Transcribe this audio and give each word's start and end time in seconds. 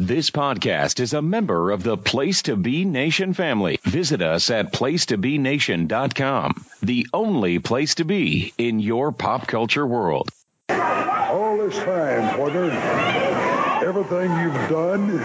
This 0.00 0.30
podcast 0.30 1.00
is 1.00 1.12
a 1.12 1.20
member 1.20 1.72
of 1.72 1.82
the 1.82 1.96
Place 1.96 2.42
to 2.42 2.54
Be 2.54 2.84
Nation 2.84 3.34
family. 3.34 3.80
Visit 3.82 4.22
us 4.22 4.48
at 4.48 4.72
placetobenation.com, 4.72 6.66
the 6.80 7.08
only 7.12 7.58
place 7.58 7.96
to 7.96 8.04
be 8.04 8.54
in 8.56 8.78
your 8.78 9.10
pop 9.10 9.48
culture 9.48 9.84
world. 9.84 10.30
All 10.68 11.58
this 11.58 11.76
time, 11.78 12.36
partner, 12.36 12.70
everything 13.84 14.30
you've 14.38 14.68
done, 14.70 15.18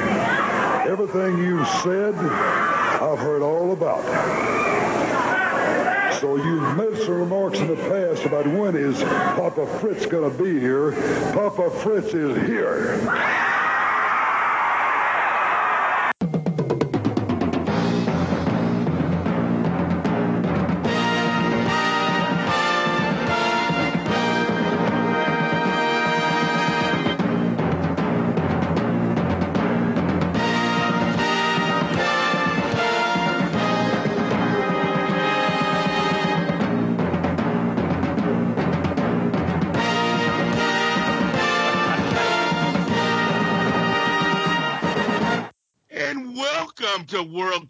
everything 0.90 1.38
you've 1.38 1.68
said, 1.68 2.16
I've 2.16 3.20
heard 3.20 3.44
all 3.44 3.74
about. 3.74 4.02
So 6.20 6.36
you've 6.36 6.78
made 6.78 6.98
some 7.04 7.20
remarks 7.20 7.60
in 7.60 7.68
the 7.68 7.76
past 7.76 8.26
about 8.26 8.48
when 8.48 8.76
is 8.76 9.00
Papa 9.04 9.68
Fritz 9.80 10.08
going 10.08 10.36
to 10.36 10.44
be 10.44 10.60
here. 10.60 10.94
Papa 11.32 11.70
Fritz 11.70 12.16
is 12.16 12.48
here. 12.48 13.53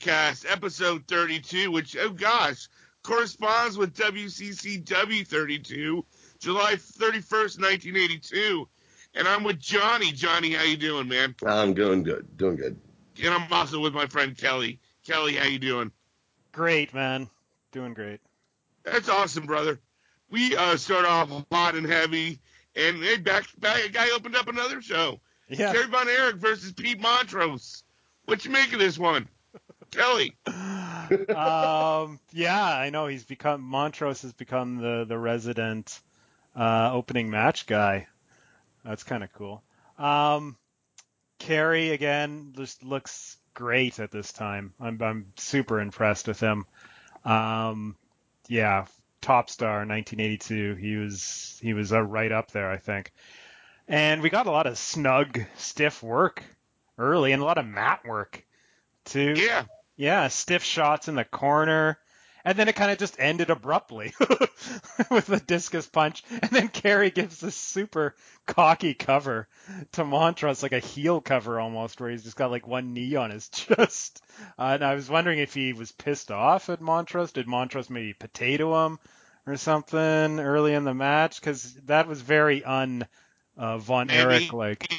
To 0.04 0.10
Worldcast 0.10 0.52
episode 0.52 1.08
32, 1.08 1.72
which, 1.72 1.96
oh 1.98 2.10
gosh, 2.10 2.68
corresponds 3.04 3.78
with 3.78 3.96
WCCW 3.96 5.28
32, 5.28 6.06
July 6.40 6.74
31st, 6.76 7.60
1982. 7.60 8.68
And 9.16 9.28
I'm 9.28 9.44
with 9.44 9.60
Johnny. 9.60 10.12
Johnny, 10.12 10.54
how 10.54 10.64
you 10.64 10.78
doing, 10.78 11.08
man? 11.08 11.36
I'm 11.46 11.74
doing 11.74 12.04
good, 12.04 12.38
doing 12.38 12.56
good. 12.56 12.80
And 13.24 13.34
I'm 13.34 13.52
also 13.52 13.80
with 13.80 13.94
my 13.94 14.08
friend 14.08 14.36
Kelly. 14.36 14.80
Kelly, 15.06 15.36
how 15.36 15.46
you 15.46 15.60
doing? 15.60 15.92
Great, 16.52 16.94
man. 16.94 17.30
Doing 17.72 17.94
great. 17.94 18.20
That's 18.84 19.10
awesome, 19.10 19.46
brother. 19.46 19.80
We 20.30 20.56
uh, 20.56 20.78
start 20.78 21.06
off 21.06 21.30
hot 21.52 21.76
and 21.76 21.86
heavy, 21.86 22.40
and 22.76 23.04
hey, 23.04 23.18
back, 23.18 23.46
back, 23.60 23.86
a 23.86 23.90
guy 23.90 24.10
opened 24.16 24.36
up 24.36 24.48
another 24.48 24.82
show. 24.82 25.20
Yeah. 25.48 25.72
Kerry 25.72 25.88
Von 25.88 26.10
Erich 26.10 26.38
versus 26.38 26.72
Pete 26.72 27.00
Montrose. 27.00 27.84
What 28.26 28.44
you 28.46 28.52
make 28.52 28.74
of 28.74 28.80
this 28.80 28.98
one? 28.98 29.28
Kelly. 29.94 30.36
um, 30.48 32.20
yeah, 32.32 32.64
I 32.66 32.90
know 32.92 33.08
he's 33.08 33.26
become 33.26 33.62
Montrose 33.62 34.22
has 34.24 34.34
become 34.34 34.78
the 34.78 35.06
the 35.08 35.18
resident 35.18 36.00
uh, 36.56 36.92
opening 36.94 37.30
match 37.30 37.66
guy. 37.66 38.08
That's 38.84 39.04
kind 39.04 39.24
of 39.24 39.32
cool. 39.34 39.64
Um, 39.98 40.58
Kerry 41.40 41.92
again 41.92 42.54
just 42.56 42.84
looks 42.84 43.38
great 43.54 44.00
at 44.00 44.12
this 44.12 44.32
time. 44.34 44.74
I'm 44.80 45.02
I'm 45.02 45.34
super 45.38 45.80
impressed 45.80 46.28
with 46.28 46.40
him. 46.40 46.66
Um, 47.26 47.96
yeah, 48.48 48.86
top 49.22 49.50
star 49.50 49.86
1982. 49.86 50.76
He 50.76 50.96
was 50.98 51.60
he 51.62 51.74
was 51.74 51.94
uh, 51.94 52.02
right 52.02 52.32
up 52.32 52.52
there, 52.52 52.70
I 52.70 52.78
think. 52.78 53.12
And 53.88 54.22
we 54.22 54.30
got 54.30 54.48
a 54.48 54.52
lot 54.52 54.68
of 54.68 54.78
snug, 54.78 55.42
stiff 55.58 56.02
work 56.02 56.44
early 56.98 57.32
and 57.32 57.42
a 57.42 57.46
lot 57.46 57.58
of 57.58 57.66
mat 57.66 58.06
work 58.06 58.46
too. 59.06 59.34
Yeah. 59.36 59.64
Yeah, 59.96 60.28
stiff 60.28 60.64
shots 60.64 61.08
in 61.08 61.16
the 61.16 61.26
corner. 61.26 61.98
And 62.46 62.58
then 62.58 62.68
it 62.68 62.76
kind 62.76 62.92
of 62.92 62.98
just 62.98 63.16
ended 63.20 63.50
abruptly 63.50 64.14
with 65.10 65.28
the 65.28 65.42
discus 65.46 65.88
punch. 65.88 66.24
And 66.30 66.52
then 66.52 66.68
Kerry 66.68 67.10
gives 67.10 67.40
this 67.40 67.56
super 67.56 68.16
cocky 68.46 68.94
cover 68.94 69.48
to 69.94 70.04
Montrose, 70.04 70.62
like 70.62 70.74
a 70.74 70.80
heel 70.80 71.22
cover 71.22 71.58
almost, 71.60 72.02
where 72.02 72.10
he's 72.10 72.24
just 72.24 72.36
got 72.36 72.52
like 72.52 72.68
one 72.68 72.94
knee 72.94 73.16
on 73.16 73.32
his 73.32 73.48
chest. 73.50 74.22
Uh, 74.60 74.72
and 74.74 74.84
I 74.84 74.96
was 74.96 75.10
wondering 75.10 75.40
if 75.40 75.54
he 75.54 75.72
was 75.72 75.94
pissed 75.94 76.32
off 76.32 76.70
at 76.70 76.82
Montrose. 76.82 77.32
Did 77.32 77.48
Montrose 77.48 77.90
maybe 77.90 78.14
potato 78.14 78.88
him 78.88 79.00
or 79.48 79.56
something 79.56 80.40
early 80.40 80.74
in 80.74 80.84
the 80.84 80.94
match? 80.94 81.40
Because 81.40 81.76
that 81.86 82.10
was 82.10 82.22
very 82.22 82.62
un 82.62 83.08
uh, 83.58 83.78
Von. 83.78 84.10
Erich 84.10 84.52
like. 84.52 84.92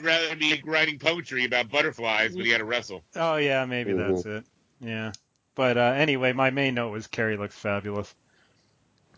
Rather 0.00 0.34
be 0.36 0.60
writing 0.64 0.98
poetry 0.98 1.44
about 1.44 1.70
butterflies, 1.70 2.34
but 2.34 2.44
he 2.44 2.50
had 2.50 2.58
to 2.58 2.64
wrestle. 2.64 3.02
Oh 3.16 3.36
yeah, 3.36 3.64
maybe 3.64 3.92
that's 3.92 4.24
it. 4.24 4.44
Yeah. 4.80 5.12
But 5.54 5.76
uh, 5.76 5.92
anyway, 5.96 6.32
my 6.32 6.50
main 6.50 6.74
note 6.74 6.90
was 6.90 7.06
Kerry 7.06 7.36
looks 7.36 7.54
fabulous. 7.54 8.14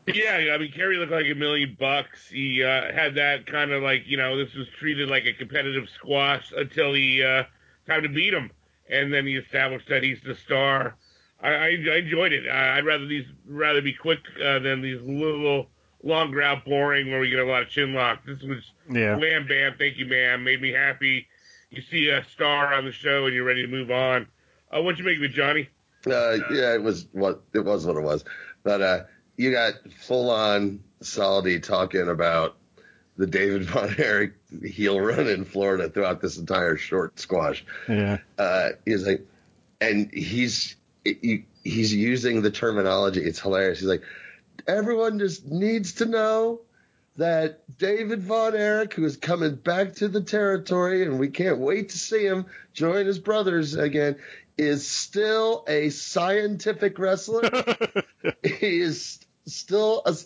Yeah, 0.07 0.53
I 0.53 0.59
mean, 0.59 0.73
Kerry 0.73 0.97
looked 0.97 1.13
like 1.13 1.27
a 1.27 1.35
million 1.35 1.77
bucks. 1.79 2.29
He 2.29 2.65
uh, 2.65 2.93
had 2.93 3.15
that 3.15 3.47
kind 3.47 3.71
of 3.71 3.85
like, 3.85 4.03
you 4.07 4.17
know, 4.17 4.37
this 4.37 4.53
was 4.55 4.67
treated 4.81 5.09
like 5.09 5.27
a 5.27 5.33
competitive 5.33 5.89
squash 5.91 6.53
until 6.57 6.93
he 6.95 7.23
uh, 7.23 7.45
time 7.87 8.03
to 8.03 8.09
beat 8.09 8.35
him, 8.35 8.51
and 8.91 9.13
then 9.13 9.27
he 9.27 9.37
established 9.37 9.89
that 9.89 10.03
he's 10.03 10.21
the 10.23 10.35
star. 10.35 10.97
I, 11.41 11.51
I, 11.51 11.67
I 11.67 11.97
enjoyed 11.99 12.33
it. 12.33 12.49
I, 12.49 12.79
I'd 12.79 12.85
rather 12.85 13.07
these 13.07 13.27
rather 13.47 13.81
be 13.81 13.93
quick 13.93 14.21
uh, 14.45 14.59
than 14.59 14.83
these 14.83 15.01
little 15.03 15.69
long 16.03 16.31
ground 16.31 16.63
boring 16.65 17.11
where 17.11 17.21
we 17.21 17.31
get 17.31 17.39
a 17.39 17.45
lot 17.45 17.63
of 17.63 17.69
chin 17.69 17.95
lock. 17.95 18.25
This 18.27 18.43
was 18.43 18.71
Yeah. 18.91 19.17
wham 19.17 19.47
bam, 19.47 19.75
thank 19.79 19.99
you, 19.99 20.07
ma'am. 20.07 20.43
Made 20.45 20.61
me 20.61 20.73
happy. 20.73 21.29
You 21.71 21.83
see 21.83 22.09
a 22.09 22.25
star 22.25 22.75
on 22.75 22.85
the 22.85 22.93
show 22.93 23.27
and 23.27 23.35
you're 23.35 23.45
ready 23.45 23.63
to 23.63 23.69
move 23.69 23.91
on. 23.91 24.27
Uh, 24.71 24.83
what'd 24.83 24.99
you 24.99 25.05
make 25.05 25.17
of 25.19 25.23
it, 25.25 25.33
Johnny? 25.33 25.69
Uh, 26.07 26.39
yeah, 26.53 26.75
it 26.75 26.83
was 26.83 27.07
what 27.13 27.43
it 27.55 27.61
was 27.65 27.87
what 27.87 27.97
it 27.97 28.03
was. 28.03 28.25
But 28.65 28.83
uh, 28.83 29.05
you 29.37 29.53
got 29.53 29.75
full 30.01 30.31
on 30.31 30.81
Saldi 31.03 31.63
talking 31.63 32.09
about 32.09 32.57
the 33.17 33.27
David 33.27 33.65
Von 33.65 33.95
Erich 33.99 34.33
heel 34.65 34.99
run 35.01 35.29
in 35.29 35.45
Florida 35.45 35.89
throughout 35.89 36.21
this 36.21 36.39
entire 36.39 36.77
short 36.77 37.19
squash. 37.21 37.65
Yeah. 37.89 38.19
Uh, 38.39 38.71
he's 38.85 39.07
like, 39.07 39.25
and 39.81 40.11
he's 40.13 40.77
he, 41.05 41.45
he's 41.63 41.95
using 41.95 42.43
the 42.43 42.51
terminology. 42.51 43.21
It's 43.23 43.39
hilarious. 43.41 43.79
He's 43.81 43.89
like, 43.89 44.03
everyone 44.67 45.19
just 45.19 45.47
needs 45.47 45.95
to 45.95 46.07
know 46.07 46.61
that 47.17 47.61
David 47.79 48.23
Von 48.23 48.55
Erich, 48.55 48.95
who 48.95 49.05
is 49.05 49.17
coming 49.17 49.55
back 49.55 49.95
to 49.97 50.09
the 50.09 50.21
territory, 50.21 51.03
and 51.05 51.19
we 51.19 51.29
can't 51.29 51.59
wait 51.59 51.91
to 51.91 51.99
see 51.99 52.25
him 52.25 52.47
join 52.73 53.07
his 53.07 53.19
brothers 53.19 53.75
again, 53.75 54.17
is 54.57 54.87
still 54.89 55.65
a 55.69 55.91
scientific 55.91 56.99
wrestler. 56.99 57.43
he 58.43 58.81
is 58.81 59.19
still 59.47 60.03
a, 60.07 60.17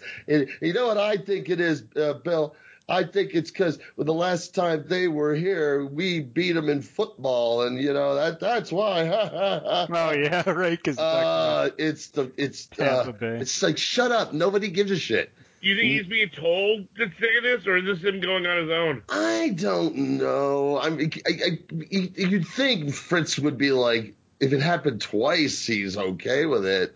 you 0.60 0.72
know 0.72 0.86
what 0.86 0.98
I 0.98 1.16
think 1.16 1.48
it 1.48 1.60
is, 1.60 1.84
uh, 1.97 2.14
Bill. 2.14 2.54
I 2.88 3.02
think 3.02 3.34
it's 3.34 3.50
because 3.50 3.78
well, 3.97 4.04
the 4.04 4.14
last 4.14 4.54
time 4.54 4.84
they 4.86 5.08
were 5.08 5.34
here, 5.34 5.84
we 5.84 6.20
beat 6.20 6.52
them 6.52 6.69
in 6.69 6.82
football, 6.82 7.62
and 7.62 7.80
you 7.80 7.92
know 7.92 8.14
that 8.14 8.38
that's 8.38 8.70
why. 8.70 9.06
Ha, 9.06 9.28
ha, 9.28 9.60
ha. 9.64 9.86
Oh 9.91 10.12
yeah, 10.12 10.48
right. 10.50 10.78
Because 10.78 10.98
Uh, 10.98 11.70
it's 11.78 12.08
the 12.08 12.30
it's 12.36 12.69
uh, 12.78 13.12
it's 13.20 13.60
like 13.62 13.76
shut 13.78 14.12
up, 14.12 14.32
nobody 14.32 14.69
gives 14.69 14.92
a 14.92 14.98
shit. 14.98 15.32
Do 15.62 15.69
you 15.69 15.76
think 15.76 15.88
he's 15.88 16.06
being 16.06 16.28
told 16.28 16.86
to 16.97 17.06
say 17.19 17.41
this, 17.42 17.66
or 17.66 17.76
is 17.78 17.84
this 17.86 18.02
him 18.02 18.20
going 18.20 18.47
on 18.47 18.62
his 18.62 18.70
own? 18.70 19.03
I 19.08 19.48
don't 19.56 19.97
know. 20.18 20.78
I 20.78 20.91
mean, 20.91 21.10
I, 21.26 21.30
I, 21.44 21.58
you'd 21.91 22.47
think 22.47 22.94
Fritz 22.94 23.36
would 23.38 23.58
be 23.58 23.72
like, 23.72 24.14
if 24.38 24.53
it 24.53 24.60
happened 24.60 25.00
twice, 25.00 25.66
he's 25.66 25.97
okay 25.97 26.47
with 26.47 26.66
it 26.66 26.94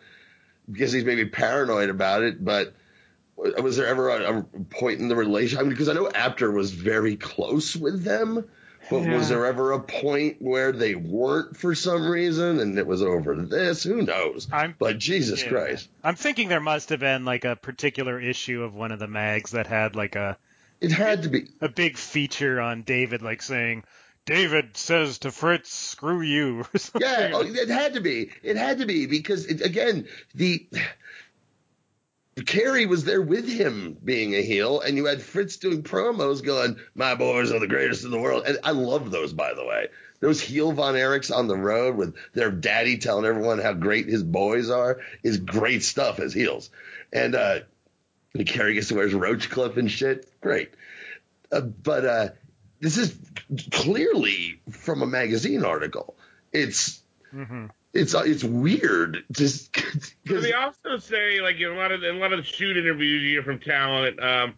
because 0.70 0.92
he's 0.92 1.04
maybe 1.04 1.24
paranoid 1.24 1.90
about 1.90 2.22
it. 2.22 2.44
But 2.44 2.74
was 3.62 3.76
there 3.76 3.86
ever 3.86 4.08
a, 4.10 4.38
a 4.38 4.42
point 4.70 5.00
in 5.00 5.08
the 5.08 5.16
relation? 5.16 5.58
I 5.58 5.62
mean, 5.62 5.70
because 5.70 5.88
I 5.88 5.94
know 5.94 6.10
Apter 6.10 6.50
was 6.50 6.70
very 6.72 7.16
close 7.16 7.74
with 7.76 8.02
them, 8.04 8.44
but 8.90 9.02
Yeah. 9.02 9.16
was 9.16 9.28
there 9.28 9.46
ever 9.46 9.72
a 9.72 9.80
point 9.80 10.36
where 10.40 10.72
they 10.72 10.94
weren't 10.94 11.56
for 11.56 11.74
some 11.74 12.08
reason 12.08 12.60
and 12.60 12.78
it 12.78 12.86
was 12.86 13.02
over 13.02 13.34
this? 13.36 13.82
Who 13.82 14.02
knows? 14.02 14.48
I'm 14.52 14.74
But 14.78 14.98
Jesus 14.98 15.42
yeah. 15.42 15.48
Christ, 15.48 15.88
I'm 16.04 16.16
thinking 16.16 16.48
there 16.48 16.60
must 16.60 16.90
have 16.90 17.00
been 17.00 17.24
like 17.24 17.44
a 17.44 17.56
particular 17.56 18.20
issue 18.20 18.62
of 18.62 18.74
one 18.74 18.92
of 18.92 18.98
the 18.98 19.08
mags 19.08 19.52
that 19.52 19.66
had 19.66 19.96
like 19.96 20.16
a 20.16 20.36
it 20.80 20.92
had 20.92 21.24
to 21.24 21.28
be. 21.28 21.46
a 21.60 21.68
big 21.68 21.98
feature 21.98 22.60
on 22.60 22.82
David, 22.82 23.20
like 23.22 23.42
saying. 23.42 23.84
David 24.26 24.76
says 24.76 25.18
to 25.20 25.30
Fritz, 25.30 25.72
"Screw 25.74 26.20
you." 26.22 26.64
Yeah, 27.00 27.30
oh, 27.34 27.42
it 27.42 27.68
had 27.68 27.94
to 27.94 28.00
be. 28.00 28.30
It 28.42 28.56
had 28.56 28.78
to 28.78 28.86
be 28.86 29.06
because 29.06 29.46
it, 29.46 29.60
again, 29.62 30.06
the 30.34 30.66
Kerry 32.46 32.86
was 32.86 33.04
there 33.04 33.22
with 33.22 33.48
him 33.48 33.96
being 34.04 34.34
a 34.34 34.42
heel, 34.42 34.80
and 34.80 34.96
you 34.96 35.06
had 35.06 35.20
Fritz 35.20 35.56
doing 35.56 35.82
promos 35.82 36.42
going, 36.42 36.78
"My 36.94 37.14
boys 37.14 37.52
are 37.52 37.58
the 37.58 37.66
greatest 37.66 38.04
in 38.04 38.10
the 38.10 38.20
world," 38.20 38.44
and 38.46 38.58
I 38.62 38.70
love 38.70 39.10
those, 39.10 39.32
by 39.32 39.54
the 39.54 39.64
way. 39.64 39.88
Those 40.20 40.40
heel 40.40 40.72
Von 40.72 40.94
Erichs 40.94 41.34
on 41.34 41.48
the 41.48 41.56
road 41.56 41.96
with 41.96 42.14
their 42.34 42.50
daddy 42.50 42.98
telling 42.98 43.24
everyone 43.24 43.58
how 43.58 43.72
great 43.72 44.06
his 44.06 44.22
boys 44.22 44.70
are 44.70 45.00
is 45.22 45.38
great 45.38 45.82
stuff 45.82 46.20
as 46.20 46.32
heels, 46.32 46.70
and 47.12 47.34
uh, 47.34 47.60
Kerry 48.46 48.74
gets 48.74 48.88
to 48.88 48.94
wear 48.94 49.04
his 49.04 49.14
roach 49.14 49.50
clip 49.50 49.76
and 49.76 49.90
shit. 49.90 50.30
Great, 50.40 50.70
uh, 51.50 51.60
but 51.60 52.04
uh, 52.04 52.28
this 52.80 52.96
is 52.96 53.16
clearly 53.72 54.60
from 54.70 55.02
a 55.02 55.06
magazine 55.06 55.64
article. 55.64 56.16
It's 56.52 57.02
hmm 57.30 57.66
it's 57.92 58.14
uh, 58.14 58.22
it's 58.24 58.44
weird. 58.44 59.24
Just 59.32 59.74
So 59.76 59.82
'cause- 60.28 60.42
they 60.42 60.52
also 60.52 60.98
say, 60.98 61.40
like 61.40 61.56
in 61.56 61.70
a 61.70 61.74
lot 61.74 61.92
of 61.92 62.02
in 62.02 62.16
a 62.16 62.18
lot 62.18 62.32
of 62.32 62.38
the 62.38 62.44
shoot 62.44 62.76
interviews 62.76 63.22
you 63.22 63.30
hear 63.30 63.42
from 63.42 63.58
talent, 63.60 64.22
um, 64.22 64.54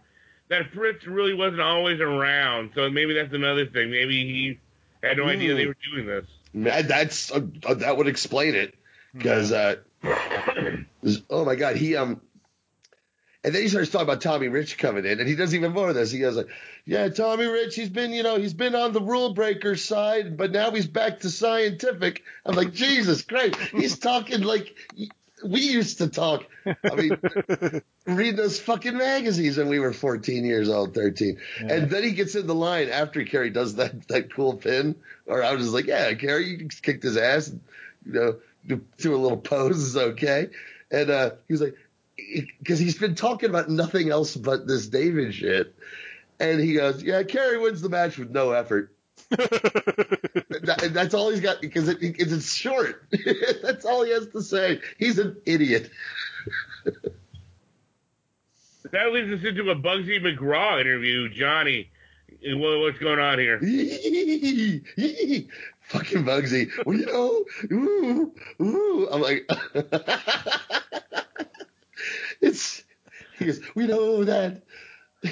that 0.48 0.70
Fritz 0.72 1.06
really 1.06 1.34
wasn't 1.34 1.62
always 1.62 2.00
around. 2.00 2.72
So 2.74 2.90
maybe 2.90 3.14
that's 3.14 3.32
another 3.32 3.66
thing. 3.66 3.90
Maybe 3.90 4.24
he 4.24 4.60
had 5.06 5.16
no 5.16 5.24
idea 5.28 5.52
Hmm. 5.52 5.56
they 5.58 5.66
were 5.66 5.76
doing 5.92 6.06
this. 6.06 6.26
that- 6.54 6.88
that's 6.88 7.32
uh, 7.32 7.40
uh, 7.64 7.74
that 7.74 7.96
would 7.96 8.06
explain 8.08 8.54
it 8.54 8.74
because 9.14 9.50
uh, 9.52 9.76
oh 11.30 11.44
my 11.44 11.54
god, 11.56 11.76
he 11.76 11.96
um. 11.96 12.20
And 13.44 13.52
then 13.52 13.62
he 13.62 13.68
starts 13.68 13.90
talking 13.90 14.06
about 14.06 14.20
Tommy 14.20 14.46
Rich 14.46 14.78
coming 14.78 15.04
in, 15.04 15.18
and 15.18 15.28
he 15.28 15.34
does 15.34 15.52
even 15.54 15.72
more 15.72 15.88
of 15.88 15.96
this. 15.96 16.12
He 16.12 16.20
goes 16.20 16.36
like, 16.36 16.48
"Yeah, 16.84 17.08
Tommy 17.08 17.46
Rich, 17.46 17.74
he's 17.74 17.88
been, 17.88 18.12
you 18.12 18.22
know, 18.22 18.36
he's 18.36 18.54
been 18.54 18.76
on 18.76 18.92
the 18.92 19.00
rule 19.00 19.34
breaker 19.34 19.74
side, 19.74 20.36
but 20.36 20.52
now 20.52 20.70
he's 20.70 20.86
back 20.86 21.20
to 21.20 21.30
scientific." 21.30 22.22
I'm 22.46 22.54
like, 22.54 22.72
Jesus 22.72 23.22
Christ, 23.22 23.56
he's 23.72 23.98
talking 23.98 24.42
like 24.42 24.72
we 25.44 25.60
used 25.60 25.98
to 25.98 26.08
talk. 26.08 26.44
I 26.66 26.94
mean, 26.94 27.82
read 28.06 28.36
those 28.36 28.60
fucking 28.60 28.96
magazines 28.96 29.56
when 29.56 29.68
we 29.68 29.80
were 29.80 29.92
14 29.92 30.44
years 30.44 30.68
old, 30.68 30.94
13. 30.94 31.38
And 31.60 31.90
then 31.90 32.04
he 32.04 32.12
gets 32.12 32.36
in 32.36 32.46
the 32.46 32.54
line 32.54 32.90
after 32.90 33.24
Kerry 33.24 33.50
does 33.50 33.74
that 33.76 34.06
that 34.08 34.32
cool 34.32 34.54
pin, 34.54 34.94
or 35.26 35.42
I 35.42 35.52
was 35.52 35.62
just 35.62 35.74
like, 35.74 35.86
"Yeah, 35.86 36.14
Kerry, 36.14 36.46
you 36.46 36.68
kicked 36.68 37.02
his 37.02 37.16
ass, 37.16 37.48
and, 37.48 37.60
you 38.06 38.12
know, 38.12 38.36
do, 38.66 38.84
do 38.98 39.14
a 39.14 39.18
little 39.18 39.38
pose 39.38 39.78
is 39.78 39.96
okay." 39.96 40.50
And 40.92 41.10
uh, 41.10 41.30
he 41.48 41.54
was 41.54 41.62
like, 41.62 41.74
because 42.58 42.78
he's 42.78 42.98
been 42.98 43.14
talking 43.14 43.48
about 43.50 43.68
nothing 43.68 44.10
else 44.10 44.36
but 44.36 44.66
this 44.66 44.86
David 44.88 45.34
shit. 45.34 45.74
And 46.40 46.60
he 46.60 46.74
goes, 46.74 47.02
"Yeah, 47.02 47.22
Kerry 47.22 47.58
wins 47.58 47.80
the 47.82 47.88
match 47.88 48.18
with 48.18 48.30
no 48.30 48.52
effort." 48.52 48.94
That- 50.64 50.90
that's 50.92 51.14
all 51.14 51.30
he's 51.30 51.40
got 51.40 51.60
because 51.60 51.88
it, 51.88 52.02
it- 52.02 52.16
it's 52.18 52.52
short. 52.54 53.04
that's 53.62 53.84
all 53.84 54.04
he 54.04 54.12
has 54.12 54.28
to 54.28 54.42
say. 54.42 54.80
He's 54.98 55.18
an 55.18 55.36
idiot. 55.46 55.90
That 58.90 59.12
leads 59.12 59.30
us 59.40 59.46
into 59.48 59.70
a 59.70 59.76
Bugsy 59.76 60.20
McGraw 60.20 60.80
interview. 60.80 61.28
Johnny, 61.30 61.88
what, 62.44 62.80
what's 62.80 62.98
going 62.98 63.18
on 63.20 63.38
here? 63.38 63.58
Fucking 65.88 66.24
Bugsy. 66.24 66.68
Well, 66.84 66.96
you 66.98 67.06
know, 67.06 67.44
ooh, 67.72 68.34
ooh. 68.60 69.08
I'm 69.10 69.22
like, 69.22 69.48
he 73.42 73.52
goes, 73.52 73.60
we 73.74 73.86
know 73.86 74.24
that 74.24 74.62
uh, 75.24 75.30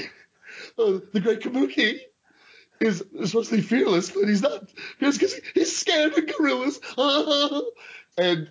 the 1.13 1.21
great 1.23 1.41
Kabuki 1.41 2.01
is, 2.81 3.05
supposed 3.25 3.51
to 3.51 3.57
be 3.57 3.63
fearless, 3.63 4.11
but 4.11 4.29
he's 4.29 4.43
not. 4.43 4.69
Because 4.99 5.35
he's 5.55 5.77
scared 5.77 6.17
of 6.17 6.27
gorillas. 6.37 6.81
and 8.19 8.51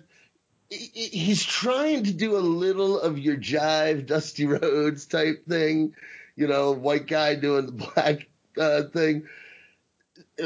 he- 0.68 0.90
he- 0.94 1.18
he's 1.18 1.44
trying 1.44 2.04
to 2.04 2.12
do 2.12 2.36
a 2.36 2.38
little 2.38 3.00
of 3.00 3.18
your 3.18 3.36
jive 3.36 4.06
Dusty 4.06 4.46
Rhodes 4.46 5.06
type 5.06 5.46
thing, 5.46 5.94
you 6.36 6.46
know, 6.46 6.72
white 6.72 7.06
guy 7.06 7.34
doing 7.34 7.66
the 7.66 7.72
black 7.72 8.28
uh, 8.58 8.82
thing. 8.84 9.26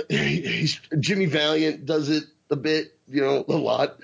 He's, 0.08 0.80
Jimmy 0.98 1.26
Valiant 1.26 1.86
does 1.86 2.08
it 2.08 2.24
a 2.50 2.56
bit, 2.56 2.98
you 3.08 3.20
know, 3.20 3.44
a 3.48 3.52
lot. 3.52 3.98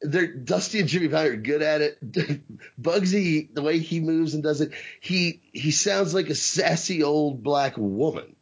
They're 0.00 0.28
Dusty 0.28 0.80
and 0.80 0.88
Jimmy 0.88 1.08
Valiant 1.08 1.34
are 1.34 1.42
good 1.42 1.62
at 1.62 1.80
it. 1.80 1.98
Bugsy, 2.80 3.52
the 3.52 3.62
way 3.62 3.78
he 3.78 4.00
moves 4.00 4.34
and 4.34 4.42
does 4.42 4.60
it, 4.60 4.72
he 5.00 5.40
he 5.52 5.70
sounds 5.70 6.14
like 6.14 6.28
a 6.28 6.34
sassy 6.34 7.02
old 7.02 7.42
black 7.42 7.76
woman. 7.76 8.36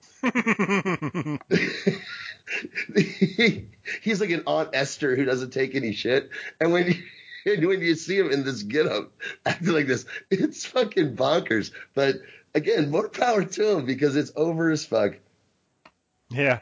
he, 2.94 3.68
he's 4.02 4.20
like 4.20 4.30
an 4.30 4.44
Aunt 4.46 4.70
Esther 4.72 5.16
who 5.16 5.24
doesn't 5.24 5.52
take 5.52 5.74
any 5.74 5.92
shit. 5.92 6.30
And 6.60 6.72
when 6.72 6.86
you, 6.88 7.02
and 7.52 7.66
when 7.66 7.80
you 7.80 7.94
see 7.94 8.18
him 8.18 8.30
in 8.30 8.44
this 8.44 8.62
getup 8.62 9.12
acting 9.44 9.72
like 9.72 9.86
this, 9.86 10.04
it's 10.30 10.64
fucking 10.66 11.16
bonkers. 11.16 11.70
But 11.94 12.16
again, 12.54 12.90
more 12.90 13.08
power 13.08 13.44
to 13.44 13.78
him 13.78 13.86
because 13.86 14.16
it's 14.16 14.32
over 14.36 14.70
as 14.70 14.84
fuck. 14.84 15.14
yeah. 16.30 16.60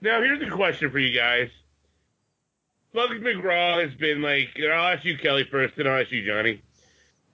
Now, 0.00 0.20
here's 0.22 0.40
a 0.46 0.50
question 0.54 0.92
for 0.92 1.00
you 1.00 1.12
guys. 1.12 1.50
Bugs 2.92 3.20
McGraw 3.20 3.82
has 3.84 3.94
been 3.94 4.22
like, 4.22 4.48
I'll 4.58 4.94
ask 4.94 5.04
you, 5.04 5.18
Kelly, 5.18 5.44
first, 5.50 5.76
and 5.78 5.88
I'll 5.88 6.00
ask 6.00 6.10
you, 6.10 6.26
Johnny. 6.26 6.62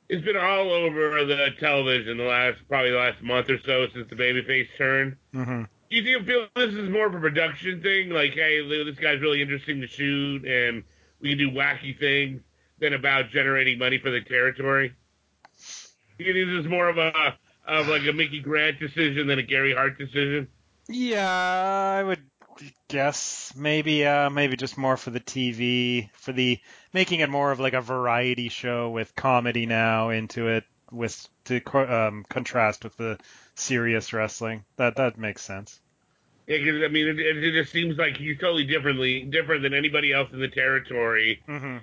It's 0.09 0.25
been 0.25 0.37
all 0.37 0.71
over 0.71 1.25
the 1.25 1.49
television 1.59 2.19
the 2.19 2.25
last, 2.25 2.59
probably 2.69 2.91
the 2.91 2.99
last 2.99 3.23
month 3.23 3.49
or 3.49 3.59
so 3.65 3.87
since 3.95 4.09
the 4.11 4.17
babyface 4.17 4.69
turn. 4.77 5.17
hmm 5.33 5.63
Do 5.91 5.97
you 5.97 6.05
think 6.05 6.27
feel 6.27 6.47
this 6.57 6.75
is 6.75 6.91
more 6.91 7.07
of 7.07 7.15
a 7.15 7.21
production 7.21 7.81
thing? 7.83 8.11
Like, 8.11 8.33
hey, 8.33 8.61
this 8.85 8.99
guy's 8.99 9.21
really 9.21 9.41
interesting 9.41 9.81
to 9.81 9.87
shoot, 9.87 10.45
and 10.45 10.83
we 11.21 11.31
can 11.31 11.39
do 11.39 11.51
wacky 11.51 11.99
things, 11.99 12.43
than 12.81 12.93
about 12.93 13.31
generating 13.31 13.79
money 13.79 13.99
for 13.99 14.11
the 14.11 14.21
territory? 14.21 14.93
Do 16.19 16.25
you 16.25 16.33
think 16.35 16.49
this 16.51 16.65
is 16.65 16.71
more 16.71 16.89
of 16.89 16.99
a 16.99 17.39
of 17.67 17.89
like 17.89 18.03
a 18.07 18.13
Mickey 18.13 18.41
Grant 18.41 18.79
decision 18.79 19.27
than 19.27 19.39
a 19.39 19.43
Gary 19.43 19.75
Hart 19.75 19.97
decision? 19.99 20.49
Yeah, 20.89 21.97
I 21.99 22.03
would 22.03 22.23
guess 22.89 23.53
maybe 23.57 24.07
uh 24.07 24.31
maybe 24.31 24.57
just 24.57 24.79
more 24.79 24.97
for 24.97 25.11
the 25.11 25.21
TV, 25.21 26.11
for 26.15 26.33
the 26.33 26.59
making 26.93 27.21
it 27.21 27.31
more 27.31 27.51
of 27.51 27.61
like 27.61 27.75
a 27.75 27.81
variety 27.81 28.49
show 28.49 28.91
with 28.91 29.15
comedy 29.15 29.67
now 29.67 30.11
into 30.11 30.49
it 30.49 30.65
with 30.91 31.29
to 31.45 31.61
um, 31.77 32.25
contrast 32.29 32.85
with 32.85 32.97
the 32.97 33.19
serious 33.55 34.13
wrestling. 34.13 34.65
That 34.77 34.97
that 34.97 35.19
makes 35.19 35.43
sense. 35.43 35.81
Yeah, 36.47 36.59
because 36.59 36.83
I 36.83 36.89
mean, 36.89 37.09
it, 37.09 37.19
it, 37.19 37.53
just 37.53 37.73
seems 37.73 37.97
like 37.97 38.17
he's 38.17 38.39
totally 38.39 38.65
differently 38.65 39.23
different 39.23 39.63
than 39.63 39.73
anybody 39.73 40.13
else 40.13 40.29
in 40.33 40.41
the 40.41 40.49
territory, 40.49 41.43
hmm 41.47 41.79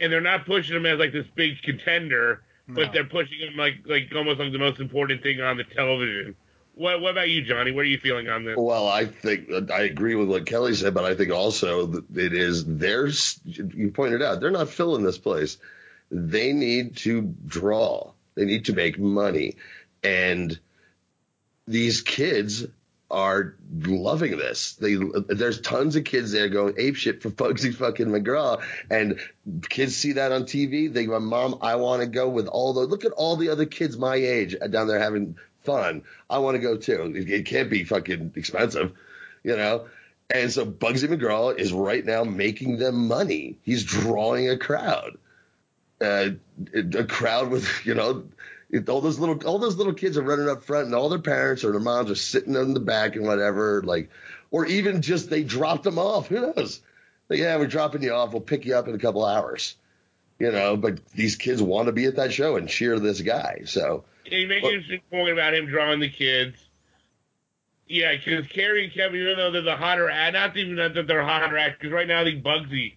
and 0.00 0.12
they're 0.12 0.20
not 0.20 0.46
pushing 0.46 0.76
him 0.76 0.86
as 0.86 0.98
like 0.98 1.12
this 1.12 1.26
big 1.34 1.60
contender, 1.62 2.42
but 2.68 2.92
they're 2.92 3.04
pushing 3.04 3.40
him 3.40 3.56
like 3.56 3.74
like 3.84 4.08
almost 4.14 4.38
like 4.38 4.52
the 4.52 4.58
most 4.58 4.80
important 4.80 5.22
thing 5.22 5.40
on 5.40 5.56
the 5.56 5.64
television. 5.64 6.36
What 6.78 7.00
What 7.00 7.10
about 7.10 7.28
you, 7.28 7.42
Johnny? 7.42 7.72
What 7.72 7.80
are 7.80 7.88
you 7.88 7.98
feeling 7.98 8.28
on 8.28 8.44
this? 8.44 8.56
Well, 8.56 8.86
I 8.86 9.04
think 9.04 9.50
I 9.70 9.80
agree 9.80 10.14
with 10.14 10.28
what 10.28 10.46
Kelly 10.46 10.74
said, 10.74 10.94
but 10.94 11.04
I 11.04 11.16
think 11.16 11.32
also 11.32 12.04
it 12.14 12.32
is 12.32 12.64
theirs. 12.64 13.40
You 13.44 13.90
pointed 13.90 14.22
out 14.22 14.40
they're 14.40 14.50
not 14.52 14.68
filling 14.68 15.02
this 15.02 15.18
place. 15.18 15.58
They 16.10 16.52
need 16.52 16.96
to 16.98 17.22
draw. 17.22 18.12
They 18.36 18.44
need 18.44 18.66
to 18.66 18.74
make 18.74 18.96
money, 18.96 19.56
and 20.04 20.56
these 21.66 22.00
kids 22.00 22.64
are 23.10 23.56
loving 23.72 24.36
this. 24.36 24.74
They 24.74 24.94
there's 24.94 25.60
tons 25.60 25.96
of 25.96 26.04
kids 26.04 26.30
there 26.30 26.48
going 26.48 26.74
ape 26.78 26.94
shit 26.94 27.22
for 27.22 27.30
Bugsy 27.30 27.74
fucking 27.74 28.06
McGraw, 28.06 28.62
and 28.88 29.18
kids 29.68 29.96
see 29.96 30.12
that 30.12 30.30
on 30.30 30.44
TV. 30.44 30.92
They 30.92 31.06
go, 31.06 31.18
"Mom, 31.18 31.58
I 31.60 31.74
want 31.74 32.02
to 32.02 32.08
go 32.08 32.28
with 32.28 32.46
all 32.46 32.72
the 32.72 32.82
look 32.82 33.04
at 33.04 33.10
all 33.10 33.34
the 33.34 33.48
other 33.48 33.66
kids 33.66 33.98
my 33.98 34.14
age 34.14 34.54
down 34.70 34.86
there 34.86 35.00
having 35.00 35.36
fun. 35.64 36.02
I 36.28 36.38
want 36.38 36.56
to 36.56 36.60
go 36.60 36.76
too. 36.76 37.12
It, 37.14 37.30
it 37.30 37.46
can't 37.46 37.70
be 37.70 37.84
fucking 37.84 38.32
expensive, 38.36 38.92
you 39.42 39.56
know." 39.56 39.86
And 40.30 40.52
so 40.52 40.66
Bugsy 40.66 41.08
McGraw 41.08 41.58
is 41.58 41.72
right 41.72 42.04
now 42.04 42.22
making 42.22 42.78
them 42.78 43.08
money. 43.08 43.56
He's 43.62 43.84
drawing 43.84 44.50
a 44.50 44.58
crowd, 44.58 45.16
uh, 46.02 46.30
a 46.74 47.04
crowd 47.04 47.50
with 47.50 47.66
you 47.86 47.94
know 47.94 48.24
all 48.88 49.00
those 49.00 49.18
little 49.18 49.42
all 49.46 49.58
those 49.58 49.76
little 49.76 49.94
kids 49.94 50.18
are 50.18 50.22
running 50.22 50.48
up 50.48 50.62
front, 50.62 50.86
and 50.86 50.94
all 50.94 51.08
their 51.08 51.18
parents 51.18 51.64
or 51.64 51.72
their 51.72 51.80
moms 51.80 52.10
are 52.10 52.14
sitting 52.14 52.54
in 52.54 52.74
the 52.74 52.80
back 52.80 53.16
and 53.16 53.26
whatever, 53.26 53.82
like, 53.82 54.10
or 54.50 54.66
even 54.66 55.00
just 55.00 55.30
they 55.30 55.42
dropped 55.42 55.84
them 55.84 55.98
off. 55.98 56.28
Who 56.28 56.40
knows? 56.40 56.80
Like, 57.28 57.38
yeah, 57.38 57.56
we're 57.56 57.66
dropping 57.66 58.02
you 58.02 58.12
off. 58.12 58.32
We'll 58.32 58.40
pick 58.40 58.64
you 58.64 58.74
up 58.74 58.88
in 58.88 58.94
a 58.94 58.98
couple 58.98 59.24
hours. 59.24 59.76
You 60.38 60.52
know, 60.52 60.76
but 60.76 61.04
these 61.08 61.34
kids 61.34 61.60
want 61.60 61.86
to 61.86 61.92
be 61.92 62.04
at 62.04 62.16
that 62.16 62.32
show 62.32 62.56
and 62.56 62.68
cheer 62.68 63.00
this 63.00 63.20
guy. 63.20 63.62
So 63.64 64.04
Yeah, 64.30 64.38
you 64.38 64.48
make 64.48 64.62
an 64.62 64.70
interesting 64.70 65.00
point 65.10 65.30
about 65.30 65.54
him 65.54 65.66
drawing 65.66 66.00
the 66.00 66.10
kids. 66.10 66.56
Yeah, 67.86 68.14
because 68.16 68.46
Kerry 68.48 68.84
and 68.84 68.92
Kevin, 68.92 69.20
even 69.20 69.36
though 69.36 69.50
they're 69.50 69.62
the 69.62 69.76
hotter 69.76 70.10
act, 70.10 70.34
not 70.34 70.56
even 70.56 70.76
that 70.76 71.06
they're 71.06 71.24
hotter 71.24 71.56
act, 71.56 71.80
because 71.80 71.92
right 71.92 72.06
now 72.06 72.20
I 72.20 72.24
think 72.24 72.44
Bugsy 72.44 72.96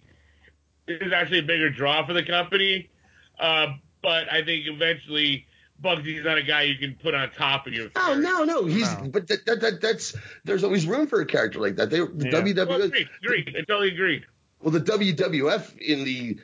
is 0.86 1.12
actually 1.12 1.38
a 1.38 1.42
bigger 1.44 1.70
draw 1.70 2.06
for 2.06 2.12
the 2.12 2.24
company. 2.24 2.90
Uh, 3.38 3.68
but 4.02 4.30
I 4.30 4.44
think 4.44 4.66
eventually 4.66 5.46
Bugsy's 5.82 6.24
not 6.24 6.38
a 6.38 6.42
guy 6.42 6.62
you 6.62 6.76
can 6.76 6.94
put 6.94 7.14
on 7.14 7.30
top 7.30 7.66
of 7.66 7.72
your. 7.72 7.88
Oh 7.96 8.18
no, 8.20 8.44
no, 8.44 8.66
he's 8.66 8.92
No. 8.98 9.08
but 9.08 9.28
that, 9.28 9.46
that, 9.46 9.60
that 9.60 9.80
that's 9.80 10.14
there's 10.44 10.64
always 10.64 10.86
room 10.86 11.06
for 11.06 11.20
a 11.20 11.26
character 11.26 11.58
like 11.58 11.76
that. 11.76 11.90
They 11.90 12.00
the 12.00 12.28
Yeah. 12.30 12.64
Well, 12.64 12.82
agreed, 12.82 13.08
agreed. 13.24 13.56
I 13.56 13.62
totally 13.62 13.88
agreed. 13.88 14.26
well 14.60 14.72
the 14.72 14.80
WWF 14.80 15.78
in 15.78 16.04
the 16.04 16.38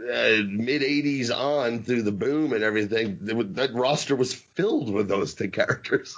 uh, 0.00 0.42
mid 0.46 0.82
'80s 0.82 1.30
on 1.34 1.82
through 1.82 2.02
the 2.02 2.12
boom 2.12 2.52
and 2.52 2.62
everything, 2.62 3.18
they 3.20 3.34
that 3.34 3.74
roster 3.74 4.14
was 4.16 4.32
filled 4.34 4.92
with 4.92 5.08
those 5.08 5.34
two 5.34 5.50
characters. 5.50 6.16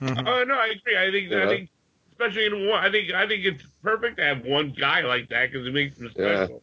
Mhm. 0.00 0.26
Oh 0.26 0.44
no, 0.44 0.54
I 0.54 0.66
agree. 0.76 0.96
I 0.98 1.10
think 1.10 1.30
Yeah. 1.30 1.44
I 1.44 1.46
think 1.48 1.70
especially 2.12 2.46
in 2.46 2.68
one, 2.68 2.84
I 2.84 2.90
think 2.90 3.12
I 3.12 3.26
think 3.28 3.44
it's 3.44 3.64
perfect 3.82 4.16
to 4.18 4.24
have 4.24 4.44
one 4.44 4.74
guy 4.78 5.00
like 5.00 5.28
that 5.28 5.50
because 5.50 5.66
it 5.66 5.72
makes 5.72 5.98
him 5.98 6.10
Yeah. 6.16 6.44
special. 6.44 6.62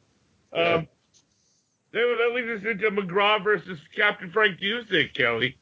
Um, 0.51 0.87
that, 1.91 2.17
that 2.17 2.31
leads 2.35 2.61
us 2.61 2.69
into 2.69 2.91
McGraw 2.91 3.43
versus 3.43 3.79
Captain 3.95 4.31
Frank 4.31 4.59
Dusek, 4.59 5.13
Kelly. 5.13 5.57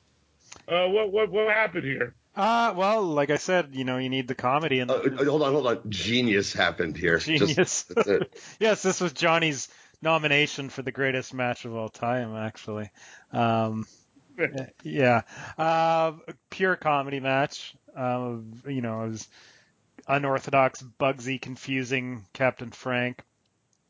Uh, 0.67 0.87
what 0.87 1.11
what 1.11 1.29
what 1.29 1.47
happened 1.53 1.83
here? 1.83 2.13
Uh, 2.35 2.73
well, 2.75 3.01
like 3.03 3.31
I 3.31 3.37
said, 3.37 3.69
you 3.73 3.83
know, 3.83 3.97
you 3.97 4.09
need 4.09 4.27
the 4.27 4.35
comedy 4.35 4.79
and 4.79 4.91
Uh, 4.91 4.95
uh, 4.95 5.25
hold 5.25 5.41
on, 5.41 5.53
hold 5.53 5.67
on. 5.67 5.81
Genius 5.89 6.53
happened 6.53 6.95
here. 6.95 7.17
Genius. 7.19 7.83
that's 7.83 8.07
it. 8.07 8.39
yes, 8.59 8.83
this 8.83 9.01
was 9.01 9.13
Johnny's 9.13 9.69
nomination 10.01 10.69
for 10.69 10.81
the 10.81 10.91
greatest 10.91 11.33
match 11.33 11.65
of 11.65 11.75
all 11.75 11.89
time, 11.89 12.35
actually. 12.35 12.89
Um, 13.31 13.85
yeah, 14.83 15.21
uh, 15.57 16.13
pure 16.49 16.75
comedy 16.75 17.19
match. 17.19 17.75
Um, 17.95 18.61
you 18.67 18.81
know, 18.81 19.03
it 19.03 19.09
was 19.09 19.27
unorthodox, 20.07 20.83
Bugsy 20.99 21.41
confusing 21.41 22.25
Captain 22.33 22.71
Frank, 22.71 23.21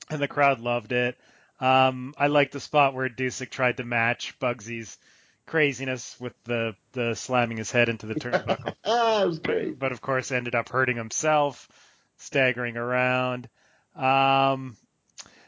and 0.09 0.21
the 0.21 0.27
crowd 0.27 0.59
loved 0.59 0.91
it. 0.91 1.17
Um, 1.59 2.13
I 2.17 2.27
liked 2.27 2.53
the 2.53 2.59
spot 2.59 2.93
where 2.93 3.09
Dusek 3.09 3.49
tried 3.49 3.77
to 3.77 3.83
match 3.83 4.37
Bugsy's 4.39 4.97
craziness 5.47 6.19
with 6.19 6.33
the 6.43 6.75
the 6.91 7.15
slamming 7.15 7.57
his 7.57 7.71
head 7.71 7.87
into 7.87 8.05
the 8.05 8.15
turnbuckle 8.15 8.67
it 8.83 9.27
was 9.27 9.39
great. 9.39 9.79
but 9.79 9.93
of 9.93 10.01
course 10.01 10.31
ended 10.31 10.55
up 10.55 10.69
hurting 10.69 10.97
himself, 10.97 11.69
staggering 12.17 12.77
around. 12.77 13.49
Um, 13.95 14.75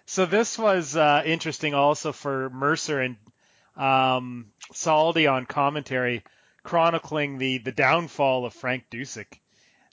so 0.10 0.26
this 0.26 0.58
was 0.58 0.96
uh, 0.96 1.22
interesting 1.24 1.76
also 1.76 2.12
for 2.12 2.50
Mercer 2.50 3.00
and 3.00 3.16
um, 3.78 4.48
Saldi 4.74 5.32
on 5.32 5.46
commentary, 5.46 6.24
chronicling 6.64 7.38
the 7.38 7.60
the 7.60 7.72
downfall 7.72 8.44
of 8.44 8.56
Frank 8.56 8.86
Dusek. 8.90 9.40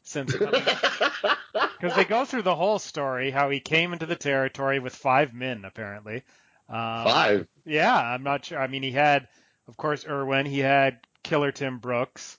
Since 0.05 0.33
because 1.53 1.95
they 1.95 2.05
go 2.07 2.25
through 2.25 2.43
the 2.43 2.55
whole 2.55 2.79
story, 2.79 3.31
how 3.31 3.51
he 3.51 3.61
came 3.61 3.93
into 3.93 4.07
the 4.07 4.17
territory 4.17 4.79
with 4.79 4.95
five 4.95 5.35
men 5.35 5.67
apparently. 5.67 6.23
Um, 6.71 7.05
Five. 7.05 7.49
yeah, 7.67 7.95
I'm 7.95 8.23
not 8.23 8.47
sure. 8.47 8.59
I 8.59 8.69
mean, 8.69 8.83
he 8.83 8.93
had, 8.93 9.29
of 9.69 9.77
course, 9.77 10.07
Irwin. 10.09 10.47
He 10.47 10.61
had 10.61 10.99
Killer 11.25 11.53
Tim 11.53 11.79
Brooks. 11.79 12.39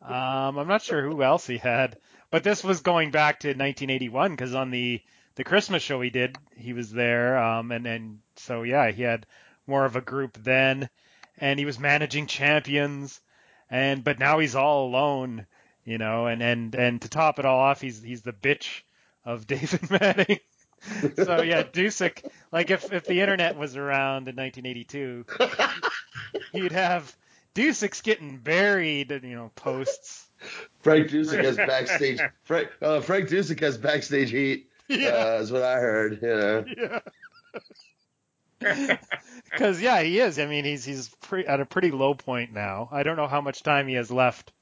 Um, 0.00 0.56
I'm 0.56 0.68
not 0.68 0.80
sure 0.80 1.02
who 1.02 1.22
else 1.22 1.46
he 1.46 1.58
had, 1.58 1.98
but 2.30 2.42
this 2.42 2.64
was 2.64 2.80
going 2.80 3.10
back 3.10 3.40
to 3.40 3.48
1981 3.48 4.30
because 4.30 4.54
on 4.54 4.70
the 4.70 5.02
the 5.38 5.44
Christmas 5.44 5.84
show 5.84 6.00
he 6.00 6.10
did, 6.10 6.36
he 6.56 6.72
was 6.72 6.90
there. 6.90 7.38
Um, 7.38 7.70
and 7.70 7.86
and 7.86 8.18
so 8.36 8.64
yeah, 8.64 8.90
he 8.90 9.02
had 9.02 9.24
more 9.68 9.84
of 9.84 9.94
a 9.94 10.00
group 10.00 10.36
then, 10.42 10.90
and 11.38 11.60
he 11.60 11.64
was 11.64 11.78
managing 11.78 12.26
champions, 12.26 13.20
and 13.70 14.02
but 14.02 14.18
now 14.18 14.40
he's 14.40 14.56
all 14.56 14.88
alone, 14.88 15.46
you 15.84 15.96
know. 15.96 16.26
And 16.26 16.42
and 16.42 16.74
and 16.74 17.00
to 17.02 17.08
top 17.08 17.38
it 17.38 17.44
all 17.44 17.60
off, 17.60 17.80
he's 17.80 18.02
he's 18.02 18.22
the 18.22 18.32
bitch 18.32 18.82
of 19.24 19.46
David 19.46 19.88
Manning. 19.88 20.40
so 21.16 21.42
yeah, 21.42 21.62
Dusek, 21.62 22.28
like 22.50 22.70
if 22.70 22.92
if 22.92 23.04
the 23.04 23.20
internet 23.20 23.56
was 23.56 23.76
around 23.76 24.28
in 24.28 24.34
1982, 24.34 25.24
you'd 26.52 26.72
have 26.72 27.16
Dusek's 27.54 28.00
getting 28.00 28.38
buried, 28.38 29.12
you 29.22 29.36
know, 29.36 29.52
posts. 29.54 30.26
Frank 30.80 31.08
Dusek 31.08 31.44
has 31.44 31.56
backstage. 31.56 32.20
Frank 32.42 32.70
uh, 32.82 33.00
Frank 33.00 33.28
Dusek 33.28 33.60
has 33.60 33.78
backstage 33.78 34.30
heat. 34.30 34.67
Yeah. 34.88 35.08
Uh, 35.08 35.40
is 35.42 35.52
what 35.52 35.62
I 35.62 35.74
heard. 35.80 36.18
You 36.22 36.28
know. 36.28 36.64
Yeah. 36.76 36.98
Because 39.50 39.80
yeah, 39.80 40.02
he 40.02 40.18
is. 40.20 40.38
I 40.38 40.46
mean, 40.46 40.64
he's 40.64 40.84
he's 40.84 41.08
pre- 41.22 41.46
at 41.46 41.60
a 41.60 41.64
pretty 41.64 41.90
low 41.90 42.14
point 42.14 42.52
now. 42.52 42.88
I 42.92 43.02
don't 43.02 43.16
know 43.16 43.26
how 43.28 43.40
much 43.40 43.62
time 43.62 43.88
he 43.88 43.94
has 43.94 44.10
left 44.10 44.52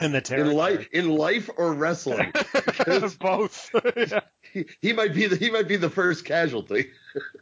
in 0.00 0.12
the 0.12 0.34
In 0.36 0.52
life, 0.52 0.88
in 0.92 1.08
life 1.08 1.48
or 1.56 1.72
wrestling, 1.72 2.32
Both. 3.20 3.70
yeah. 3.96 4.20
he, 4.52 4.64
he 4.80 4.92
might 4.92 5.14
be 5.14 5.26
the 5.26 5.36
he 5.36 5.50
might 5.50 5.68
be 5.68 5.76
the 5.76 5.90
first 5.90 6.24
casualty. 6.24 6.90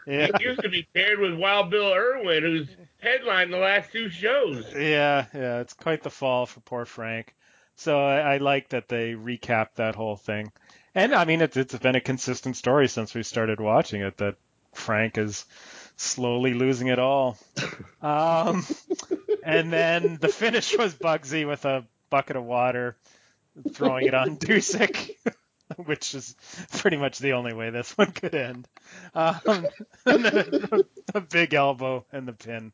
yeah. 0.07 0.29
He 0.39 0.45
used 0.45 0.63
to 0.63 0.69
be 0.69 0.87
paired 0.95 1.19
with 1.19 1.35
Wild 1.35 1.71
Bill 1.71 1.93
Irwin, 1.95 2.43
who's 2.43 2.69
headlined 2.99 3.53
the 3.53 3.59
last 3.59 3.91
two 3.93 4.09
shows. 4.11 4.67
Yeah, 4.75 5.27
yeah, 5.35 5.61
it's 5.61 5.75
quite 5.75 6.03
the 6.03 6.11
fall 6.11 6.47
for 6.47 6.61
poor 6.61 6.85
Frank. 6.85 7.35
So 7.77 7.99
I, 8.01 8.35
I 8.35 8.37
like 8.39 8.71
that 8.71 8.89
they 8.89 9.13
recapped 9.13 9.75
that 9.77 9.95
whole 9.95 10.17
thing. 10.17 10.51
And 10.97 11.15
I 11.15 11.27
mean, 11.27 11.43
it's 11.43 11.59
it's 11.59 11.79
been 11.79 11.95
a 11.95 12.01
consistent 12.01 12.57
story 12.57 12.89
since 12.89 13.15
we 13.15 13.23
started 13.23 13.61
watching 13.61 14.01
it 14.01 14.17
that 14.17 14.37
Frank 14.73 15.19
is 15.19 15.45
slowly 15.97 16.55
losing 16.55 16.89
it 16.89 16.99
all. 16.99 17.39
Um, 18.03 18.65
and 19.43 19.73
then 19.73 20.19
the 20.21 20.29
finish 20.29 20.79
was 20.79 20.95
Bugsy 20.95 21.45
with 21.45 21.65
a 21.65 21.85
bucket 22.09 22.37
of 22.37 22.45
water, 22.45 22.97
throwing 23.73 24.07
it 24.07 24.15
on 24.15 24.37
Dusek, 24.37 25.17
which 25.77 26.15
is 26.15 26.37
pretty 26.75 26.99
much 26.99 27.19
the 27.19 27.33
only 27.33 27.53
way 27.53 27.71
this 27.71 27.99
one 27.99 28.13
could 28.13 28.35
end. 28.37 28.69
Um, 29.13 29.67
and 30.07 30.25
then 30.25 30.69
a, 30.71 30.81
a 31.17 31.21
big 31.21 31.55
elbow 31.55 32.05
and 32.13 32.29
the 32.29 32.33
pin. 32.33 32.73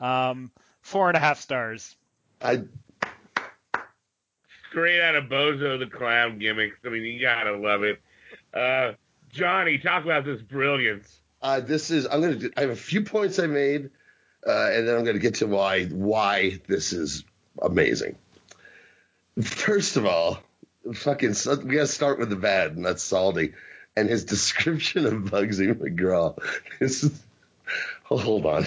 Um, 0.00 0.50
four 0.80 1.08
and 1.08 1.16
a 1.16 1.20
half 1.20 1.40
stars. 1.40 1.94
I 2.40 2.64
Straight 4.72 5.02
out 5.02 5.14
of 5.14 5.24
Bozo 5.24 5.78
the 5.78 5.86
Clown 5.86 6.38
gimmicks. 6.38 6.78
I 6.84 6.88
mean, 6.88 7.02
you 7.04 7.20
gotta 7.20 7.56
love 7.56 7.82
it. 7.82 8.00
Uh, 8.54 8.92
Johnny, 9.30 9.76
talk 9.78 10.04
about 10.04 10.24
this 10.24 10.40
brilliance. 10.40 11.20
uh, 11.42 11.60
this 11.60 11.90
is 11.90 12.06
I'm 12.06 12.22
gonna 12.22 12.48
I 12.56 12.62
have 12.62 12.70
a 12.70 12.76
few 12.76 13.02
points 13.02 13.38
I 13.38 13.46
made, 13.48 13.90
uh, 14.46 14.70
and 14.72 14.88
then 14.88 14.96
I'm 14.96 15.04
gonna 15.04 15.18
get 15.18 15.34
to 15.36 15.46
why 15.46 15.84
why 15.86 16.58
this 16.68 16.94
is 16.94 17.24
amazing. 17.60 18.16
First 19.42 19.96
of 19.98 20.06
all, 20.06 20.38
fucking 20.94 21.34
we 21.64 21.74
gotta 21.74 21.86
start 21.86 22.18
with 22.18 22.30
the 22.30 22.36
bad, 22.36 22.72
and 22.72 22.84
that's 22.86 23.02
Salty, 23.02 23.52
and 23.94 24.08
his 24.08 24.24
description 24.34 25.04
of 25.04 25.12
Bugsy 25.24 25.70
McGraw. 25.74 26.38
Is, 26.80 27.12
hold 28.04 28.46
on, 28.46 28.64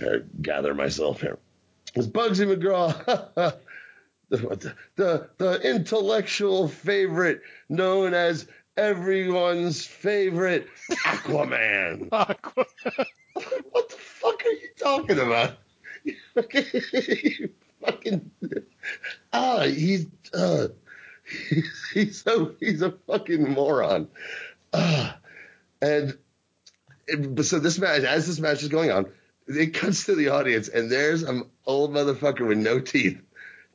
I 0.00 0.22
gather 0.40 0.74
myself 0.74 1.20
here. 1.20 1.38
It's 1.94 2.06
Bugsy 2.06 2.46
McGraw. 2.46 3.54
the, 4.30 4.74
the 4.96 5.28
the 5.38 5.60
intellectual 5.62 6.68
favorite 6.68 7.42
known 7.68 8.14
as 8.14 8.46
everyone's 8.76 9.84
favorite 9.84 10.68
Aquaman. 11.04 12.08
Aqua. 12.12 12.66
what 13.70 13.88
the 13.88 13.96
fuck 13.96 14.44
are 14.44 14.50
you 14.50 14.68
talking 14.78 15.18
about? 15.18 15.58
You 16.04 16.14
fucking 17.84 18.30
ah, 19.32 19.62
he's 19.62 20.06
uh, 20.34 20.68
he's 21.94 22.22
so 22.22 22.54
he's 22.60 22.82
a 22.82 22.92
fucking 23.06 23.50
moron. 23.50 24.08
Uh, 24.72 25.12
and 25.80 26.16
it, 27.06 27.44
so 27.44 27.58
this 27.58 27.78
match, 27.78 28.02
as 28.02 28.26
this 28.26 28.38
match 28.38 28.62
is 28.62 28.68
going 28.68 28.90
on, 28.90 29.06
it 29.46 29.74
cuts 29.74 30.06
to 30.06 30.14
the 30.14 30.28
audience, 30.28 30.68
and 30.68 30.90
there's 30.90 31.22
an 31.22 31.44
old 31.66 31.92
motherfucker 31.92 32.46
with 32.46 32.58
no 32.58 32.80
teeth. 32.80 33.20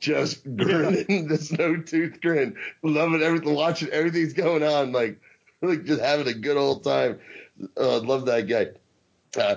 Just 0.04 0.44
grinning 0.56 1.28
this 1.28 1.50
no 1.50 1.76
tooth 1.78 2.20
grin, 2.20 2.56
loving 2.82 3.22
everything, 3.22 3.54
watching 3.54 3.88
everything's 3.88 4.34
going 4.34 4.62
on, 4.62 4.92
like, 4.92 5.18
like 5.62 5.84
just 5.84 6.02
having 6.02 6.28
a 6.28 6.34
good 6.34 6.58
old 6.58 6.84
time. 6.84 7.20
Uh, 7.74 8.00
love 8.00 8.26
that 8.26 8.42
guy. 8.42 8.66
Uh, 9.40 9.56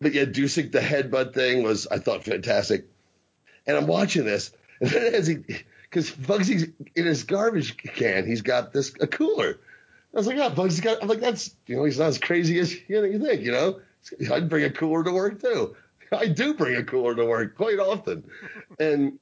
but 0.00 0.12
yeah, 0.12 0.24
Dusek, 0.24 0.72
the 0.72 0.80
headbutt 0.80 1.34
thing 1.34 1.62
was, 1.62 1.86
I 1.86 1.98
thought, 1.98 2.24
fantastic. 2.24 2.86
And 3.64 3.76
I'm 3.76 3.86
watching 3.86 4.24
this, 4.24 4.50
and 4.80 4.90
then 4.90 5.14
as 5.14 5.28
he, 5.28 5.36
because 5.82 6.10
Bugsy's 6.10 6.66
in 6.96 7.06
his 7.06 7.22
garbage 7.22 7.76
can, 7.76 8.26
he's 8.26 8.42
got 8.42 8.72
this 8.72 8.92
a 9.00 9.06
cooler. 9.06 9.60
I 10.12 10.16
was 10.16 10.26
like, 10.26 10.38
oh, 10.38 10.50
Bugsy's 10.50 10.80
got. 10.80 11.00
I'm 11.00 11.08
like, 11.08 11.20
that's 11.20 11.54
you 11.66 11.76
know, 11.76 11.84
he's 11.84 12.00
not 12.00 12.08
as 12.08 12.18
crazy 12.18 12.58
as 12.58 12.74
you, 12.88 13.04
you 13.04 13.24
think. 13.24 13.42
You 13.42 13.52
know, 13.52 13.80
I'd 14.32 14.48
bring 14.48 14.64
a 14.64 14.70
cooler 14.70 15.04
to 15.04 15.12
work 15.12 15.40
too. 15.40 15.76
I 16.10 16.26
do 16.26 16.54
bring 16.54 16.74
a 16.74 16.82
cooler 16.82 17.14
to 17.14 17.24
work 17.24 17.56
quite 17.56 17.78
often, 17.78 18.24
and 18.80 19.20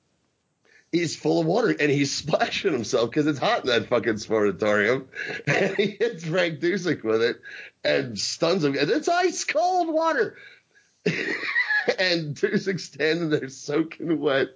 he's 0.92 1.16
full 1.16 1.40
of 1.40 1.46
water 1.46 1.74
and 1.78 1.90
he's 1.90 2.12
splashing 2.16 2.72
himself 2.72 3.10
because 3.10 3.26
it's 3.26 3.38
hot 3.38 3.60
in 3.60 3.66
that 3.68 3.88
fucking 3.88 4.14
sportatorium. 4.14 5.06
And 5.46 5.76
he 5.76 5.96
hits 5.98 6.24
Frank 6.24 6.60
Dusek 6.60 7.02
with 7.02 7.22
it 7.22 7.40
and 7.84 8.18
stuns 8.18 8.64
him. 8.64 8.76
And 8.76 8.90
it's 8.90 9.08
ice 9.08 9.44
cold 9.44 9.92
water. 9.92 10.36
and 11.06 12.34
Dusek 12.34 12.80
standing 12.80 13.30
there 13.30 13.48
soaking 13.48 14.18
wet, 14.20 14.48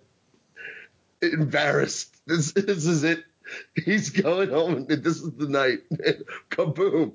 embarrassed. 1.23 2.17
This, 2.27 2.53
this 2.53 2.87
is 2.87 3.05
it. 3.05 3.25
He's 3.75 4.11
going 4.11 4.51
home 4.51 4.75
and 4.75 4.89
this 4.89 5.21
is 5.21 5.33
the 5.33 5.49
night. 5.49 5.81
Kaboom. 6.51 7.13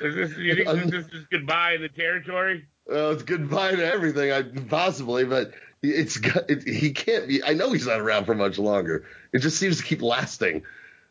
Is 0.00 0.14
this, 0.14 0.36
you 0.38 0.64
think 0.64 0.90
this 0.90 1.06
is 1.06 1.26
goodbye 1.30 1.74
in 1.74 1.82
the 1.82 1.88
territory? 1.88 2.66
Well, 2.86 3.12
it's 3.12 3.22
goodbye 3.22 3.76
to 3.76 3.84
everything, 3.84 4.32
I, 4.32 4.42
possibly, 4.42 5.24
but 5.24 5.52
it's 5.82 6.18
got, 6.18 6.48
it, 6.48 6.66
he 6.66 6.92
can't 6.92 7.26
be. 7.26 7.42
I 7.42 7.54
know 7.54 7.72
he's 7.72 7.86
not 7.86 8.00
around 8.00 8.24
for 8.24 8.34
much 8.34 8.58
longer. 8.58 9.04
It 9.32 9.40
just 9.40 9.58
seems 9.58 9.78
to 9.78 9.84
keep 9.84 10.00
lasting. 10.00 10.62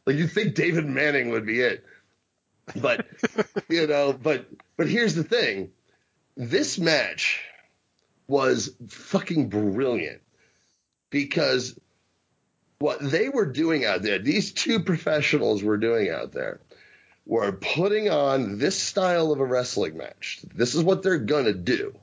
Like 0.06 0.16
you 0.16 0.28
think 0.28 0.56
David 0.56 0.86
Manning 0.86 1.30
would 1.30 1.46
be 1.46 1.60
it, 1.60 1.86
but 2.76 3.06
you 3.70 3.86
know, 3.88 4.14
but 4.14 4.46
but 4.78 4.88
here's 4.88 5.14
the 5.14 5.24
thing: 5.24 5.72
this 6.38 6.80
match 6.80 7.42
was 8.28 8.74
fucking 8.88 9.50
brilliant 9.50 10.22
because 11.10 11.78
what 12.80 13.00
they 13.02 13.28
were 13.28 13.46
doing 13.46 13.84
out 13.86 14.02
there, 14.02 14.20
these 14.20 14.54
two 14.54 14.80
professionals 14.80 15.62
were 15.62 15.78
doing 15.78 16.10
out 16.10 16.32
there, 16.32 16.62
were 17.26 17.52
putting 17.52 18.10
on 18.10 18.58
this 18.58 18.82
style 18.82 19.34
of 19.34 19.42
a 19.42 19.46
wrestling 19.46 19.98
match. 19.98 20.40
This 20.56 20.76
is 20.76 20.84
what 20.84 21.04
they're 21.04 21.18
gonna 21.18 21.54
do 21.54 21.94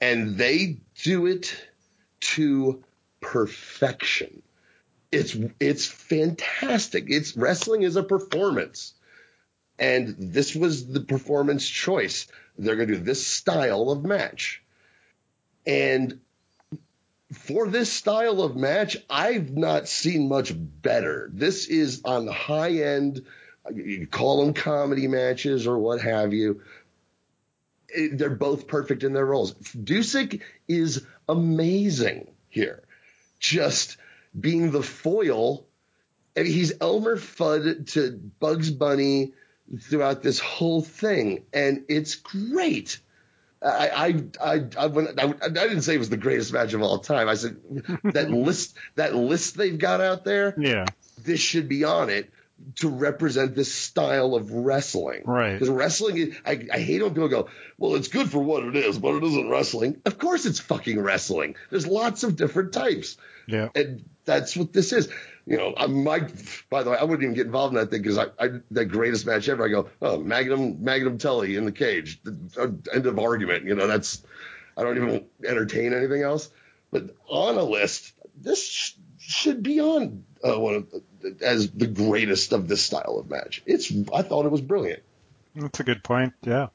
and 0.00 0.36
they 0.36 0.78
do 1.02 1.26
it 1.26 1.54
to 2.20 2.82
perfection. 3.20 4.42
It's 5.12 5.36
it's 5.58 5.86
fantastic. 5.86 7.06
It's 7.08 7.36
wrestling 7.36 7.82
is 7.82 7.96
a 7.96 8.02
performance. 8.02 8.94
And 9.78 10.14
this 10.18 10.54
was 10.54 10.86
the 10.86 11.00
performance 11.00 11.66
choice. 11.66 12.28
They're 12.58 12.76
going 12.76 12.88
to 12.88 12.96
do 12.96 13.02
this 13.02 13.26
style 13.26 13.90
of 13.90 14.04
match. 14.04 14.62
And 15.66 16.20
for 17.32 17.66
this 17.68 17.90
style 17.90 18.42
of 18.42 18.56
match, 18.56 18.98
I've 19.08 19.50
not 19.50 19.88
seen 19.88 20.28
much 20.28 20.52
better. 20.54 21.30
This 21.32 21.66
is 21.66 22.02
on 22.04 22.26
the 22.26 22.32
high 22.32 22.82
end. 22.82 23.24
You 23.72 24.06
call 24.06 24.44
them 24.44 24.54
comedy 24.54 25.06
matches 25.06 25.66
or 25.66 25.78
what 25.78 26.00
have 26.02 26.34
you. 26.34 26.60
They're 28.12 28.30
both 28.30 28.66
perfect 28.66 29.02
in 29.02 29.12
their 29.12 29.26
roles. 29.26 29.54
Dusek 29.54 30.40
is 30.68 31.04
amazing 31.28 32.30
here. 32.48 32.82
Just 33.38 33.96
being 34.38 34.70
the 34.70 34.82
foil. 34.82 35.66
I 36.36 36.42
mean, 36.42 36.52
he's 36.52 36.72
Elmer 36.80 37.16
Fudd 37.16 37.92
to 37.92 38.12
Bugs 38.38 38.70
Bunny 38.70 39.32
throughout 39.80 40.22
this 40.22 40.38
whole 40.38 40.82
thing, 40.82 41.44
and 41.52 41.84
it's 41.88 42.14
great. 42.14 42.98
I 43.62 44.22
I 44.40 44.52
I 44.54 44.64
I, 44.78 44.86
when, 44.86 45.08
I, 45.18 45.34
I 45.42 45.48
didn't 45.48 45.82
say 45.82 45.94
it 45.94 45.98
was 45.98 46.10
the 46.10 46.16
greatest 46.16 46.52
match 46.52 46.72
of 46.72 46.82
all 46.82 46.98
time. 46.98 47.28
I 47.28 47.34
said 47.34 47.56
that 48.04 48.30
list 48.30 48.76
that 48.94 49.14
list 49.14 49.56
they've 49.56 49.78
got 49.78 50.00
out 50.00 50.24
there. 50.24 50.54
Yeah, 50.58 50.86
this 51.18 51.40
should 51.40 51.68
be 51.68 51.84
on 51.84 52.10
it 52.10 52.30
to 52.76 52.88
represent 52.88 53.54
this 53.54 53.74
style 53.74 54.34
of 54.34 54.52
wrestling. 54.52 55.22
Right. 55.24 55.52
Because 55.52 55.68
wrestling, 55.68 56.36
I, 56.44 56.66
I 56.72 56.78
hate 56.78 57.02
when 57.02 57.14
people 57.14 57.28
go, 57.28 57.48
well, 57.78 57.94
it's 57.94 58.08
good 58.08 58.30
for 58.30 58.38
what 58.40 58.64
it 58.64 58.76
is, 58.76 58.98
but 58.98 59.14
it 59.14 59.24
isn't 59.24 59.48
wrestling. 59.48 60.00
Of 60.04 60.18
course, 60.18 60.46
it's 60.46 60.60
fucking 60.60 61.00
wrestling. 61.00 61.56
There's 61.70 61.86
lots 61.86 62.22
of 62.22 62.36
different 62.36 62.72
types. 62.72 63.16
Yeah. 63.46 63.68
And 63.74 64.04
that's 64.24 64.56
what 64.56 64.72
this 64.72 64.92
is. 64.92 65.08
You 65.46 65.56
know, 65.56 65.74
I 65.76 65.86
might, 65.86 66.32
by 66.68 66.82
the 66.82 66.90
way, 66.90 66.96
I 66.98 67.04
wouldn't 67.04 67.22
even 67.22 67.34
get 67.34 67.46
involved 67.46 67.74
in 67.74 67.80
that 67.80 67.90
thing 67.90 68.02
because 68.02 68.18
I, 68.18 68.26
I, 68.38 68.48
the 68.70 68.84
greatest 68.84 69.26
match 69.26 69.48
ever, 69.48 69.64
I 69.64 69.68
go, 69.68 69.88
oh, 70.00 70.18
Magnum, 70.18 70.84
Magnum 70.84 71.18
Tully 71.18 71.56
in 71.56 71.64
the 71.64 71.72
cage, 71.72 72.20
uh, 72.56 72.68
end 72.92 73.06
of 73.06 73.18
argument. 73.18 73.64
You 73.64 73.74
know, 73.74 73.86
that's, 73.86 74.22
I 74.76 74.82
don't 74.82 74.96
even 74.96 75.26
entertain 75.44 75.92
anything 75.92 76.22
else. 76.22 76.50
But 76.92 77.16
on 77.26 77.56
a 77.56 77.64
list, 77.64 78.12
this 78.36 78.64
sh- 78.64 78.92
should 79.18 79.62
be 79.62 79.80
on 79.80 80.24
uh, 80.44 80.58
one 80.58 80.74
of, 80.74 81.42
as 81.42 81.70
the 81.70 81.86
greatest 81.86 82.52
of 82.52 82.68
this 82.68 82.82
style 82.82 83.18
of 83.18 83.30
match. 83.30 83.62
It's, 83.66 83.92
I 84.14 84.22
thought 84.22 84.46
it 84.46 84.50
was 84.52 84.60
brilliant. 84.60 85.02
That's 85.54 85.80
a 85.80 85.84
good 85.84 86.02
point. 86.02 86.34
Yeah. 86.42 86.68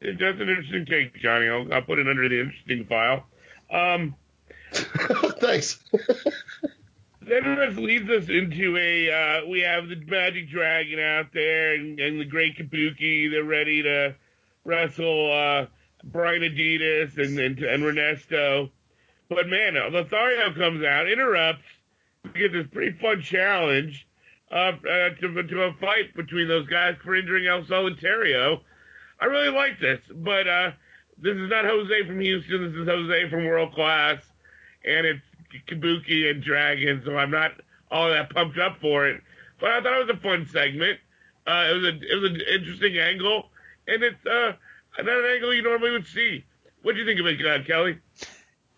It, 0.00 0.18
that's 0.18 0.40
an 0.40 0.48
interesting 0.48 0.86
take, 0.86 1.14
Johnny. 1.20 1.48
I'll, 1.48 1.72
I'll 1.72 1.82
put 1.82 1.98
it 1.98 2.08
under 2.08 2.28
the 2.28 2.40
interesting 2.40 2.84
file. 2.84 3.26
Um, 3.70 4.14
Thanks. 4.72 5.78
then 7.22 7.56
this 7.56 7.76
leads 7.76 8.08
us 8.10 8.28
into 8.28 8.76
a 8.76 9.10
uh, 9.10 9.46
we 9.48 9.60
have 9.60 9.88
the 9.88 9.96
Magic 9.96 10.48
Dragon 10.50 11.00
out 11.00 11.26
there 11.32 11.74
and, 11.74 11.98
and 11.98 12.20
the 12.20 12.24
Great 12.24 12.58
Kabuki. 12.58 13.30
They're 13.30 13.44
ready 13.44 13.82
to 13.82 14.14
wrestle 14.64 15.32
uh, 15.32 15.66
Brian 16.04 16.42
Adidas 16.42 17.16
and, 17.18 17.38
and 17.38 17.58
and 17.58 17.84
Ernesto. 17.84 18.70
But 19.28 19.48
man, 19.48 19.74
Lothario 19.74 20.52
comes 20.54 20.84
out, 20.84 21.10
interrupts, 21.10 21.64
we 22.32 22.40
get 22.40 22.52
this 22.52 22.66
pretty 22.72 22.98
fun 22.98 23.22
challenge 23.22 24.06
uh, 24.50 24.54
uh, 24.54 25.10
to, 25.20 25.42
to 25.42 25.62
a 25.62 25.72
fight 25.80 26.14
between 26.14 26.48
those 26.48 26.66
guys 26.68 26.96
for 27.02 27.14
injuring 27.14 27.46
El 27.46 27.64
Solitario. 27.64 28.60
I 29.20 29.24
really 29.26 29.50
like 29.54 29.80
this, 29.80 30.00
but 30.10 30.46
uh, 30.46 30.70
this 31.18 31.36
is 31.36 31.50
not 31.50 31.64
Jose 31.64 32.06
from 32.06 32.20
Houston. 32.20 32.72
This 32.72 32.80
is 32.80 32.88
Jose 32.88 33.30
from 33.30 33.46
World 33.46 33.72
Class, 33.74 34.18
and 34.84 35.06
it's 35.06 35.22
Kabuki 35.68 36.30
and 36.30 36.42
Dragon, 36.42 37.02
so 37.04 37.16
I'm 37.16 37.30
not 37.30 37.52
all 37.90 38.10
that 38.10 38.30
pumped 38.30 38.58
up 38.58 38.78
for 38.80 39.06
it. 39.06 39.22
But 39.60 39.70
I 39.70 39.80
thought 39.80 40.00
it 40.00 40.06
was 40.06 40.16
a 40.16 40.20
fun 40.20 40.46
segment. 40.52 40.98
Uh, 41.46 41.68
it 41.70 41.74
was 41.74 41.84
a 41.84 41.96
it 41.96 42.20
was 42.20 42.30
an 42.30 42.40
interesting 42.52 42.98
angle, 42.98 43.48
and 43.88 44.02
it's 44.02 44.26
uh, 44.26 44.52
not 44.98 45.08
an 45.08 45.24
angle 45.32 45.54
you 45.54 45.62
normally 45.62 45.92
would 45.92 46.06
see. 46.06 46.44
What 46.82 46.94
do 46.94 47.00
you 47.00 47.06
think 47.06 47.20
of 47.20 47.26
it, 47.26 47.44
uh, 47.46 47.64
Kelly? 47.64 47.98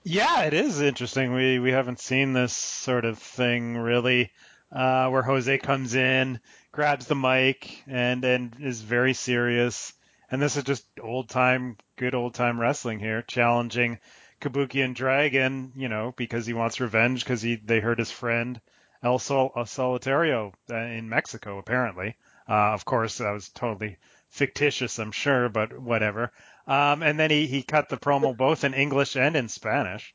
Yeah, 0.03 0.43
it 0.43 0.55
is 0.55 0.81
interesting. 0.81 1.33
We 1.35 1.59
we 1.61 1.71
haven't 1.71 2.01
seen 2.01 2.33
this 2.33 2.53
sort 2.53 3.05
of 3.05 3.19
thing 3.19 3.77
really, 3.77 4.33
uh, 4.73 5.09
where 5.09 5.23
Jose 5.23 5.59
comes 5.59 5.95
in, 5.95 6.41
grabs 6.73 7.07
the 7.07 7.15
mic, 7.15 7.85
and 7.87 8.25
and 8.25 8.57
is 8.61 8.81
very 8.83 9.15
serious. 9.15 9.93
And 10.31 10.43
this 10.43 10.57
is 10.57 10.65
just 10.65 10.85
old 11.01 11.29
time, 11.29 11.77
good 11.97 12.15
old 12.17 12.35
time 12.35 12.59
wrestling 12.61 12.99
here, 12.99 13.23
challenging 13.23 14.01
Kabuki 14.41 14.85
and 14.85 14.97
Dragon, 14.97 15.73
you 15.77 15.89
know, 15.89 16.13
because 16.17 16.45
he 16.47 16.55
wants 16.55 16.81
revenge 16.81 17.23
because 17.23 17.43
he 17.43 17.55
they 17.57 17.79
hurt 17.81 17.99
his 18.01 18.11
friend 18.11 18.61
El 19.03 19.19
Sol, 19.21 19.53
El 19.57 19.65
Solitario 19.65 20.53
uh, 20.71 20.77
in 20.77 21.09
Mexico 21.09 21.59
apparently. 21.59 22.17
Uh, 22.49 22.73
of 22.73 22.85
course, 22.85 23.19
that 23.19 23.31
was 23.31 23.49
totally 23.51 23.97
fictitious, 24.31 24.99
I'm 24.99 25.13
sure, 25.13 25.49
but 25.49 25.79
whatever. 25.79 26.33
Um, 26.67 27.03
and 27.03 27.19
then 27.19 27.31
he, 27.31 27.47
he 27.47 27.63
cut 27.63 27.89
the 27.89 27.97
promo 27.97 28.37
both 28.37 28.65
in 28.65 28.75
English 28.75 29.17
and 29.17 29.37
in 29.37 29.49
Spanish. 29.49 30.15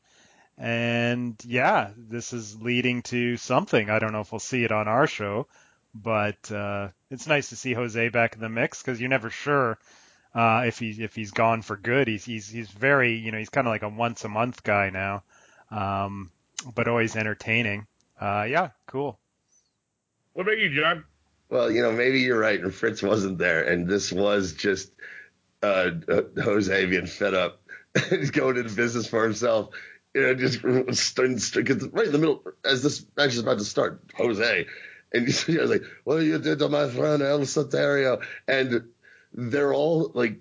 And 0.56 1.36
yeah, 1.44 1.90
this 1.96 2.32
is 2.32 2.60
leading 2.60 3.02
to 3.02 3.36
something. 3.36 3.90
I 3.90 3.98
don't 3.98 4.12
know 4.12 4.20
if 4.20 4.30
we'll 4.30 4.38
see 4.38 4.62
it 4.62 4.70
on 4.70 4.86
our 4.86 5.08
show, 5.08 5.48
but 5.94 6.50
uh, 6.52 6.88
it's 7.10 7.26
nice 7.26 7.48
to 7.48 7.56
see 7.56 7.72
Jose 7.72 8.08
back 8.10 8.34
in 8.34 8.40
the 8.40 8.48
mix 8.48 8.80
because 8.80 9.00
you're 9.00 9.10
never 9.10 9.30
sure 9.30 9.78
uh, 10.34 10.64
if 10.66 10.78
he's 10.78 10.98
if 11.00 11.14
he's 11.14 11.32
gone 11.32 11.62
for 11.62 11.76
good. 11.76 12.06
He's 12.06 12.24
he's 12.24 12.48
he's 12.48 12.70
very 12.70 13.14
you 13.14 13.32
know 13.32 13.38
he's 13.38 13.48
kind 13.48 13.66
of 13.66 13.72
like 13.72 13.82
a 13.82 13.88
once 13.88 14.24
a 14.24 14.28
month 14.28 14.62
guy 14.62 14.90
now, 14.90 15.24
um, 15.70 16.30
but 16.74 16.86
always 16.86 17.16
entertaining. 17.16 17.86
Uh, 18.20 18.46
yeah, 18.48 18.70
cool. 18.86 19.18
What 20.34 20.42
about 20.42 20.58
you, 20.58 20.74
John? 20.74 21.04
Well, 21.54 21.70
you 21.70 21.82
know, 21.82 21.92
maybe 21.92 22.18
you're 22.18 22.36
right, 22.36 22.60
and 22.60 22.74
Fritz 22.74 23.00
wasn't 23.00 23.38
there, 23.38 23.62
and 23.62 23.86
this 23.86 24.10
was 24.10 24.54
just 24.54 24.90
uh, 25.62 25.90
uh, 26.08 26.22
Jose 26.42 26.86
being 26.86 27.06
fed 27.06 27.32
up. 27.32 27.60
He's 28.10 28.32
going 28.32 28.56
into 28.56 28.74
business 28.74 29.06
for 29.06 29.22
himself. 29.22 29.68
You 30.16 30.22
know, 30.22 30.34
just 30.34 30.58
starting, 30.98 31.38
right 31.92 32.06
in 32.06 32.12
the 32.12 32.18
middle 32.18 32.42
as 32.64 32.82
this 32.82 33.06
match 33.16 33.34
is 33.34 33.38
about 33.38 33.58
to 33.58 33.64
start. 33.64 34.02
Jose, 34.16 34.66
and 35.12 35.26
he's 35.26 35.46
was 35.46 35.70
like, 35.70 35.84
"What 36.02 36.16
you 36.24 36.40
did 36.40 36.58
to 36.58 36.68
my 36.68 36.88
friend 36.88 37.22
El 37.22 37.42
Soterio?" 37.42 38.24
And 38.48 38.88
they're 39.32 39.72
all 39.72 40.10
like, 40.12 40.40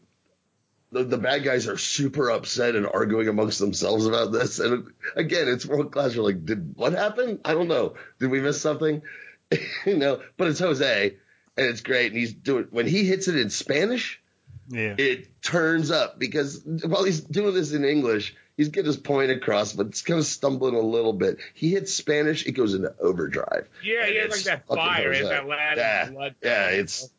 the, 0.91 1.03
the 1.03 1.19
bad 1.19 1.43
guys 1.43 1.67
are 1.67 1.77
super 1.77 2.31
upset 2.31 2.75
and 2.75 2.87
arguing 2.87 3.27
amongst 3.27 3.59
themselves 3.59 4.07
about 4.07 4.31
this. 4.31 4.57
And 4.57 4.87
again, 5.15 5.47
it's 5.47 5.65
world 5.65 5.91
class. 5.91 6.15
You're 6.15 6.25
like, 6.25 6.43
did 6.43 6.75
what 6.75 6.93
happen? 6.93 7.39
I 7.45 7.53
don't 7.53 7.67
know. 7.67 7.93
Did 8.19 8.31
we 8.31 8.41
miss 8.41 8.59
something? 8.59 9.03
you 9.85 9.97
know, 9.97 10.21
but 10.37 10.47
it's 10.47 10.59
Jose, 10.59 11.15
and 11.57 11.65
it's 11.67 11.81
great. 11.81 12.11
And 12.11 12.19
he's 12.19 12.33
doing 12.33 12.67
when 12.71 12.87
he 12.87 13.03
hits 13.05 13.27
it 13.27 13.35
in 13.37 13.49
Spanish 13.49 14.21
Yeah. 14.69 14.95
it 14.97 15.41
turns 15.41 15.91
up 15.91 16.17
because 16.19 16.61
while 16.65 17.03
he's 17.03 17.21
doing 17.21 17.53
this 17.53 17.71
in 17.73 17.83
English, 17.85 18.35
he's 18.57 18.69
getting 18.69 18.87
his 18.87 18.97
point 18.97 19.29
across, 19.31 19.73
but 19.73 19.87
it's 19.87 20.01
kind 20.01 20.19
of 20.19 20.25
stumbling 20.25 20.75
a 20.75 20.79
little 20.79 21.13
bit. 21.13 21.37
He 21.53 21.71
hits 21.71 21.93
Spanish, 21.93 22.45
it 22.45 22.53
goes 22.53 22.73
into 22.73 22.93
overdrive. 22.99 23.67
Yeah, 23.83 24.05
he 24.07 24.17
And 24.19 24.31
has 24.31 24.45
like 24.45 24.65
that 24.65 24.67
fire, 24.67 25.13
he 25.13 25.21
that 25.21 25.47
Latin 25.47 25.77
yeah, 25.77 26.09
blood. 26.09 26.35
yeah, 26.43 26.67
it's 26.69 27.09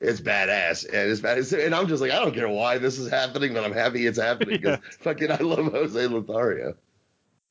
it's 0.00 0.20
badass, 0.20 0.84
and 0.84 1.10
it's 1.12 1.20
bad. 1.20 1.38
And 1.38 1.74
I'm 1.74 1.86
just 1.86 2.00
like, 2.02 2.10
I 2.10 2.16
don't 2.18 2.34
care 2.34 2.48
why 2.48 2.78
this 2.78 2.98
is 2.98 3.08
happening, 3.08 3.54
but 3.54 3.62
I'm 3.64 3.72
happy 3.72 4.04
it's 4.06 4.18
happening 4.18 4.56
because 4.60 4.78
fucking 5.00 5.30
I 5.30 5.36
love 5.36 5.70
Jose 5.72 6.06
Lothario. 6.08 6.74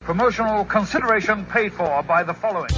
Promotional 0.00 0.64
consideration 0.64 1.46
paid 1.46 1.72
for 1.72 2.02
by 2.02 2.22
the 2.24 2.34
following. 2.34 2.68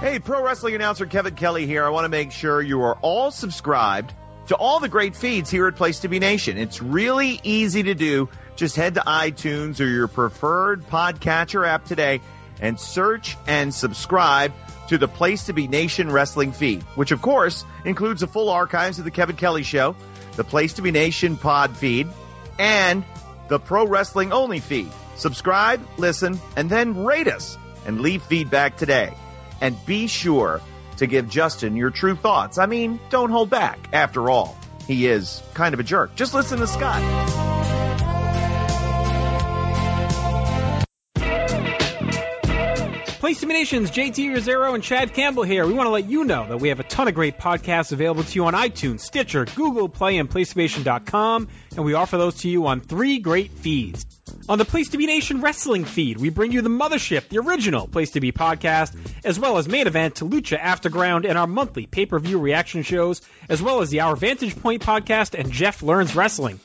Hey, 0.00 0.20
pro 0.20 0.44
wrestling 0.44 0.76
announcer 0.76 1.06
Kevin 1.06 1.34
Kelly 1.34 1.66
here. 1.66 1.84
I 1.84 1.88
want 1.88 2.04
to 2.04 2.08
make 2.08 2.30
sure 2.30 2.62
you 2.62 2.82
are 2.82 2.96
all 3.02 3.32
subscribed 3.32 4.14
to 4.46 4.54
all 4.54 4.78
the 4.78 4.88
great 4.88 5.16
feeds 5.16 5.50
here 5.50 5.66
at 5.66 5.74
Place 5.74 5.98
to 6.00 6.08
Be 6.08 6.20
Nation. 6.20 6.56
It's 6.56 6.80
really 6.80 7.40
easy 7.42 7.82
to 7.82 7.94
do. 7.94 8.28
Just 8.54 8.76
head 8.76 8.94
to 8.94 9.00
iTunes 9.00 9.80
or 9.80 9.86
your 9.86 10.06
preferred 10.06 10.86
podcatcher 10.86 11.66
app 11.66 11.84
today 11.84 12.20
and 12.60 12.78
search 12.78 13.36
and 13.48 13.74
subscribe 13.74 14.52
to 14.86 14.98
the 14.98 15.08
Place 15.08 15.46
to 15.46 15.52
Be 15.52 15.66
Nation 15.66 16.12
wrestling 16.12 16.52
feed, 16.52 16.84
which 16.94 17.10
of 17.10 17.20
course 17.20 17.64
includes 17.84 18.20
the 18.20 18.28
full 18.28 18.50
archives 18.50 19.00
of 19.00 19.04
the 19.04 19.10
Kevin 19.10 19.34
Kelly 19.34 19.64
show, 19.64 19.96
the 20.36 20.44
Place 20.44 20.74
to 20.74 20.82
Be 20.82 20.92
Nation 20.92 21.36
pod 21.36 21.76
feed, 21.76 22.06
and 22.56 23.04
the 23.48 23.58
pro 23.58 23.84
wrestling 23.84 24.32
only 24.32 24.60
feed. 24.60 24.92
Subscribe, 25.16 25.84
listen, 25.96 26.38
and 26.54 26.70
then 26.70 27.04
rate 27.04 27.26
us 27.26 27.58
and 27.84 28.00
leave 28.00 28.22
feedback 28.22 28.76
today. 28.76 29.12
And 29.60 29.76
be 29.86 30.06
sure 30.06 30.60
to 30.98 31.06
give 31.06 31.28
Justin 31.28 31.76
your 31.76 31.90
true 31.90 32.16
thoughts. 32.16 32.58
I 32.58 32.66
mean, 32.66 33.00
don't 33.10 33.30
hold 33.30 33.50
back. 33.50 33.88
After 33.92 34.30
all, 34.30 34.56
he 34.86 35.06
is 35.06 35.42
kind 35.54 35.74
of 35.74 35.80
a 35.80 35.84
jerk. 35.84 36.14
Just 36.14 36.34
listen 36.34 36.58
to 36.58 36.66
Scott. 36.66 37.48
Place 43.18 43.44
Nation's 43.44 43.90
JT 43.90 44.36
Rosero 44.36 44.74
and 44.74 44.84
Chad 44.84 45.12
Campbell 45.12 45.42
here. 45.42 45.66
We 45.66 45.72
want 45.72 45.88
to 45.88 45.90
let 45.90 46.08
you 46.08 46.22
know 46.24 46.46
that 46.48 46.58
we 46.58 46.68
have 46.68 46.78
a 46.78 46.84
ton 46.84 47.08
of 47.08 47.14
great 47.14 47.36
podcasts 47.36 47.90
available 47.90 48.22
to 48.22 48.34
you 48.36 48.46
on 48.46 48.54
iTunes, 48.54 49.00
Stitcher, 49.00 49.44
Google 49.44 49.88
Play, 49.88 50.18
and 50.18 50.30
PlayStation.com, 50.30 51.48
and 51.74 51.84
we 51.84 51.94
offer 51.94 52.16
those 52.16 52.36
to 52.36 52.48
you 52.48 52.68
on 52.68 52.80
three 52.80 53.18
great 53.18 53.50
feeds. 53.50 54.17
On 54.48 54.58
the 54.58 54.64
Place 54.64 54.88
to 54.90 54.98
Be 54.98 55.06
Nation 55.06 55.40
Wrestling 55.40 55.84
feed, 55.84 56.18
we 56.18 56.30
bring 56.30 56.52
you 56.52 56.62
the 56.62 56.68
Mothership, 56.68 57.28
the 57.28 57.38
original 57.38 57.86
Place 57.86 58.12
to 58.12 58.20
Be 58.20 58.32
podcast, 58.32 58.96
as 59.24 59.38
well 59.38 59.58
as 59.58 59.68
Main 59.68 59.86
Event 59.86 60.16
to 60.16 60.24
Lucha 60.24 60.58
Afterground 60.58 61.28
and 61.28 61.36
our 61.36 61.46
monthly 61.46 61.86
pay-per-view 61.86 62.38
reaction 62.38 62.82
shows, 62.82 63.20
as 63.48 63.60
well 63.60 63.80
as 63.80 63.90
the 63.90 64.00
Our 64.00 64.16
Vantage 64.16 64.56
Point 64.60 64.82
podcast 64.82 65.38
and 65.38 65.52
Jeff 65.52 65.82
Learns 65.82 66.16
Wrestling. 66.16 66.60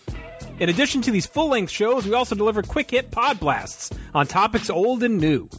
In 0.60 0.70
addition 0.70 1.02
to 1.02 1.12
these 1.12 1.26
full-length 1.26 1.72
shows, 1.72 2.06
we 2.06 2.14
also 2.14 2.36
deliver 2.36 2.62
quick 2.64 2.92
hit 2.92 3.12
pod 3.12 3.40
blasts 3.40 3.92
on 4.14 4.28
topics 4.28 4.70
old 4.70 5.04
and 5.04 5.18
new. 5.18 5.50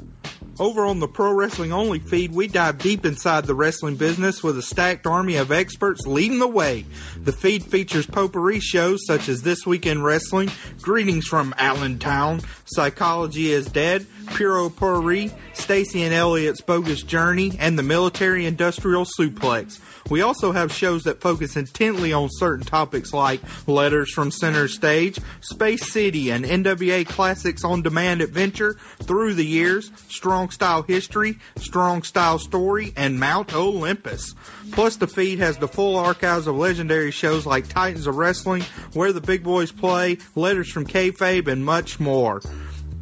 Over 0.61 0.85
on 0.85 1.01
the 1.01 1.09
Pro 1.09 1.33
Wrestling 1.33 1.73
Only 1.73 1.99
feed, 1.99 2.33
we 2.33 2.47
dive 2.47 2.79
deep 2.79 3.05
inside 3.05 3.45
the 3.45 3.57
wrestling 3.57 3.97
business 3.97 4.41
with 4.41 4.57
a 4.57 4.63
stacked 4.63 5.05
army 5.05 5.35
of 5.37 5.51
experts 5.51 6.07
leading 6.07 6.39
the 6.39 6.47
way. 6.47 6.87
The 7.21 7.33
feed 7.33 7.65
features 7.65 8.07
potpourri 8.07 8.61
shows 8.61 9.01
such 9.05 9.29
as 9.29 9.43
This 9.43 9.67
Week 9.67 9.85
in 9.85 10.01
Wrestling, 10.01 10.53
Greetings 10.81 11.27
from 11.27 11.57
Allentown, 11.59 12.41
Psychology 12.67 13.51
is 13.51 13.67
Dead, 13.67 14.07
Puro 14.27 14.71
Potpourri, 14.71 15.33
Stacy 15.55 16.05
and 16.05 16.15
Elliot's 16.15 16.61
Bogus 16.61 17.03
Journey, 17.03 17.57
and 17.59 17.77
the 17.77 17.83
Military 17.83 18.47
Industrial 18.47 19.05
Suplex. 19.05 19.81
We 20.11 20.21
also 20.21 20.53
have 20.53 20.73
shows 20.73 21.05
that 21.05 21.21
focus 21.21 21.57
intently 21.57 22.13
on 22.13 22.29
certain 22.31 22.65
topics 22.65 23.13
like 23.13 23.41
Letters 23.67 24.13
from 24.13 24.31
Center 24.31 24.69
Stage, 24.69 25.19
Space 25.41 25.91
City, 25.91 26.31
and 26.31 26.45
NWA 26.45 27.07
Classics 27.07 27.65
on 27.65 27.83
Demand 27.83 28.21
Adventure, 28.21 28.77
Through 29.03 29.35
the 29.35 29.47
Years, 29.47 29.91
Strong 30.09 30.51
Style 30.51 30.83
History, 30.83 31.39
Strong 31.57 32.03
Style 32.03 32.39
Story, 32.39 32.93
and 32.97 33.19
Mount 33.19 33.55
Olympus. 33.55 34.35
Plus, 34.73 34.97
the 34.97 35.07
feed 35.07 35.39
has 35.39 35.57
the 35.57 35.69
full 35.69 35.97
archives 35.97 36.47
of 36.47 36.57
legendary 36.57 37.11
shows 37.11 37.47
like 37.47 37.69
Titans 37.69 38.07
of 38.07 38.17
Wrestling, 38.17 38.63
Where 38.93 39.13
the 39.13 39.21
Big 39.21 39.43
Boys 39.43 39.73
Play, 39.73 40.19
Letters 40.35 40.71
from 40.71 40.87
Kayfabe, 40.87 41.49
and 41.49 41.65
much 41.65 41.99
more. 41.99 42.43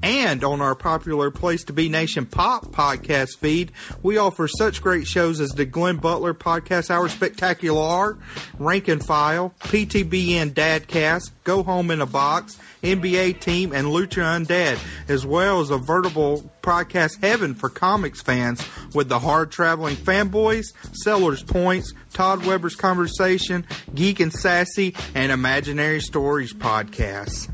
And 0.03 0.43
on 0.43 0.61
our 0.61 0.75
popular 0.75 1.31
Place 1.31 1.65
to 1.65 1.73
Be 1.73 1.89
Nation 1.89 2.27
Pop 2.27 2.67
podcast 2.67 3.39
feed, 3.39 3.71
we 4.03 4.19
offer 4.19 4.49
such 4.49 4.83
great 4.83 5.07
shows 5.07 5.41
as 5.41 5.51
the 5.51 5.65
Glenn 5.65 5.99
Butler 5.99 6.35
Podcast 6.35 6.91
Hour 6.91 7.09
Spectacular, 7.09 8.19
Rank 8.59 8.89
and 8.89 9.05
File, 9.05 9.55
PTBN 9.61 10.55
Dadcast, 10.55 11.31
Go 11.45 11.63
Home 11.63 11.93
in 11.93 12.01
a 12.01 12.07
Box, 12.07 12.59
NBA 12.83 13.39
Team, 13.41 13.73
and 13.73 13.87
Lucha 13.87 14.23
Undead, 14.23 14.79
as 15.09 15.25
well 15.25 15.61
as 15.61 15.71
a 15.71 15.79
veritable 15.79 16.51
podcast 16.63 17.23
heaven 17.23 17.55
for 17.55 17.69
comics 17.69 18.23
fans 18.23 18.61
with 18.95 19.09
the 19.09 19.19
Hard 19.21 19.53
Traveling 19.53 19.97
Fanboys, 19.97 20.73
Sellers 20.93 21.45
Points, 21.45 21.95
Todd 22.13 22.45
Weber's 22.45 22.75
Conversation, 22.77 23.67
Geek 23.95 24.19
and 24.19 24.33
Sassy, 24.33 24.97
and 25.15 25.31
Imaginary 25.31 26.01
Stories 26.01 26.53
podcasts. 26.53 27.49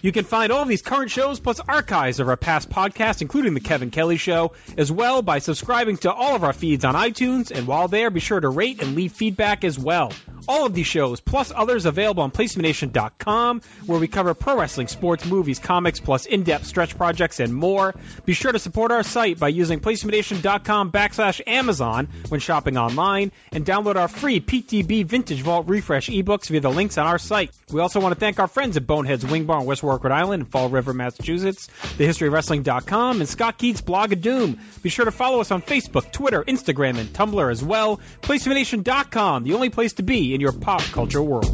You 0.00 0.12
can 0.12 0.24
find 0.24 0.52
all 0.52 0.62
of 0.62 0.68
these 0.68 0.82
current 0.82 1.10
shows 1.10 1.40
plus 1.40 1.60
archives 1.60 2.20
of 2.20 2.28
our 2.28 2.36
past 2.36 2.70
podcasts, 2.70 3.20
including 3.20 3.54
The 3.54 3.60
Kevin 3.60 3.90
Kelly 3.90 4.16
Show, 4.16 4.52
as 4.76 4.92
well 4.92 5.22
by 5.22 5.40
subscribing 5.40 5.96
to 5.98 6.12
all 6.12 6.36
of 6.36 6.44
our 6.44 6.52
feeds 6.52 6.84
on 6.84 6.94
iTunes. 6.94 7.50
And 7.50 7.66
while 7.66 7.88
there, 7.88 8.10
be 8.10 8.20
sure 8.20 8.38
to 8.38 8.48
rate 8.48 8.80
and 8.80 8.94
leave 8.94 9.12
feedback 9.12 9.64
as 9.64 9.78
well. 9.78 10.12
All 10.48 10.64
of 10.64 10.72
these 10.72 10.86
shows, 10.86 11.20
plus 11.20 11.52
others 11.54 11.84
available 11.84 12.22
on 12.22 12.30
PlaceMeNation.com, 12.30 13.60
where 13.84 14.00
we 14.00 14.08
cover 14.08 14.32
pro 14.32 14.58
wrestling, 14.58 14.88
sports, 14.88 15.26
movies, 15.26 15.58
comics, 15.58 16.00
plus 16.00 16.24
in-depth 16.24 16.64
stretch 16.64 16.96
projects 16.96 17.38
and 17.38 17.54
more. 17.54 17.94
Be 18.24 18.32
sure 18.32 18.50
to 18.50 18.58
support 18.58 18.90
our 18.90 19.02
site 19.02 19.38
by 19.38 19.48
using 19.48 19.80
PlaceMeNation.com 19.80 20.90
backslash 20.90 21.42
Amazon 21.46 22.08
when 22.30 22.40
shopping 22.40 22.78
online, 22.78 23.30
and 23.52 23.66
download 23.66 23.96
our 23.96 24.08
free 24.08 24.40
PTB 24.40 25.04
Vintage 25.04 25.42
Vault 25.42 25.68
Refresh 25.68 26.08
ebooks 26.08 26.48
via 26.48 26.60
the 26.60 26.70
links 26.70 26.96
on 26.96 27.06
our 27.06 27.18
site. 27.18 27.50
We 27.70 27.80
also 27.80 28.00
want 28.00 28.14
to 28.14 28.20
thank 28.20 28.38
our 28.38 28.48
friends 28.48 28.78
at 28.78 28.86
Boneheads 28.86 29.30
Wing 29.30 29.44
Bar 29.44 29.60
in 29.60 29.66
West 29.66 29.82
Warwick, 29.82 30.04
Island, 30.06 30.44
and 30.44 30.50
Fall 30.50 30.70
River, 30.70 30.94
Massachusetts, 30.94 31.68
TheHistoryOfWrestling.com, 31.98 33.20
and 33.20 33.28
Scott 33.28 33.58
Keith's 33.58 33.82
blog 33.82 34.14
of 34.14 34.22
Doom. 34.22 34.58
Be 34.82 34.88
sure 34.88 35.04
to 35.04 35.10
follow 35.10 35.40
us 35.42 35.50
on 35.50 35.60
Facebook, 35.60 36.10
Twitter, 36.10 36.42
Instagram, 36.42 36.96
and 36.96 37.10
Tumblr 37.10 37.50
as 37.50 37.62
well. 37.62 38.00
PlaceMeNation.com, 38.22 39.44
the 39.44 39.52
only 39.52 39.68
place 39.68 39.92
to 39.94 40.02
be 40.02 40.37
in 40.38 40.40
your 40.40 40.52
pop 40.52 40.82
culture 40.92 41.20
world. 41.20 41.52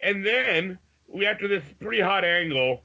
And 0.00 0.24
then 0.24 0.78
we, 1.08 1.26
after 1.26 1.48
this 1.48 1.64
pretty 1.80 2.00
hot 2.00 2.24
angle, 2.24 2.82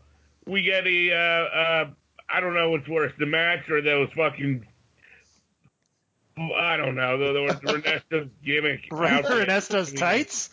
we 0.47 0.63
get 0.63 0.87
a, 0.87 1.11
uh, 1.11 1.15
uh, 1.15 1.89
I 2.27 2.39
don't 2.39 2.55
know 2.55 2.71
what's 2.71 2.87
worse, 2.87 3.11
the 3.19 3.27
match 3.27 3.69
or 3.69 3.83
those 3.83 4.09
fucking, 4.15 4.65
I 6.39 6.75
don't 6.77 6.95
know, 6.95 7.19
the, 7.19 7.33
the 7.33 7.71
Ernesto's 7.75 8.29
gimmick. 8.43 8.87
outfit. 8.91 9.31
Ernesto's 9.31 9.93
tights? 9.93 10.49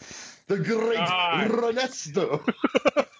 The 0.48 0.58
great 0.58 0.96
God. 0.98 1.50
Ernesto. 1.50 2.44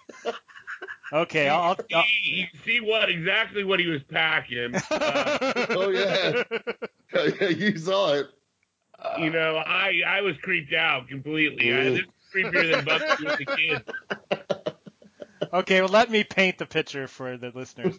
Okay, 1.11 1.49
I'll, 1.49 1.75
I'll, 1.93 2.03
You, 2.23 2.25
you 2.41 2.45
see 2.65 2.79
what 2.81 3.09
exactly 3.09 3.63
what 3.63 3.79
he 3.79 3.87
was 3.87 4.03
packing. 4.03 4.75
Uh, 4.91 5.65
oh 5.69 5.89
yeah. 5.89 6.43
yeah, 7.41 7.47
you 7.49 7.77
saw 7.77 8.13
it. 8.13 8.27
you 9.19 9.29
know, 9.29 9.57
I 9.57 10.01
I 10.05 10.21
was 10.21 10.35
creeped 10.37 10.73
out 10.73 11.07
completely. 11.07 11.73
I, 11.73 11.83
this 11.83 11.99
is 11.99 12.05
creepier 12.33 12.75
than 12.75 12.85
Bugsy 12.85 13.25
with 13.25 13.37
the 13.39 13.45
kids. 13.45 13.83
okay, 15.53 15.81
well, 15.81 15.89
let 15.89 16.09
me 16.11 16.23
paint 16.23 16.57
the 16.57 16.65
picture 16.65 17.07
for 17.07 17.37
the 17.37 17.51
listeners. 17.53 17.97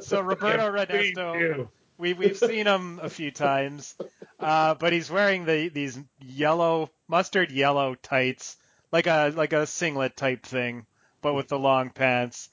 So 0.00 0.20
Roberto 0.20 0.70
Please 0.86 1.16
Ernesto, 1.16 1.38
do. 1.38 1.68
we 1.98 2.12
we've 2.14 2.36
seen 2.36 2.66
him 2.66 2.98
a 3.02 3.10
few 3.10 3.30
times, 3.30 3.94
uh, 4.40 4.74
but 4.74 4.92
he's 4.92 5.10
wearing 5.10 5.44
the 5.44 5.68
these 5.68 5.98
yellow 6.20 6.90
mustard 7.08 7.50
yellow 7.52 7.94
tights, 7.94 8.56
like 8.90 9.06
a 9.06 9.32
like 9.34 9.52
a 9.52 9.66
singlet 9.66 10.16
type 10.16 10.44
thing, 10.44 10.86
but 11.22 11.34
with 11.34 11.48
the 11.48 11.58
long 11.58 11.90
pants. 11.90 12.48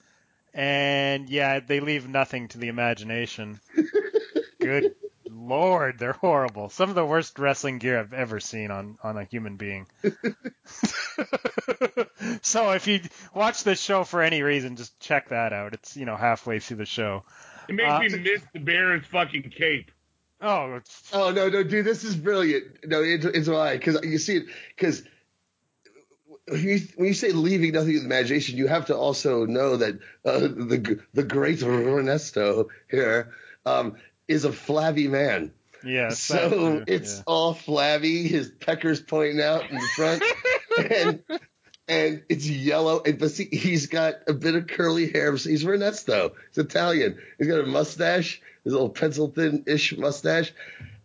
And 0.53 1.29
yeah, 1.29 1.59
they 1.59 1.79
leave 1.81 2.07
nothing 2.07 2.47
to 2.49 2.57
the 2.57 2.69
imagination. 2.69 3.59
Good 4.61 4.95
lord, 5.29 5.99
they're 5.99 6.13
horrible. 6.13 6.69
Some 6.69 6.89
of 6.89 6.95
the 6.95 7.05
worst 7.05 7.37
wrestling 7.37 7.77
gear 7.77 7.99
I've 7.99 8.13
ever 8.13 8.39
seen 8.39 8.71
on 8.71 8.97
on 9.03 9.17
a 9.17 9.25
human 9.25 9.57
being. 9.57 9.85
so 12.41 12.71
if 12.71 12.87
you 12.87 13.01
watch 13.33 13.63
this 13.63 13.81
show 13.81 14.03
for 14.03 14.21
any 14.21 14.41
reason, 14.43 14.75
just 14.75 14.99
check 14.99 15.29
that 15.29 15.53
out. 15.53 15.73
It's 15.73 15.95
you 15.97 16.05
know 16.05 16.15
halfway 16.15 16.59
through 16.59 16.77
the 16.77 16.85
show. 16.85 17.23
It 17.67 17.75
makes 17.75 17.89
Uh, 17.91 17.99
me 17.99 18.09
miss 18.19 18.41
the 18.53 18.59
Baron's 18.59 19.05
fucking 19.07 19.51
cape. 19.57 19.91
Oh, 20.41 20.75
it's, 20.75 21.09
Oh 21.13 21.31
no, 21.31 21.49
no, 21.49 21.63
dude, 21.63 21.85
this 21.85 22.03
is 22.03 22.15
brilliant. 22.15 22.65
No, 22.85 23.01
it, 23.01 23.23
it's 23.25 23.47
why 23.47 23.77
because 23.77 23.99
you 24.03 24.17
see 24.17 24.37
it 24.37 24.45
because 24.75 25.03
when 25.03 25.09
you, 26.51 26.79
when 26.95 27.07
you 27.07 27.13
say 27.13 27.31
leaving 27.31 27.71
nothing 27.71 27.93
to 27.93 27.99
the 27.99 28.05
imagination, 28.05 28.57
you 28.57 28.67
have 28.67 28.87
to 28.87 28.95
also 28.95 29.45
know 29.45 29.77
that 29.77 29.95
uh, 30.23 30.39
the 30.39 30.99
the 31.13 31.23
great 31.23 31.63
Ernesto 31.63 32.69
here 32.89 33.33
um, 33.65 33.95
is 34.27 34.45
a 34.45 34.51
flabby 34.51 35.07
man. 35.07 35.51
yeah. 35.83 36.09
so 36.09 36.83
it's 36.87 37.17
yeah. 37.17 37.23
all 37.25 37.53
flabby. 37.53 38.27
His 38.27 38.49
peckers 38.49 39.01
pointing 39.01 39.41
out 39.41 39.69
in 39.69 39.75
the 39.75 39.87
front, 39.95 40.23
and 40.91 41.23
and 41.87 42.23
it's 42.29 42.47
yellow. 42.47 43.01
And 43.03 43.17
but 43.17 43.31
see, 43.31 43.47
he's 43.51 43.87
got 43.87 44.15
a 44.27 44.33
bit 44.33 44.55
of 44.55 44.67
curly 44.67 45.11
hair. 45.11 45.35
He's 45.35 45.65
Ernesto. 45.65 46.33
He's 46.49 46.63
Italian. 46.63 47.17
He's 47.39 47.47
got 47.47 47.61
a 47.61 47.65
mustache, 47.65 48.41
his 48.63 48.73
little 48.73 48.89
pencil 48.89 49.29
thin-ish 49.29 49.97
mustache, 49.97 50.53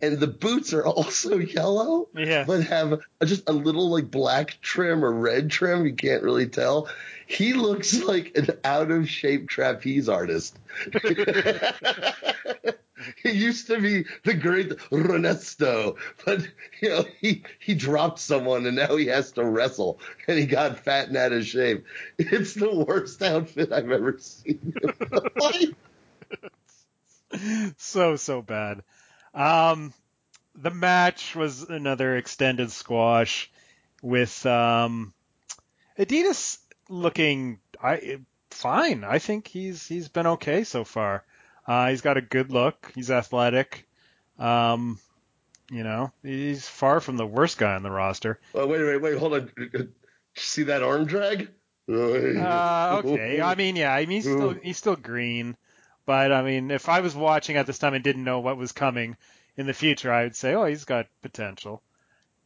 and 0.03 0.19
the 0.19 0.27
boots 0.27 0.73
are 0.73 0.87
also 0.87 1.39
yellow, 1.39 2.09
Yeah. 2.15 2.45
but 2.45 2.63
have 2.65 3.01
just 3.25 3.49
a 3.49 3.53
little 3.53 3.91
like 3.91 4.11
black 4.11 4.59
trim 4.63 5.05
or 5.05 5.13
red 5.13 5.51
trim. 5.51 5.87
You 5.87 5.95
can't 5.95 6.23
really 6.23 6.49
tell. 6.49 6.89
He 7.27 7.53
looks 7.53 8.03
like 8.03 8.37
an 8.37 8.49
out 8.65 8.91
of 8.91 9.09
shape 9.09 9.49
trapeze 9.49 10.09
artist. 10.09 10.59
he 13.23 13.31
used 13.31 13.69
to 13.69 13.81
be 13.81 14.05
the 14.25 14.35
great 14.35 14.73
Ernesto, 14.93 15.97
but 16.25 16.41
you 16.83 16.89
know 16.89 17.05
he 17.21 17.45
he 17.61 17.75
dropped 17.75 18.19
someone 18.19 18.67
and 18.67 18.77
now 18.77 18.97
he 18.97 19.07
has 19.07 19.33
to 19.33 19.45
wrestle, 19.45 20.01
and 20.27 20.39
he 20.39 20.47
got 20.47 20.81
fat 20.81 21.09
and 21.09 21.17
out 21.17 21.33
of 21.33 21.47
shape. 21.47 21.85
It's 22.19 22.55
the 22.55 22.75
worst 22.75 23.23
outfit 23.23 23.73
I've 23.73 23.91
ever 23.91 24.19
seen. 24.19 24.75
so 27.79 28.17
so 28.17 28.43
bad. 28.43 28.83
Um, 29.35 29.93
the 30.55 30.71
match 30.71 31.35
was 31.35 31.63
another 31.63 32.17
extended 32.17 32.71
squash 32.71 33.51
with 34.03 34.45
um, 34.47 35.13
Adidas 35.99 36.59
looking 36.89 37.61
I 37.83 38.19
fine. 38.51 39.05
I 39.05 39.19
think 39.19 39.49
he's 39.49 39.87
he's 39.87 40.09
been 40.09 40.27
okay 40.27 40.65
so 40.65 40.85
far. 40.85 41.25
Uh, 41.67 41.91
he's 41.91 42.01
got 42.01 42.17
a 42.17 42.23
good 42.23 42.51
look. 42.51 42.91
He's 42.95 43.11
athletic. 43.11 43.87
Um, 44.39 44.99
you 45.71 45.85
know, 45.85 46.13
he's 46.23 46.67
far 46.67 47.01
from 47.01 47.17
the 47.17 47.27
worst 47.27 47.59
guy 47.59 47.75
on 47.75 47.83
the 47.83 47.91
roster. 47.91 48.41
oh, 48.55 48.67
wait, 48.67 48.83
wait, 48.83 49.01
wait, 49.01 49.19
hold 49.19 49.35
on. 49.35 49.53
See 50.35 50.65
that 50.65 50.83
arm 50.83 51.07
drag? 51.07 51.51
Uh, 51.89 53.03
okay. 53.05 53.41
I 53.43 53.55
mean, 53.55 53.77
yeah. 53.77 53.93
I 53.95 54.01
mean, 54.01 54.23
he's 54.23 54.25
still 54.25 54.51
he's 54.51 54.79
still 54.79 54.97
green, 54.97 55.57
but 56.11 56.33
I 56.33 56.43
mean, 56.43 56.73
if 56.73 56.89
I 56.89 57.03
was 57.03 57.15
watching 57.15 57.55
at 57.55 57.69
this 57.69 57.79
time 57.79 57.95
and 57.95 58.03
didn't 58.03 58.25
know 58.25 58.41
what 58.41 58.57
was 58.57 58.73
coming 58.73 59.17
in 59.57 59.69
the 59.69 59.73
future, 59.73 60.13
I 60.13 60.25
would 60.25 60.35
say, 60.35 60.55
oh, 60.55 60.65
he's 60.65 60.85
got 60.85 61.07
potential. 61.23 61.85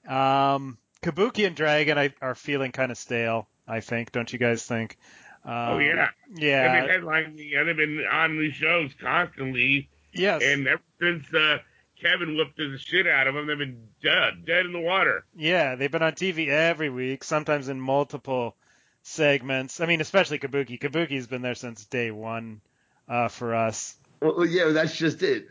Um, 0.06 0.76
Kabuki 1.00 1.46
and 1.46 1.56
Dragon 1.56 1.96
I, 1.96 2.12
are 2.20 2.34
feeling 2.34 2.72
kind 2.72 2.92
of 2.92 2.98
stale. 2.98 3.48
I 3.66 3.80
think. 3.80 4.12
Don't 4.12 4.30
you 4.30 4.38
guys 4.38 4.66
think? 4.66 4.98
Um, 5.46 5.54
oh 5.54 5.78
yeah, 5.78 6.10
yeah. 6.34 6.74
They've 6.74 6.88
been 6.88 7.04
headlining. 7.04 7.50
Yeah, 7.50 7.62
they've 7.62 7.74
been 7.74 8.04
on 8.04 8.38
these 8.38 8.52
shows 8.52 8.90
constantly, 9.00 9.88
yes. 10.12 10.42
and 10.44 10.68
ever 10.68 10.82
since 11.00 11.24
uh, 11.32 11.56
Kevin 12.02 12.36
whooped 12.36 12.58
the 12.58 12.76
shit 12.78 13.06
out 13.06 13.28
of 13.28 13.34
them, 13.34 13.46
they've 13.46 13.56
been 13.56 13.88
dead, 14.02 14.44
dead 14.44 14.66
in 14.66 14.74
the 14.74 14.80
water. 14.80 15.24
Yeah, 15.34 15.76
they've 15.76 15.90
been 15.90 16.02
on 16.02 16.12
TV 16.12 16.48
every 16.48 16.90
week, 16.90 17.24
sometimes 17.24 17.70
in 17.70 17.80
multiple 17.80 18.56
segments. 19.04 19.80
I 19.80 19.86
mean, 19.86 20.02
especially 20.02 20.38
Kabuki. 20.38 20.78
Kabuki's 20.78 21.26
been 21.26 21.40
there 21.40 21.54
since 21.54 21.86
day 21.86 22.10
one 22.10 22.60
uh, 23.08 23.28
for 23.28 23.54
us. 23.54 23.96
Well, 24.20 24.46
yeah, 24.46 24.68
that's 24.70 24.96
just 24.96 25.22
it. 25.22 25.46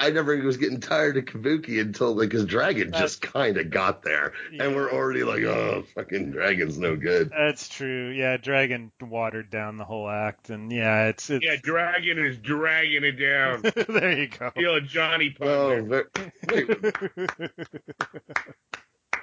I 0.00 0.10
never 0.10 0.36
was 0.38 0.56
getting 0.58 0.78
tired 0.80 1.16
of 1.16 1.24
Kabuki 1.24 1.80
until 1.80 2.14
like 2.14 2.30
his 2.30 2.44
Dragon 2.44 2.92
just 2.92 3.20
kind 3.20 3.56
of 3.56 3.70
got 3.70 4.02
there, 4.04 4.32
Yeah. 4.52 4.64
and 4.64 4.76
we're 4.76 4.92
already 4.92 5.24
like, 5.24 5.42
oh, 5.42 5.82
fucking 5.94 6.30
Dragon's 6.30 6.78
no 6.78 6.94
good. 6.94 7.30
That's 7.36 7.68
true. 7.68 8.10
Yeah, 8.10 8.36
Dragon 8.36 8.92
watered 9.00 9.50
down 9.50 9.76
the 9.76 9.84
whole 9.84 10.08
act, 10.08 10.50
and 10.50 10.70
yeah, 10.72 11.06
it's 11.08 11.28
it's. 11.30 11.44
Yeah, 11.44 11.56
Dragon 11.60 12.18
is 12.24 12.38
dragging 12.38 13.02
it 13.04 13.12
down. 13.12 13.62
there 13.88 14.16
you 14.18 14.28
go. 14.28 14.50
Feel 14.50 14.76
a 14.76 14.80
Johnny 14.80 15.30
pun 15.30 15.48
Oh, 15.48 15.68
there. 15.82 16.08
ve- 16.14 16.32
wait, 16.52 16.68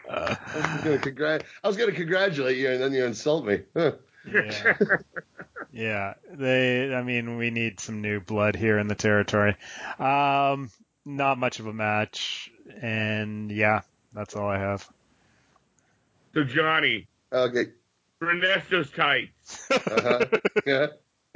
I 0.10 0.38
was 0.76 0.84
gonna 0.84 0.98
congrat- 1.00 1.44
I 1.64 1.68
was 1.68 1.78
gonna 1.78 1.92
congratulate 1.92 2.58
you, 2.58 2.70
and 2.70 2.82
then 2.82 2.94
you 2.94 3.06
insult 3.06 3.46
me. 3.46 3.62
Huh. 3.76 3.94
Yeah. 4.32 4.74
yeah, 5.72 6.14
they. 6.32 6.94
I 6.94 7.04
mean, 7.04 7.38
we 7.38 7.50
need 7.52 7.80
some 7.80 8.02
new 8.02 8.20
blood 8.20 8.56
here 8.56 8.78
in 8.80 8.88
the 8.88 8.96
territory. 8.96 9.56
Um, 10.00 10.70
not 11.06 11.38
much 11.38 11.60
of 11.60 11.68
a 11.68 11.74
match, 11.74 12.52
and 12.82 13.52
yeah, 13.52 13.82
that's 14.14 14.36
all 14.36 14.48
I 14.50 14.58
have. 14.60 14.88
So 16.34 16.44
Johnny, 16.44 17.08
Okay. 17.32 17.66
Ernesto's 18.22 18.90
tights. 18.92 19.70
Uh-huh. 19.72 20.26
Yeah. 20.66 20.88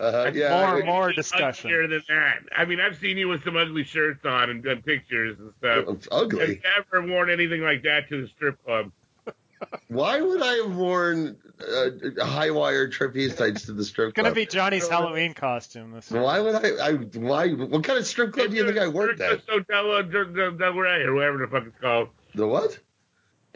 uh-huh. 0.00 0.30
Yeah. 0.34 0.50
more, 0.50 0.82
I- 0.82 0.84
more 0.84 1.02
Uglier 1.08 1.12
discussion. 1.12 1.90
than 1.90 2.02
that. 2.08 2.38
I 2.56 2.64
mean, 2.64 2.80
I've 2.80 2.98
seen 2.98 3.18
you 3.18 3.28
with 3.28 3.44
some 3.44 3.56
ugly 3.56 3.84
shirts 3.84 4.24
on 4.24 4.50
and 4.50 4.62
done 4.64 4.82
pictures 4.82 5.38
and 5.38 5.52
stuff. 5.58 5.84
It's 5.88 6.08
ugly. 6.10 6.42
I've 6.42 6.92
never 6.92 7.06
worn 7.12 7.30
anything 7.30 7.62
like 7.62 7.82
that 7.82 8.08
to 8.08 8.22
the 8.22 8.28
strip 8.28 8.64
club. 8.64 8.90
Why 9.88 10.20
would 10.20 10.42
I 10.42 10.54
have 10.64 10.74
worn 10.76 11.36
uh, 11.60 12.24
high 12.24 12.50
wire 12.50 12.88
trapeze 12.88 13.34
tights 13.34 13.66
to 13.66 13.72
the 13.72 13.84
strip 13.84 14.14
club? 14.14 14.26
It's 14.26 14.34
gonna 14.34 14.34
be 14.34 14.46
Johnny's 14.46 14.88
Halloween 14.88 15.34
costume 15.34 15.92
this 15.92 16.10
week. 16.10 16.22
Why 16.22 16.40
would 16.40 16.54
I, 16.54 16.68
I? 16.88 16.92
Why? 16.94 17.50
What 17.50 17.84
kind 17.84 17.98
of 17.98 18.06
strip 18.06 18.32
club 18.32 18.50
do 18.50 18.56
you 18.56 18.66
think 18.66 18.78
I 18.78 18.88
worked 18.88 19.20
at? 19.20 19.42
So 19.46 19.60
Del 19.60 20.02
Del 20.04 20.52
Del 20.52 20.72
Rey 20.74 21.02
or 21.02 21.14
whatever 21.14 21.38
the 21.38 21.46
fuck 21.48 21.66
it's 21.66 21.78
called. 21.80 22.08
The 22.34 22.46
what? 22.46 22.78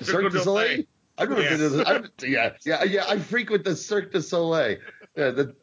Cirque 0.01 0.07
Cirque 0.09 0.23
du 0.25 0.31
du 0.31 0.45
Soleil. 0.45 0.69
Soleil. 0.69 0.85
I've 1.19 1.29
never 1.31 1.43
Yeah. 1.43 1.49
been 1.51 1.59
to 1.59 1.69
the. 1.71 1.89
I've, 1.89 2.11
yeah, 2.23 2.53
yeah, 2.65 2.85
yeah. 2.85 3.05
I 3.09 3.19
frequent 3.19 3.65
the 3.65 3.75
Cirque 3.77 4.13
du 4.13 4.21
Soleil. 4.21 4.79
Yeah. 5.17 5.31
The, 5.31 5.57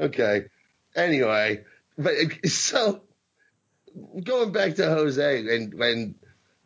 okay. 0.00 0.46
Anyway, 0.96 1.64
but 1.96 2.14
so 2.46 3.02
going 4.24 4.52
back 4.52 4.74
to 4.76 4.86
Jose 4.86 5.54
and 5.56 5.74
when 5.74 6.16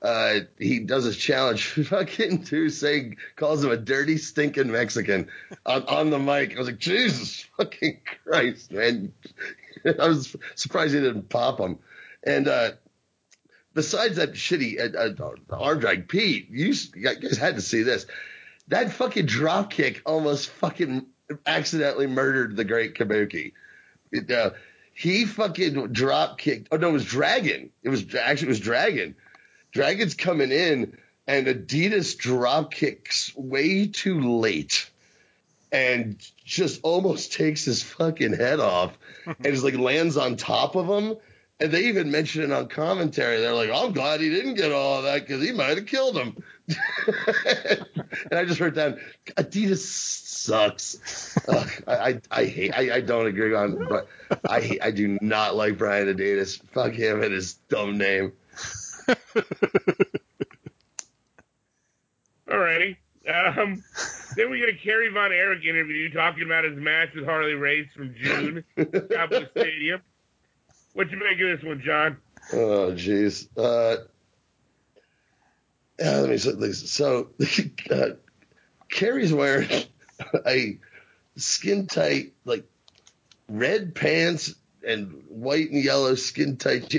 uh, 0.03 0.41
he 0.59 0.81
does 0.81 1.05
his 1.05 1.17
challenge, 1.17 1.67
fucking 1.89 2.43
to 2.45 2.69
saying 2.69 3.17
calls 3.37 3.65
him 3.65 3.71
a 3.71 3.77
dirty 3.77 4.19
stinking 4.19 4.71
Mexican 4.71 5.29
on, 5.65 5.85
on 5.85 6.11
the 6.11 6.19
mic. 6.19 6.55
I 6.55 6.59
was 6.59 6.67
like, 6.67 6.79
Jesus 6.79 7.47
fucking 7.57 8.01
Christ, 8.25 8.73
man! 8.73 9.13
I 9.85 10.09
was 10.09 10.35
surprised 10.57 10.95
he 10.95 11.01
didn't 11.01 11.29
pop 11.29 11.61
him. 11.61 11.79
And 12.25 12.49
uh, 12.49 12.73
besides 13.75 14.17
that 14.17 14.33
shitty 14.33 14.95
uh, 14.95 15.23
uh, 15.23 15.57
arm 15.57 15.79
drag, 15.79 16.09
Pete, 16.09 16.51
you, 16.51 16.75
you 16.95 17.15
guys 17.15 17.39
had 17.39 17.55
to 17.57 17.63
see 17.63 17.83
this. 17.83 18.07
That 18.69 18.93
fucking 18.93 19.27
drop 19.27 19.71
kick 19.71 20.03
almost 20.05 20.49
fucking 20.51 21.07
accidentally 21.47 22.07
murdered 22.07 22.57
the 22.57 22.65
great 22.65 22.95
Kabuki. 22.95 23.53
It, 24.11 24.31
uh, 24.31 24.51
he 24.95 25.25
fucking 25.25 25.93
drop 25.93 26.39
kicked. 26.39 26.69
Oh 26.71 26.77
no, 26.77 26.91
it 26.91 26.93
was 26.93 27.05
Dragon. 27.05 27.71
It 27.83 27.89
was 27.89 28.15
actually 28.15 28.49
it 28.49 28.51
was 28.51 28.61
Dragon. 28.61 29.15
Dragon's 29.73 30.15
coming 30.15 30.53
in, 30.53 30.97
and 31.27 31.47
Adidas 31.47 32.17
drop 32.17 32.73
kicks 32.73 33.35
way 33.35 33.87
too 33.87 34.21
late, 34.39 34.89
and 35.73 36.17
just 36.45 36.81
almost 36.83 37.33
takes 37.33 37.65
his 37.65 37.83
fucking 37.83 38.35
head 38.35 38.61
off, 38.61 38.97
and 39.27 39.45
just 39.45 39.65
like 39.65 39.77
lands 39.77 40.17
on 40.17 40.37
top 40.37 40.77
of 40.77 40.87
him. 40.87 41.17
And 41.61 41.71
they 41.71 41.85
even 41.85 42.11
mention 42.11 42.43
it 42.43 42.51
on 42.51 42.67
commentary. 42.69 43.39
They're 43.39 43.55
like, 43.55 43.71
oh, 43.73 43.87
"I'm 43.87 43.93
glad 43.93 44.21
he 44.21 44.31
didn't 44.31 44.55
get 44.55 44.73
all 44.73 44.99
of 44.99 45.05
that 45.05 45.21
because 45.21 45.43
he 45.43 45.53
might 45.53 45.77
have 45.77 45.87
killed 45.87 46.17
him." 46.17 46.43
and 46.67 48.33
I 48.33 48.45
just 48.45 48.59
wrote 48.59 48.75
down, 48.75 48.99
"Adidas 49.37 49.79
sucks." 49.79 51.39
Ugh, 51.49 51.71
I, 51.87 51.95
I 51.95 52.21
I 52.33 52.45
hate. 52.47 52.73
I, 52.75 52.97
I 52.97 53.01
don't 53.01 53.27
agree 53.27 53.55
on, 53.55 53.87
but 53.89 54.09
I 54.49 54.79
I 54.83 54.91
do 54.91 55.19
not 55.21 55.55
like 55.55 55.79
Brian 55.79 56.09
Adidas. 56.09 56.61
Fuck 56.73 56.95
him 56.95 57.23
and 57.23 57.33
his 57.33 57.55
dumb 57.69 57.97
name. 57.97 58.33
Alrighty. 62.49 62.97
Um, 63.29 63.83
then 64.37 64.51
we 64.51 64.59
get 64.59 64.69
a 64.69 64.75
Kerry 64.75 65.09
Von 65.11 65.33
Erich 65.33 65.65
interview 65.65 66.11
talking 66.13 66.43
about 66.45 66.65
his 66.65 66.77
match 66.77 67.15
with 67.15 67.25
Harley 67.25 67.55
Race 67.55 67.89
from 67.95 68.15
June, 68.15 68.65
at 68.77 69.11
Cowboy 69.11 69.49
Stadium. 69.51 70.01
What 70.95 71.11
you 71.11 71.19
make 71.19 71.41
of 71.41 71.59
this 71.59 71.65
one, 71.65 71.81
John? 71.85 72.17
Oh, 72.53 72.93
jeez. 72.93 73.49
Uh, 73.57 74.05
let 75.99 76.29
me 76.31 76.37
this. 76.61 76.91
So, 76.91 77.29
uh, 77.91 78.11
Kerry's 78.91 79.33
wearing 79.33 79.69
a 80.47 80.79
skin 81.37 81.87
tight, 81.87 82.33
like 82.45 82.65
red 83.49 83.95
pants 83.95 84.55
and 84.87 85.23
white 85.29 85.71
and 85.71 85.83
yellow 85.83 86.15
skin 86.17 86.57
tight. 86.57 86.93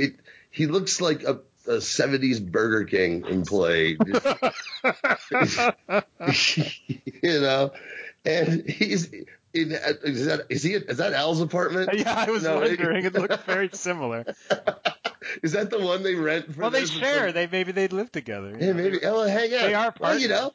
He 0.50 0.67
looks 0.67 1.02
like 1.02 1.24
a, 1.24 1.39
a 1.67 1.78
70s 1.78 2.45
Burger 2.52 2.86
King 2.86 3.26
employee. 3.26 3.97
you 7.23 7.41
know, 7.41 7.71
and 8.26 8.69
he's. 8.69 9.12
In, 9.56 9.71
is 9.71 10.26
that 10.26 10.47
is 10.49 10.63
he 10.63 10.73
is 10.73 10.97
that 10.97 11.13
Al's 11.13 11.39
apartment? 11.39 11.89
Yeah, 11.93 12.26
I 12.28 12.32
was 12.32 12.41
No, 12.41 12.63
it- 12.63 12.80
wondering. 12.80 13.06
It 13.06 13.13
looked 13.13 13.43
very 13.45 13.69
similar. 13.71 14.26
Is 15.43 15.52
that 15.52 15.69
the 15.69 15.80
one 15.80 16.02
they 16.02 16.15
rent 16.15 16.56
for? 16.56 16.62
Well, 16.62 16.69
they 16.71 16.86
share. 16.86 17.32
They 17.32 17.45
maybe 17.45 17.71
they'd 17.71 17.93
live 17.93 18.12
together. 18.12 18.58
Yeah, 18.60 18.73
maybe. 18.73 19.06
Oh, 19.06 19.21
hang 19.28 19.54
out. 19.54 19.62
They 19.62 19.73
are 19.76 19.93
Well, 19.99 20.17
you 20.17 20.28
know, 20.28 20.54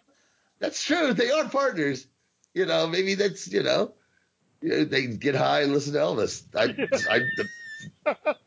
that's 0.58 0.84
true. 0.84 1.14
They 1.14 1.30
are 1.30 1.48
partners. 1.48 2.08
You 2.54 2.66
know, 2.66 2.88
maybe 2.88 3.14
that's 3.14 3.46
you 3.46 3.62
know, 3.62 3.94
you 4.60 4.68
know, 4.70 4.84
they 4.84 5.06
get 5.06 5.36
high 5.36 5.60
and 5.62 5.72
listen 5.72 5.92
to 5.92 6.00
Elvis. 6.00 6.42
I, 6.56 7.14
I, 7.14 7.20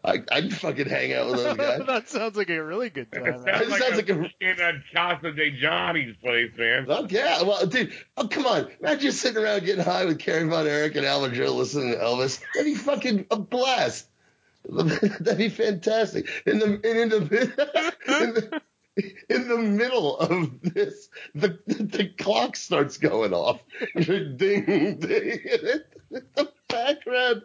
I, 0.04 0.24
I'd 0.32 0.54
fucking 0.54 0.90
hang 0.90 1.14
out 1.14 1.28
with 1.28 1.36
those 1.44 1.58
guys. 1.58 1.82
that 1.88 2.10
sounds 2.10 2.36
like 2.36 2.50
a 2.50 2.64
really 2.64 2.90
good 2.90 3.08
It 3.14 3.16
time. 3.24 3.44
sounds 3.44 3.62
It 3.62 3.70
like 3.70 3.82
sounds 3.82 3.94
a 3.94 3.96
like 3.98 4.10
a- 4.10 4.16
weekend 4.16 4.60
at 4.60 4.76
uh, 4.76 4.80
Casa 4.94 5.32
de 5.32 5.52
Johnny's 5.52 6.16
place, 6.24 6.52
man. 6.58 6.86
Oh, 6.90 7.08
yeah, 7.10 7.42
well, 7.44 7.66
dude, 7.66 7.94
oh 8.18 8.28
come 8.28 8.46
on! 8.46 8.68
Imagine 8.80 9.00
just 9.02 9.22
sitting 9.22 9.42
around 9.42 9.64
getting 9.66 9.84
high 9.84 10.06
with 10.06 10.20
Kerry 10.20 10.48
Von 10.48 10.68
Erich 10.68 10.96
and 10.96 11.06
Al 11.06 11.22
Madril 11.22 11.56
listening 11.56 11.92
to 11.94 11.98
Elvis. 12.00 12.42
That'd 12.56 12.72
be 12.74 12.76
fucking 12.76 13.26
a 13.32 13.38
blast. 13.38 14.08
That'd 14.70 15.38
be 15.38 15.50
fantastic. 15.50 16.30
In 16.46 16.60
the 16.60 16.66
and 16.66 16.86
in 16.86 17.10
the 17.10 17.18
in 18.08 18.34
the, 18.34 18.62
in 19.30 19.48
the 19.48 19.58
middle 19.58 20.18
of 20.20 20.62
this, 20.62 21.10
the 21.34 21.58
the 21.68 22.12
clock 22.20 22.56
starts 22.56 22.98
going 22.98 23.34
off. 23.34 23.60
ding 23.96 24.36
ding. 24.38 25.82
Background, 26.72 27.44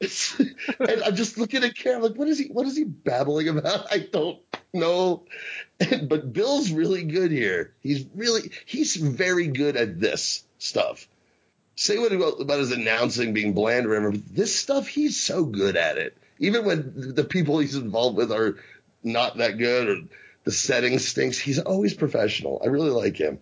and 0.00 1.02
I'm 1.02 1.16
just 1.16 1.38
looking 1.38 1.64
at 1.64 1.74
Karen 1.74 2.02
like, 2.02 2.14
what 2.14 2.28
is 2.28 2.38
he? 2.38 2.48
What 2.48 2.66
is 2.66 2.76
he 2.76 2.84
babbling 2.84 3.48
about? 3.48 3.92
I 3.92 3.98
don't 3.98 4.38
know. 4.72 5.24
but 6.02 6.32
Bill's 6.32 6.70
really 6.70 7.04
good 7.04 7.30
here. 7.30 7.74
He's 7.82 8.06
really 8.14 8.50
he's 8.66 8.96
very 8.96 9.48
good 9.48 9.76
at 9.76 10.00
this 10.00 10.44
stuff. 10.58 11.08
Say 11.74 11.98
what 11.98 12.12
about, 12.12 12.40
about 12.40 12.58
his 12.58 12.72
announcing 12.72 13.34
being 13.34 13.52
bland 13.52 13.86
or 13.86 13.90
whatever, 13.90 14.12
but 14.12 14.34
this 14.34 14.54
stuff 14.54 14.86
he's 14.86 15.22
so 15.22 15.44
good 15.44 15.76
at 15.76 15.98
it. 15.98 16.16
Even 16.38 16.64
when 16.64 17.14
the 17.14 17.24
people 17.24 17.58
he's 17.58 17.74
involved 17.74 18.16
with 18.16 18.32
are 18.32 18.56
not 19.02 19.38
that 19.38 19.58
good 19.58 19.88
or 19.88 19.96
the 20.44 20.52
setting 20.52 20.98
stinks, 20.98 21.38
he's 21.38 21.58
always 21.58 21.92
professional. 21.92 22.60
I 22.64 22.68
really 22.68 22.90
like 22.90 23.16
him. 23.16 23.38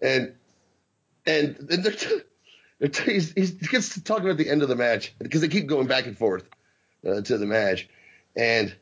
And 0.00 0.34
and, 1.24 1.56
and 1.70 1.84
they're 1.84 1.92
t- 1.92 2.20
he's, 2.82 3.32
he 3.32 3.46
gets 3.66 3.94
to 3.94 4.02
talk 4.02 4.20
about 4.20 4.36
the 4.36 4.48
end 4.48 4.62
of 4.62 4.68
the 4.68 4.76
match 4.76 5.14
because 5.18 5.40
they 5.40 5.48
keep 5.48 5.66
going 5.66 5.86
back 5.86 6.06
and 6.06 6.18
forth 6.18 6.44
uh, 7.06 7.20
to 7.20 7.38
the 7.38 7.46
match. 7.46 7.88
And 8.36 8.74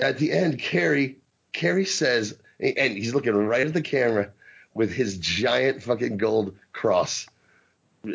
at 0.00 0.18
the 0.18 0.32
end, 0.32 0.58
Kerry 0.58 1.18
Kerry 1.52 1.84
says, 1.84 2.36
and 2.58 2.96
he's 2.96 3.14
looking 3.14 3.34
right 3.34 3.66
at 3.66 3.72
the 3.72 3.82
camera 3.82 4.32
with 4.74 4.92
his 4.92 5.18
giant 5.18 5.82
fucking 5.82 6.16
gold 6.16 6.56
cross, 6.72 7.26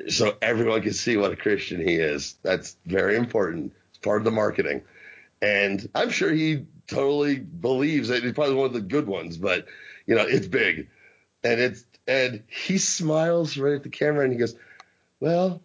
so 0.09 0.35
everyone 0.41 0.81
can 0.81 0.93
see 0.93 1.15
what 1.15 1.31
a 1.31 1.37
Christian 1.37 1.79
he 1.79 1.95
is. 1.95 2.35
That's 2.43 2.75
very 2.85 3.15
important. 3.15 3.71
It's 3.89 3.99
part 3.99 4.19
of 4.19 4.25
the 4.25 4.31
marketing, 4.31 4.81
and 5.41 5.89
I'm 5.95 6.09
sure 6.09 6.31
he 6.31 6.65
totally 6.87 7.37
believes 7.37 8.09
it. 8.09 8.23
He's 8.23 8.33
probably 8.33 8.55
one 8.55 8.65
of 8.65 8.73
the 8.73 8.81
good 8.81 9.07
ones, 9.07 9.37
but 9.37 9.67
you 10.05 10.15
know, 10.15 10.25
it's 10.27 10.47
big, 10.47 10.89
and 11.43 11.61
it's 11.61 11.85
and 12.07 12.43
he 12.47 12.77
smiles 12.77 13.57
right 13.57 13.75
at 13.75 13.83
the 13.83 13.89
camera 13.89 14.23
and 14.23 14.33
he 14.33 14.39
goes, 14.39 14.55
"Well, 15.19 15.61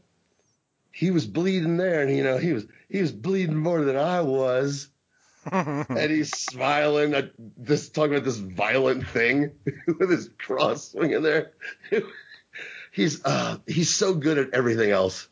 he 0.91 1.11
was 1.11 1.27
bleeding 1.27 1.77
there, 1.77 2.03
and 2.03 2.17
you 2.17 2.23
know 2.23 2.39
he 2.39 2.53
was 2.53 2.67
he 2.89 3.01
was 3.01 3.13
bleeding 3.13 3.57
more 3.57 3.85
than 3.85 3.97
I 3.97 4.21
was." 4.21 4.89
and 5.53 6.11
he's 6.11 6.31
smiling 6.31 7.15
at 7.15 7.33
this 7.39 7.91
talking 7.91 8.15
about 8.15 8.25
this 8.25 8.39
violent 8.39 9.07
thing 9.09 9.53
with 9.99 10.11
his 10.11 10.31
cross 10.39 10.91
swinging 10.91 11.23
there. 11.23 11.53
he's 12.93 13.25
uh 13.25 13.59
he's 13.67 13.95
so 13.95 14.15
good 14.15 14.39
at 14.39 14.55
everything 14.55 14.91
else. 14.91 15.29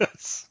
yes. 0.00 0.48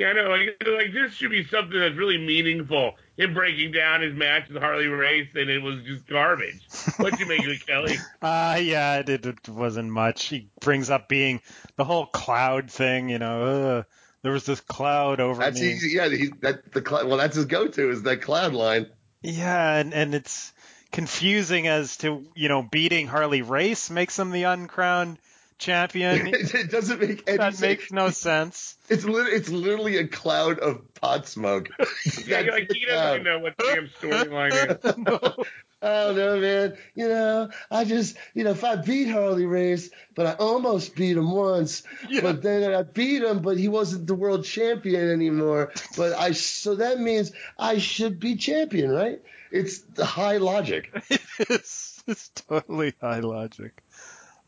Yeah, 0.00 0.08
I 0.08 0.12
know. 0.14 0.30
Like, 0.30 0.66
like 0.66 0.92
this 0.94 1.12
should 1.12 1.30
be 1.30 1.44
something 1.44 1.78
that's 1.78 1.94
really 1.94 2.16
meaningful. 2.16 2.94
Him 3.18 3.34
breaking 3.34 3.72
down 3.72 4.00
his 4.00 4.14
match 4.14 4.48
with 4.48 4.62
Harley 4.62 4.86
Race, 4.86 5.28
and 5.34 5.50
it 5.50 5.58
was 5.62 5.82
just 5.82 6.06
garbage. 6.06 6.58
What 6.96 7.12
do 7.12 7.22
you 7.22 7.28
make 7.28 7.40
of 7.40 7.48
it, 7.48 7.66
Kelly? 7.66 7.96
Uh, 8.22 8.58
yeah, 8.62 9.02
it, 9.06 9.26
it 9.26 9.48
wasn't 9.48 9.90
much. 9.90 10.26
He 10.26 10.48
brings 10.60 10.88
up 10.88 11.06
being 11.08 11.42
the 11.76 11.84
whole 11.84 12.06
cloud 12.06 12.70
thing, 12.70 13.10
you 13.10 13.18
know. 13.18 13.44
Uh, 13.44 13.82
there 14.22 14.32
was 14.32 14.46
this 14.46 14.60
cloud 14.60 15.20
over 15.20 15.42
That's 15.42 15.60
me. 15.60 15.72
easy. 15.72 15.90
Yeah, 15.96 16.08
he, 16.08 16.32
that 16.40 16.72
the 16.72 16.80
cloud. 16.80 17.06
Well, 17.06 17.18
that's 17.18 17.36
his 17.36 17.44
go-to 17.44 17.90
is 17.90 18.02
that 18.04 18.22
cloud 18.22 18.54
line. 18.54 18.86
Yeah, 19.20 19.76
and, 19.76 19.92
and 19.92 20.14
it's 20.14 20.54
confusing 20.92 21.66
as 21.66 21.98
to, 21.98 22.26
you 22.34 22.48
know, 22.48 22.62
beating 22.62 23.06
Harley 23.06 23.42
Race 23.42 23.90
makes 23.90 24.18
him 24.18 24.30
the 24.30 24.44
uncrowned 24.44 25.18
champion. 25.60 26.26
it 26.32 26.70
doesn't 26.70 27.00
make 27.00 27.22
any 27.28 27.38
that 27.38 27.54
sense. 27.54 27.60
makes 27.60 27.92
no 27.92 28.10
sense. 28.10 28.76
It's 28.90 29.04
lit- 29.04 29.32
it's 29.32 29.48
literally 29.48 29.98
a 29.98 30.08
cloud 30.08 30.58
of 30.58 30.94
pot 30.94 31.28
smoke. 31.28 31.68
Yeah, 32.26 32.40
like 32.40 32.72
he 32.72 32.84
doesn't 32.86 33.20
even 33.20 33.22
know 33.22 33.38
what 33.38 33.56
the 33.56 33.64
damn 33.72 33.88
storyline 33.88 34.50
is. 34.52 35.46
I 35.82 35.86
don't 36.04 36.16
know, 36.16 36.40
man. 36.40 36.76
You 36.94 37.08
know, 37.08 37.50
I 37.70 37.84
just, 37.84 38.16
you 38.34 38.44
know, 38.44 38.50
if 38.50 38.64
I 38.64 38.76
beat 38.76 39.08
Harley 39.08 39.46
Race, 39.46 39.90
but 40.14 40.26
I 40.26 40.32
almost 40.32 40.94
beat 40.96 41.16
him 41.16 41.30
once, 41.30 41.84
but 42.20 42.42
then 42.42 42.74
I 42.74 42.82
beat 42.82 43.22
him, 43.22 43.40
but 43.42 43.56
he 43.58 43.68
wasn't 43.68 44.06
the 44.06 44.14
world 44.14 44.44
champion 44.44 45.08
anymore. 45.08 45.72
But 45.96 46.12
I, 46.14 46.32
so 46.32 46.74
that 46.74 46.98
means 46.98 47.32
I 47.58 47.78
should 47.78 48.18
be 48.18 48.36
champion, 48.36 48.90
right? 48.90 49.20
It's 49.52 49.78
the 49.78 50.04
high 50.04 50.36
logic. 50.36 50.90
it's, 51.38 52.02
it's 52.06 52.28
totally 52.30 52.92
high 53.00 53.20
logic. 53.20 53.82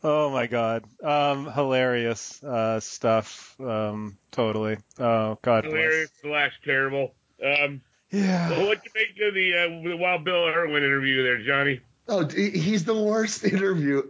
Oh 0.03 0.29
my 0.29 0.47
god. 0.47 0.83
Um, 1.01 1.51
hilarious 1.51 2.43
uh, 2.43 2.79
stuff. 2.79 3.55
Um, 3.59 4.17
totally. 4.31 4.77
Oh 4.99 5.37
God 5.41 5.63
Hilarious 5.63 6.11
slash 6.21 6.53
terrible. 6.65 7.13
Um, 7.43 7.81
Yeah. 8.11 8.49
well, 8.49 8.67
what 8.67 8.83
you 8.83 8.91
make 8.93 9.27
of 9.27 9.33
the, 9.33 9.53
uh, 9.53 9.89
the 9.89 9.97
Wild 9.97 10.23
Bill 10.23 10.45
Irwin 10.47 10.83
interview 10.83 11.23
there, 11.23 11.41
Johnny? 11.43 11.79
Oh, 12.07 12.27
he's 12.27 12.83
the 12.83 12.93
worst 13.01 13.43
interview. 13.45 14.03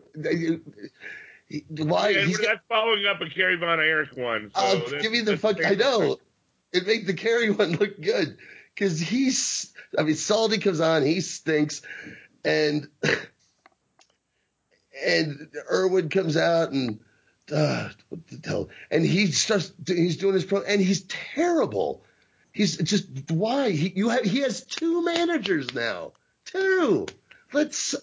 Why? 1.69 2.09
Yeah, 2.09 2.25
He's 2.25 2.39
that's 2.39 2.61
following 2.67 3.05
up 3.05 3.21
a 3.21 3.29
Kerry 3.29 3.57
Von 3.57 3.79
Erich 3.79 4.15
one. 4.17 4.51
So 4.55 4.61
Uh, 4.61 5.01
give 5.01 5.11
me 5.11 5.21
the 5.21 5.37
fuck. 5.37 5.63
I 5.63 5.75
know. 5.75 6.17
It 6.71 6.87
made 6.87 7.05
the 7.05 7.13
Kerry 7.13 7.51
one 7.51 7.71
look 7.79 8.01
good 8.01 8.37
because 8.73 8.99
he's. 8.99 9.71
I 9.97 10.01
mean, 10.01 10.15
Salty 10.15 10.57
comes 10.57 10.79
on, 10.79 11.05
he 11.05 11.21
stinks, 11.21 11.83
and 12.43 12.87
and 15.05 15.49
Irwin 15.71 16.09
comes 16.09 16.37
out 16.37 16.71
and 16.71 16.99
uh, 17.51 17.89
what 18.09 18.27
the 18.27 18.47
hell? 18.49 18.69
And 18.91 19.05
he 19.05 19.27
starts. 19.31 19.71
He's 19.85 20.17
doing 20.17 20.33
his 20.35 20.45
pro, 20.45 20.61
and 20.61 20.81
he's 20.81 21.03
terrible. 21.03 22.03
He's 22.51 22.77
just 22.77 23.07
why 23.31 23.71
he 23.71 23.91
you 23.95 24.09
have 24.09 24.23
he 24.23 24.39
has 24.39 24.61
two 24.63 25.03
managers 25.03 25.73
now. 25.73 26.13
Two. 26.45 27.07
Let's. 27.51 27.95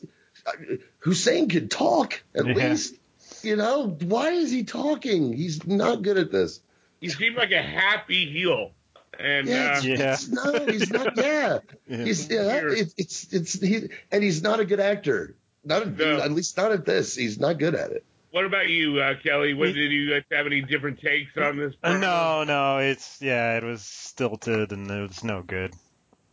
Uh, 0.47 0.53
Hussein 0.99 1.49
could 1.49 1.71
talk 1.71 2.23
at 2.35 2.47
Yeah. 2.47 2.55
least. 2.55 2.95
You 3.43 3.57
know 3.57 3.89
why 3.89 4.33
is 4.33 4.51
he 4.51 4.65
talking? 4.65 5.33
He's 5.33 5.67
not 5.67 6.03
good 6.03 6.19
at 6.19 6.31
this. 6.33 6.61
He 7.01 7.09
seemed 7.09 7.37
like 7.37 7.53
a 7.53 7.63
happy 7.63 8.27
heel. 8.31 8.73
And 9.19 9.49
Yeah, 9.49 9.73
uh, 9.73 9.77
it's, 9.77 9.85
Yeah. 9.85 10.13
it's 10.15 10.29
no, 10.29 10.67
he's 10.67 10.91
not. 10.91 11.17
Yeah, 11.17 11.59
Yeah. 11.89 12.05
he's 12.05 12.29
yeah, 12.31 12.61
it's 12.65 12.95
it's 12.97 13.33
it's 13.33 13.53
he, 13.61 13.89
and 14.11 14.23
he's 14.23 14.43
not 14.43 14.61
a 14.61 14.65
good 14.65 14.81
actor. 14.81 15.37
Not 15.65 15.83
at, 15.83 15.97
No. 15.97 16.21
at 16.21 16.33
least 16.33 16.57
not 16.57 16.73
at 16.73 16.85
this. 16.85 17.15
He's 17.17 17.39
not 17.39 17.59
good 17.59 17.75
at 17.75 17.91
it. 17.93 18.05
what 18.31 18.45
about 18.47 18.69
you, 18.69 19.01
uh, 19.01 19.15
Kelly? 19.23 19.55
What 19.55 19.75
did 19.75 19.91
you 19.91 20.11
guys 20.11 20.23
have 20.33 20.47
any 20.47 20.63
different 20.63 21.01
takes 21.01 21.37
on 21.37 21.57
this? 21.59 21.75
Uh, 21.83 21.99
no, 21.99 22.45
no, 22.45 22.79
it's 22.79 23.21
yeah, 23.21 23.57
it 23.57 23.65
was 23.65 23.83
stilted 23.83 24.73
and 24.73 24.91
it 24.91 25.09
was 25.09 25.23
no 25.25 25.43
good. 25.43 25.75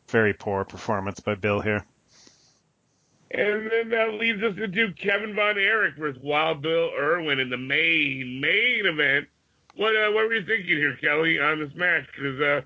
Very 0.10 0.34
poor 0.34 0.64
performance 0.64 1.20
by 1.20 1.36
Bill 1.36 1.60
here. 1.60 1.86
And 3.30 3.70
then 3.70 3.90
that 3.90 4.14
leads 4.14 4.42
us 4.42 4.56
into 4.58 4.94
Kevin 4.94 5.36
Von 5.36 5.58
Erich 5.58 5.96
versus 5.98 6.22
Wild 6.24 6.62
Bill 6.62 6.92
Irwin 6.98 7.40
in 7.40 7.50
the 7.50 7.58
main 7.58 8.40
main 8.40 8.86
event. 8.86 9.28
What 9.76 9.96
uh, 9.98 10.12
what 10.12 10.28
were 10.28 10.34
you 10.36 10.46
thinking 10.46 10.78
here, 10.78 10.96
Kelly, 10.96 11.38
on 11.40 11.60
this 11.60 11.76
match? 11.76 12.06
Because 12.16 12.40
uh, 12.40 12.62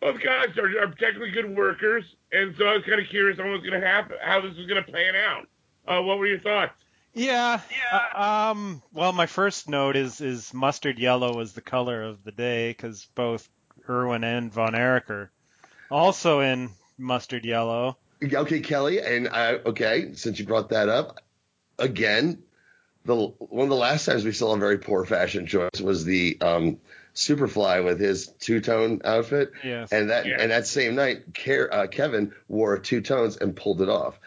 both 0.00 0.20
guys 0.22 0.48
are, 0.58 0.82
are 0.82 0.92
technically 0.92 1.30
good 1.30 1.56
workers, 1.56 2.04
and 2.30 2.54
so 2.58 2.66
I 2.66 2.74
was 2.74 2.84
kind 2.84 3.00
of 3.00 3.08
curious 3.08 3.38
on 3.38 3.50
what's 3.50 3.64
going 3.66 3.80
to 3.80 3.86
happen, 3.86 4.16
how 4.22 4.42
this 4.42 4.54
was 4.56 4.66
going 4.66 4.84
to 4.84 4.92
pan 4.92 5.16
out. 5.16 5.48
Uh, 5.88 6.02
what 6.02 6.18
were 6.18 6.26
your 6.26 6.38
thoughts? 6.40 6.74
Yeah. 7.14 7.60
Uh, 7.92 8.20
um. 8.52 8.82
Well, 8.92 9.12
my 9.12 9.26
first 9.26 9.68
note 9.68 9.96
is 9.96 10.20
is 10.20 10.52
mustard 10.52 10.98
yellow 10.98 11.34
was 11.34 11.52
the 11.54 11.60
color 11.62 12.02
of 12.02 12.22
the 12.24 12.32
day 12.32 12.70
because 12.70 13.06
both 13.14 13.48
Irwin 13.88 14.22
and 14.24 14.52
Von 14.52 14.74
Erich 14.74 15.08
are 15.10 15.30
also 15.90 16.40
in 16.40 16.70
mustard 16.98 17.44
yellow. 17.44 17.96
Okay, 18.22 18.60
Kelly, 18.60 19.00
and 19.00 19.28
I 19.28 19.54
okay. 19.54 20.12
Since 20.14 20.38
you 20.38 20.44
brought 20.46 20.68
that 20.70 20.88
up, 20.88 21.18
again, 21.78 22.42
the 23.04 23.14
one 23.16 23.64
of 23.64 23.70
the 23.70 23.76
last 23.76 24.04
times 24.04 24.24
we 24.24 24.32
saw 24.32 24.54
a 24.54 24.58
very 24.58 24.78
poor 24.78 25.04
fashion 25.04 25.46
choice 25.46 25.80
was 25.80 26.04
the 26.04 26.36
um, 26.40 26.78
Superfly 27.14 27.84
with 27.84 27.98
his 27.98 28.28
two 28.28 28.60
tone 28.60 29.00
outfit, 29.04 29.52
Yes. 29.64 29.92
and 29.92 30.10
that 30.10 30.26
Yeah. 30.26 30.36
and 30.40 30.50
that 30.50 30.66
same 30.66 30.94
night, 30.94 31.34
Ke- 31.34 31.68
uh, 31.72 31.86
Kevin 31.88 32.32
wore 32.48 32.78
two 32.78 33.00
tones 33.00 33.36
and 33.38 33.56
pulled 33.56 33.80
it 33.82 33.88
off. 33.88 34.18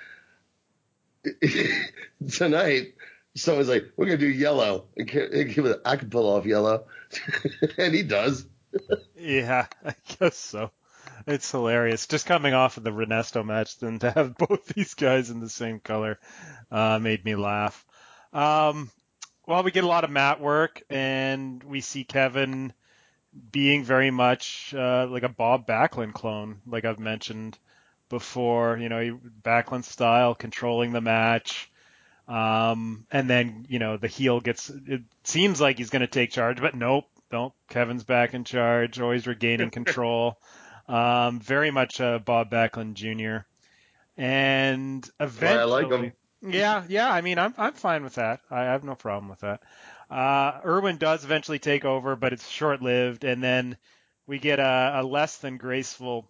Tonight, 2.31 2.93
someone's 3.35 3.69
like, 3.69 3.91
"We're 3.95 4.05
gonna 4.05 4.17
do 4.17 4.29
yellow." 4.29 4.87
And 4.97 5.09
I 5.85 5.95
can 5.95 6.09
pull 6.09 6.29
off 6.29 6.45
yellow, 6.45 6.85
and 7.77 7.93
he 7.93 8.03
does. 8.03 8.45
Yeah, 9.15 9.67
I 9.85 9.93
guess 10.17 10.35
so. 10.35 10.71
It's 11.27 11.51
hilarious. 11.51 12.07
Just 12.07 12.25
coming 12.25 12.55
off 12.55 12.77
of 12.77 12.83
the 12.83 12.89
Renesto 12.89 13.45
match, 13.45 13.77
then 13.77 13.99
to 13.99 14.09
have 14.09 14.35
both 14.35 14.65
these 14.65 14.95
guys 14.95 15.29
in 15.29 15.39
the 15.39 15.49
same 15.49 15.79
color 15.79 16.19
uh, 16.71 16.97
made 16.97 17.23
me 17.23 17.35
laugh. 17.35 17.85
Um, 18.33 18.89
well, 19.45 19.61
we 19.61 19.69
get 19.69 19.83
a 19.83 19.87
lot 19.87 20.05
of 20.05 20.09
mat 20.09 20.39
work, 20.39 20.81
and 20.89 21.63
we 21.63 21.81
see 21.81 22.03
Kevin 22.03 22.73
being 23.51 23.83
very 23.83 24.09
much 24.09 24.73
uh, 24.75 25.05
like 25.07 25.23
a 25.23 25.29
Bob 25.29 25.67
Backlund 25.67 26.13
clone, 26.13 26.61
like 26.65 26.85
I've 26.85 26.99
mentioned 26.99 27.59
before. 28.11 28.77
You 28.77 28.89
know, 28.89 28.99
he- 29.01 29.11
Backlund 29.43 29.85
style, 29.85 30.35
controlling 30.35 30.91
the 30.91 31.01
match. 31.01 31.71
Um, 32.27 33.07
and 33.11 33.27
then, 33.29 33.65
you 33.67 33.79
know, 33.79 33.97
the 33.97 34.07
heel 34.07 34.39
gets, 34.39 34.69
it 34.69 35.01
seems 35.23 35.59
like 35.59 35.79
he's 35.79 35.89
going 35.89 36.01
to 36.01 36.07
take 36.07 36.31
charge, 36.31 36.61
but 36.61 36.75
nope, 36.75 37.05
nope. 37.31 37.53
Kevin's 37.67 38.03
back 38.03 38.33
in 38.33 38.43
charge, 38.43 39.01
always 39.01 39.25
regaining 39.27 39.69
control. 39.79 40.37
Um, 40.87 41.39
very 41.39 41.71
much 41.71 41.99
uh, 41.99 42.19
Bob 42.19 42.51
Backlund 42.51 42.93
Jr. 42.93 43.45
And 44.17 45.03
why 45.17 45.23
I 45.23 45.27
eventually, 45.27 45.83
like 45.83 45.91
him. 45.91 46.13
yeah, 46.53 46.83
yeah. 46.87 47.11
I 47.11 47.21
mean, 47.21 47.39
I'm 47.39 47.53
I'm 47.57 47.73
fine 47.73 48.03
with 48.03 48.15
that. 48.15 48.41
I 48.51 48.63
have 48.63 48.83
no 48.83 48.95
problem 48.95 49.29
with 49.29 49.39
that. 49.39 49.61
Uh, 50.09 50.59
Irwin 50.65 50.97
does 50.97 51.23
eventually 51.23 51.59
take 51.59 51.85
over, 51.85 52.15
but 52.15 52.33
it's 52.33 52.47
short 52.47 52.81
lived, 52.81 53.23
and 53.23 53.41
then 53.41 53.77
we 54.27 54.37
get 54.37 54.59
a, 54.59 54.99
a 55.01 55.03
less 55.03 55.37
than 55.37 55.57
graceful 55.57 56.29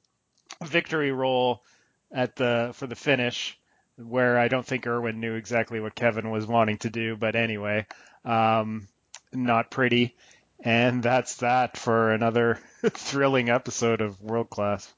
victory 0.64 1.12
roll 1.12 1.64
at 2.12 2.36
the 2.36 2.72
for 2.74 2.88
the 2.88 2.96
finish, 2.96 3.58
where 3.98 4.38
I 4.38 4.48
don't 4.48 4.66
think 4.66 4.88
Irwin 4.88 5.20
knew 5.20 5.36
exactly 5.36 5.80
what 5.80 5.96
Kevin 5.96 6.30
was 6.30 6.46
wanting 6.46 6.78
to 6.80 6.90
do, 6.90 7.16
but 7.16 7.36
anyway, 7.36 7.86
um, 8.26 8.88
not 9.34 9.72
pretty. 9.72 10.16
And 10.64 11.02
that's 11.02 11.38
that 11.38 11.76
for 11.78 12.12
another 12.12 12.60
thrilling 12.90 13.50
episode 13.50 14.02
of 14.02 14.22
World 14.22 14.50
Class. 14.50 14.92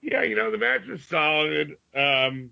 Yeah, 0.00 0.22
you 0.22 0.34
know, 0.34 0.50
the 0.50 0.58
match 0.58 0.86
was 0.86 1.02
solid. 1.04 1.76
Um, 1.94 2.50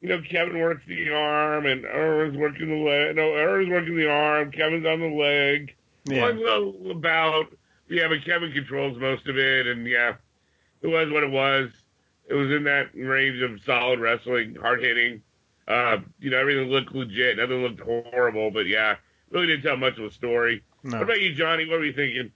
you 0.00 0.08
know, 0.08 0.22
Kevin 0.28 0.58
works 0.58 0.82
the 0.86 1.12
arm 1.12 1.66
and 1.66 1.84
Irwin's 1.84 2.36
working 2.36 2.68
the 2.68 2.90
leg. 2.90 3.16
No, 3.16 3.34
Irwin's 3.34 3.70
working 3.70 3.96
the 3.96 4.10
arm. 4.10 4.50
Kevin's 4.50 4.86
on 4.86 5.00
the 5.00 5.06
leg. 5.06 5.74
Yeah. 6.04 6.22
One 6.22 6.38
little 6.38 6.90
about, 6.90 7.54
yeah, 7.88 8.08
but 8.08 8.24
Kevin 8.24 8.52
controls 8.52 8.98
most 8.98 9.28
of 9.28 9.36
it. 9.36 9.66
And 9.66 9.86
yeah, 9.86 10.14
it 10.82 10.86
was 10.86 11.10
what 11.10 11.22
it 11.22 11.30
was. 11.30 11.70
It 12.28 12.34
was 12.34 12.50
in 12.50 12.64
that 12.64 12.94
range 12.94 13.40
of 13.42 13.60
solid 13.64 14.00
wrestling, 14.00 14.56
hard 14.60 14.82
hitting. 14.82 15.22
Uh, 15.66 15.98
you 16.18 16.30
know, 16.30 16.38
everything 16.38 16.68
looked 16.68 16.94
legit. 16.94 17.36
Nothing 17.36 17.62
looked 17.62 17.80
horrible, 17.80 18.50
but 18.50 18.66
yeah, 18.66 18.96
really 19.30 19.46
didn't 19.46 19.62
tell 19.62 19.76
much 19.76 19.98
of 19.98 20.04
a 20.04 20.10
story. 20.10 20.62
No. 20.82 20.98
What 20.98 21.04
about 21.04 21.20
you, 21.20 21.34
Johnny? 21.34 21.68
What 21.68 21.78
were 21.78 21.84
you 21.84 21.92
thinking? 21.92 22.32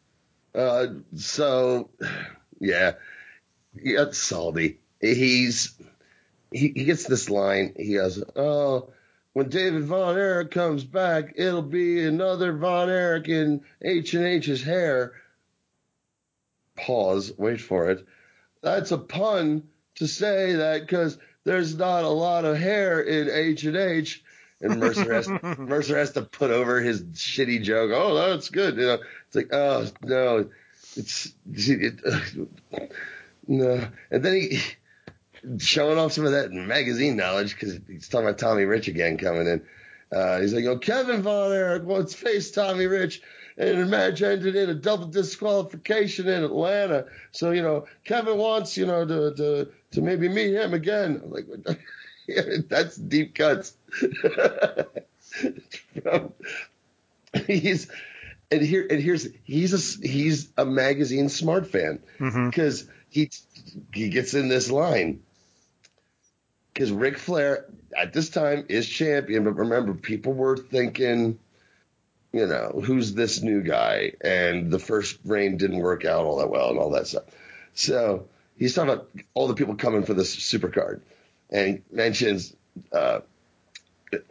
Uh, 0.54 0.86
so, 1.16 1.90
yeah, 2.60 2.92
yeah, 3.74 4.06
salty. 4.12 4.78
He's 5.00 5.74
he, 6.52 6.72
he 6.74 6.84
gets 6.84 7.04
this 7.04 7.28
line. 7.28 7.74
He 7.76 7.94
goes, 7.94 8.22
"Oh, 8.36 8.90
when 9.32 9.48
David 9.48 9.84
Von 9.84 10.16
Erich 10.16 10.50
comes 10.50 10.84
back, 10.84 11.34
it'll 11.36 11.62
be 11.62 12.02
another 12.06 12.52
Von 12.54 12.88
Erich 12.88 13.28
in 13.28 13.62
H 13.82 14.14
and 14.14 14.24
H's 14.24 14.62
hair. 14.62 15.12
Pause. 16.76 17.32
Wait 17.36 17.60
for 17.60 17.90
it. 17.90 18.06
That's 18.66 18.90
a 18.90 18.98
pun 18.98 19.62
to 19.94 20.08
say 20.08 20.54
that 20.54 20.80
because 20.80 21.18
there's 21.44 21.76
not 21.76 22.02
a 22.02 22.08
lot 22.08 22.44
of 22.44 22.56
hair 22.56 23.00
in 23.00 23.30
H 23.30 23.62
and 23.62 23.76
H. 23.76 24.24
And 24.60 24.80
Mercer 24.80 25.14
has 25.14 25.28
Mercer 25.58 25.96
has 25.96 26.10
to 26.14 26.22
put 26.22 26.50
over 26.50 26.80
his 26.80 27.00
shitty 27.04 27.62
joke. 27.62 27.92
Oh, 27.94 28.14
that's 28.16 28.48
good. 28.48 28.74
You 28.76 28.82
know, 28.82 28.98
it's 29.28 29.36
like, 29.36 29.52
oh 29.52 29.86
no, 30.02 30.50
it's 30.96 31.32
it, 31.52 32.00
no. 33.46 33.88
And 34.10 34.24
then 34.24 34.34
he 34.34 34.60
showing 35.58 35.96
off 35.96 36.10
some 36.10 36.26
of 36.26 36.32
that 36.32 36.50
magazine 36.50 37.14
knowledge 37.14 37.54
because 37.54 37.78
he's 37.86 38.08
talking 38.08 38.26
about 38.26 38.38
Tommy 38.38 38.64
Rich 38.64 38.88
again 38.88 39.16
coming 39.16 39.46
in. 39.46 39.62
Uh, 40.10 40.40
he's 40.40 40.52
like, 40.52 40.64
oh, 40.64 40.78
Kevin 40.78 41.22
Von 41.22 41.52
Erich 41.52 41.84
wants 41.84 42.14
face 42.14 42.50
Tommy 42.50 42.86
Rich 42.86 43.22
and 43.58 43.78
a 43.80 43.86
match 43.86 44.20
ended 44.22 44.54
in 44.56 44.70
a 44.70 44.74
double 44.74 45.06
disqualification 45.06 46.28
in 46.28 46.44
Atlanta. 46.44 47.06
So, 47.32 47.50
you 47.52 47.62
know, 47.62 47.86
Kevin 48.04 48.36
wants, 48.36 48.76
you 48.76 48.84
know, 48.86 49.06
to, 49.06 49.34
to, 49.34 49.68
to 49.92 50.02
maybe 50.02 50.28
meet 50.28 50.52
him 50.54 50.74
again. 50.74 51.22
I'm 51.24 51.30
like, 51.30 51.46
that's 52.68 52.96
deep 52.96 53.34
cuts. 53.34 53.72
he's, 57.46 57.90
and 58.50 58.62
here, 58.62 58.86
and 58.90 59.00
here's, 59.02 59.28
he's 59.44 59.72
a, 59.72 59.78
he's 60.06 60.50
a 60.56 60.64
magazine 60.64 61.28
smart 61.28 61.66
fan 61.66 62.00
because 62.18 62.84
Mhm. 62.84 62.90
he, 63.08 63.30
he 63.94 64.08
gets 64.08 64.34
in 64.34 64.48
this 64.48 64.70
line 64.70 65.20
because 66.76 66.92
Ric 66.92 67.16
Flair 67.16 67.64
at 67.96 68.12
this 68.12 68.28
time 68.28 68.66
is 68.68 68.86
champion, 68.86 69.44
but 69.44 69.52
remember, 69.52 69.94
people 69.94 70.34
were 70.34 70.58
thinking, 70.58 71.38
you 72.36 72.46
know, 72.46 72.82
who's 72.84 73.14
this 73.14 73.42
new 73.42 73.62
guy? 73.62 74.12
And 74.20 74.70
the 74.70 74.78
first 74.78 75.18
reign 75.24 75.56
didn't 75.56 75.78
work 75.78 76.04
out 76.04 76.24
all 76.24 76.38
that 76.38 76.50
well 76.50 76.70
and 76.70 76.78
all 76.78 76.90
that 76.90 77.06
stuff. 77.06 77.24
So 77.74 78.28
he's 78.58 78.74
talking 78.74 78.92
about 78.92 79.08
all 79.32 79.48
the 79.48 79.54
people 79.54 79.74
coming 79.76 80.04
for 80.04 80.14
this 80.14 80.32
super 80.32 80.68
card. 80.68 81.02
And 81.50 81.82
mentions 81.90 82.54
uh, 82.92 83.20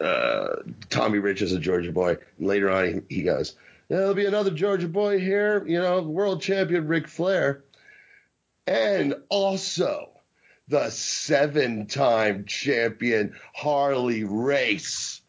uh, 0.00 0.48
Tommy 0.88 1.18
Rich 1.18 1.42
as 1.42 1.52
a 1.52 1.58
Georgia 1.58 1.90
boy. 1.90 2.18
Later 2.38 2.70
on, 2.70 3.04
he, 3.08 3.16
he 3.16 3.22
goes, 3.22 3.56
There'll 3.88 4.14
be 4.14 4.26
another 4.26 4.50
Georgia 4.50 4.88
boy 4.88 5.18
here, 5.18 5.64
you 5.66 5.80
know, 5.80 6.02
world 6.02 6.42
champion 6.42 6.86
Ric 6.86 7.08
Flair. 7.08 7.64
And 8.66 9.14
also 9.28 10.10
the 10.68 10.90
seven 10.90 11.86
time 11.86 12.44
champion 12.44 13.34
Harley 13.54 14.24
Race. 14.24 15.20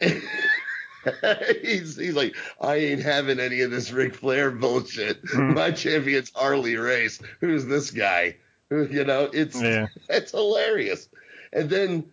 he's, 1.62 1.96
he's 1.96 2.14
like, 2.14 2.36
I 2.60 2.76
ain't 2.76 3.02
having 3.02 3.40
any 3.40 3.60
of 3.62 3.70
this 3.70 3.90
Ric 3.92 4.14
Flair 4.14 4.50
bullshit. 4.50 5.20
Hmm. 5.28 5.54
My 5.54 5.70
champion's 5.70 6.30
Harley 6.34 6.76
Race. 6.76 7.20
Who's 7.40 7.66
this 7.66 7.90
guy? 7.90 8.36
You 8.70 9.04
know, 9.04 9.28
it's 9.30 9.60
Yeah. 9.60 9.88
it's 10.08 10.30
hilarious. 10.30 11.06
And 11.52 11.68
then, 11.68 12.10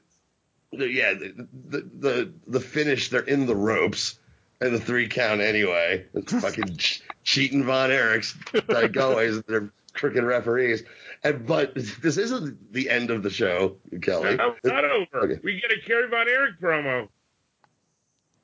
yeah, 0.73 1.13
the, 1.13 1.47
the 1.69 1.89
the 1.97 2.33
the 2.47 2.59
finish. 2.59 3.09
They're 3.09 3.21
in 3.21 3.45
the 3.45 3.55
ropes, 3.55 4.19
and 4.59 4.73
the 4.75 4.79
three 4.81 5.07
count 5.07 5.39
anyway. 5.39 6.05
It's 6.13 6.33
fucking 6.33 6.75
ch- 6.75 7.01
cheating 7.23 7.63
Von 7.63 7.91
Erichs 7.91 8.35
like 8.67 8.97
always. 8.97 9.41
They're 9.43 9.71
crooked 9.93 10.23
referees. 10.23 10.83
And 11.23 11.45
but 11.45 11.75
this 11.75 12.17
isn't 12.17 12.73
the 12.73 12.89
end 12.89 13.09
of 13.09 13.23
the 13.23 13.29
show, 13.29 13.77
Kelly. 14.01 14.35
No, 14.35 14.55
it's 14.61 14.65
not 14.65 14.83
over. 14.85 15.07
Okay. 15.31 15.39
We 15.43 15.61
get 15.61 15.71
a 15.71 15.79
Kerry 15.85 16.09
Von 16.09 16.27
Erich 16.27 16.59
promo. 16.59 17.07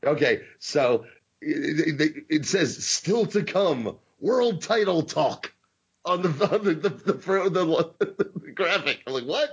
Okay, 0.06 0.42
so 0.60 1.06
it, 1.42 2.26
it, 2.30 2.46
says 2.46 2.86
still 2.86 3.26
to 3.28 3.44
come 3.44 3.98
world 4.20 4.62
title 4.62 5.04
talk 5.04 5.52
on 6.06 6.22
the 6.22 6.30
on 6.52 6.64
the 6.64 6.74
the, 6.74 6.90
the, 6.90 7.14
the, 7.14 7.94
the, 8.00 8.52
graphic. 8.52 9.02
I'm 9.06 9.14
like, 9.14 9.26
what? 9.26 9.50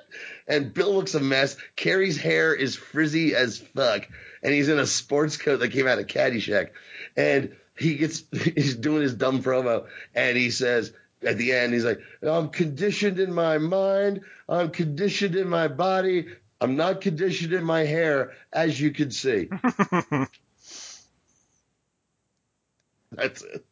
And 0.46 0.72
Bill 0.72 0.94
looks 0.94 1.14
a 1.14 1.20
mess. 1.20 1.56
Kerry's 1.76 2.18
hair 2.18 2.54
is 2.54 2.76
frizzy 2.76 3.34
as 3.34 3.58
fuck, 3.58 4.06
and 4.42 4.52
he's 4.52 4.68
in 4.68 4.78
a 4.78 4.86
sports 4.86 5.36
coat 5.36 5.58
that 5.60 5.72
came 5.72 5.88
out 5.88 5.98
of 5.98 6.06
Caddyshack, 6.06 6.70
and 7.16 7.56
he 7.76 7.96
gets 7.96 8.24
he's 8.32 8.76
doing 8.76 9.02
his 9.02 9.14
dumb 9.14 9.42
promo, 9.42 9.86
and 10.14 10.36
he 10.36 10.50
says. 10.50 10.92
At 11.24 11.38
the 11.38 11.52
end, 11.52 11.72
he's 11.72 11.84
like, 11.84 12.00
I'm 12.20 12.48
conditioned 12.48 13.20
in 13.20 13.32
my 13.32 13.58
mind. 13.58 14.22
I'm 14.48 14.70
conditioned 14.70 15.36
in 15.36 15.48
my 15.48 15.68
body. 15.68 16.26
I'm 16.60 16.74
not 16.74 17.00
conditioned 17.00 17.52
in 17.52 17.62
my 17.62 17.84
hair, 17.84 18.32
as 18.52 18.80
you 18.80 18.90
can 18.90 19.12
see. 19.12 19.48
That's 23.16 23.42
it. 23.42 23.64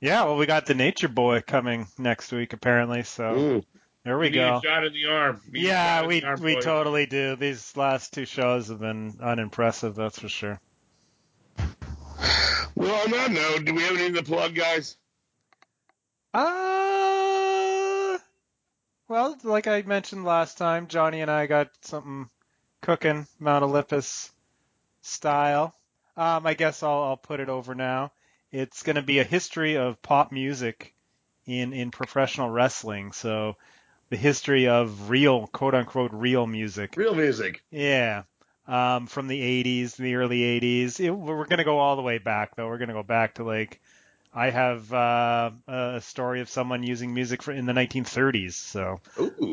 yeah, 0.00 0.24
well, 0.24 0.36
we 0.36 0.46
got 0.46 0.66
the 0.66 0.74
Nature 0.74 1.08
Boy 1.08 1.40
coming 1.40 1.86
next 1.98 2.30
week 2.32 2.52
apparently, 2.52 3.02
so 3.02 3.22
Mm. 3.24 3.64
there 4.04 4.18
we 4.18 4.26
We 4.26 4.30
need 4.30 4.36
go. 4.36 4.56
a 4.58 4.60
shot 4.62 4.84
in 4.84 4.92
the 4.92 5.06
arm. 5.06 5.40
We 5.46 5.58
need 5.58 5.66
Yeah, 5.66 6.06
we 6.06 6.22
arm, 6.22 6.40
we 6.42 6.54
boys. 6.54 6.64
totally 6.64 7.06
do. 7.06 7.34
These 7.36 7.76
last 7.76 8.12
two 8.14 8.24
shows 8.24 8.68
have 8.68 8.78
been 8.80 9.18
unimpressive, 9.20 9.94
that's 9.96 10.18
for 10.20 10.28
sure. 10.28 10.60
Well, 12.76 12.94
on 13.04 13.10
that 13.10 13.30
note, 13.32 13.64
do 13.64 13.74
we 13.74 13.82
have 13.82 13.92
anything 13.96 14.14
to 14.14 14.22
plug, 14.22 14.54
guys? 14.54 14.96
Uh, 16.34 18.18
well, 19.08 19.36
like 19.42 19.66
I 19.66 19.82
mentioned 19.82 20.24
last 20.24 20.58
time, 20.58 20.86
Johnny 20.88 21.20
and 21.22 21.30
I 21.30 21.46
got 21.46 21.70
something 21.80 22.28
cooking, 22.82 23.26
Mount 23.40 23.64
Olympus 23.64 24.30
style. 25.00 25.74
Um, 26.16 26.46
I 26.46 26.54
guess 26.54 26.82
I'll, 26.82 27.02
I'll 27.02 27.16
put 27.16 27.40
it 27.40 27.48
over 27.48 27.74
now. 27.74 28.12
It's 28.52 28.82
going 28.82 28.96
to 28.96 29.02
be 29.02 29.18
a 29.18 29.24
history 29.24 29.76
of 29.76 30.00
pop 30.02 30.32
music 30.32 30.94
in 31.46 31.72
in 31.72 31.90
professional 31.90 32.50
wrestling. 32.50 33.12
So 33.12 33.56
the 34.10 34.16
history 34.16 34.68
of 34.68 35.10
real, 35.10 35.46
quote 35.48 35.74
unquote, 35.74 36.12
real 36.12 36.46
music. 36.46 36.96
Real 36.96 37.14
music. 37.14 37.62
Yeah. 37.70 38.22
Um, 38.68 39.06
from 39.06 39.28
the 39.28 39.40
80s, 39.40 39.96
the 39.96 40.16
early 40.16 40.40
80s. 40.40 40.98
It, 40.98 41.10
we're 41.10 41.44
going 41.44 41.58
to 41.58 41.64
go 41.64 41.78
all 41.78 41.96
the 41.96 42.02
way 42.02 42.18
back, 42.18 42.56
though. 42.56 42.66
We're 42.66 42.78
going 42.78 42.88
to 42.88 42.94
go 42.94 43.04
back 43.04 43.34
to 43.34 43.44
like, 43.44 43.80
I 44.34 44.50
have 44.50 44.92
uh, 44.92 45.50
a 45.68 46.00
story 46.00 46.40
of 46.40 46.48
someone 46.48 46.82
using 46.82 47.14
music 47.14 47.42
for, 47.42 47.52
in 47.52 47.66
the 47.66 47.72
1930s. 47.72 48.54
So 48.54 49.00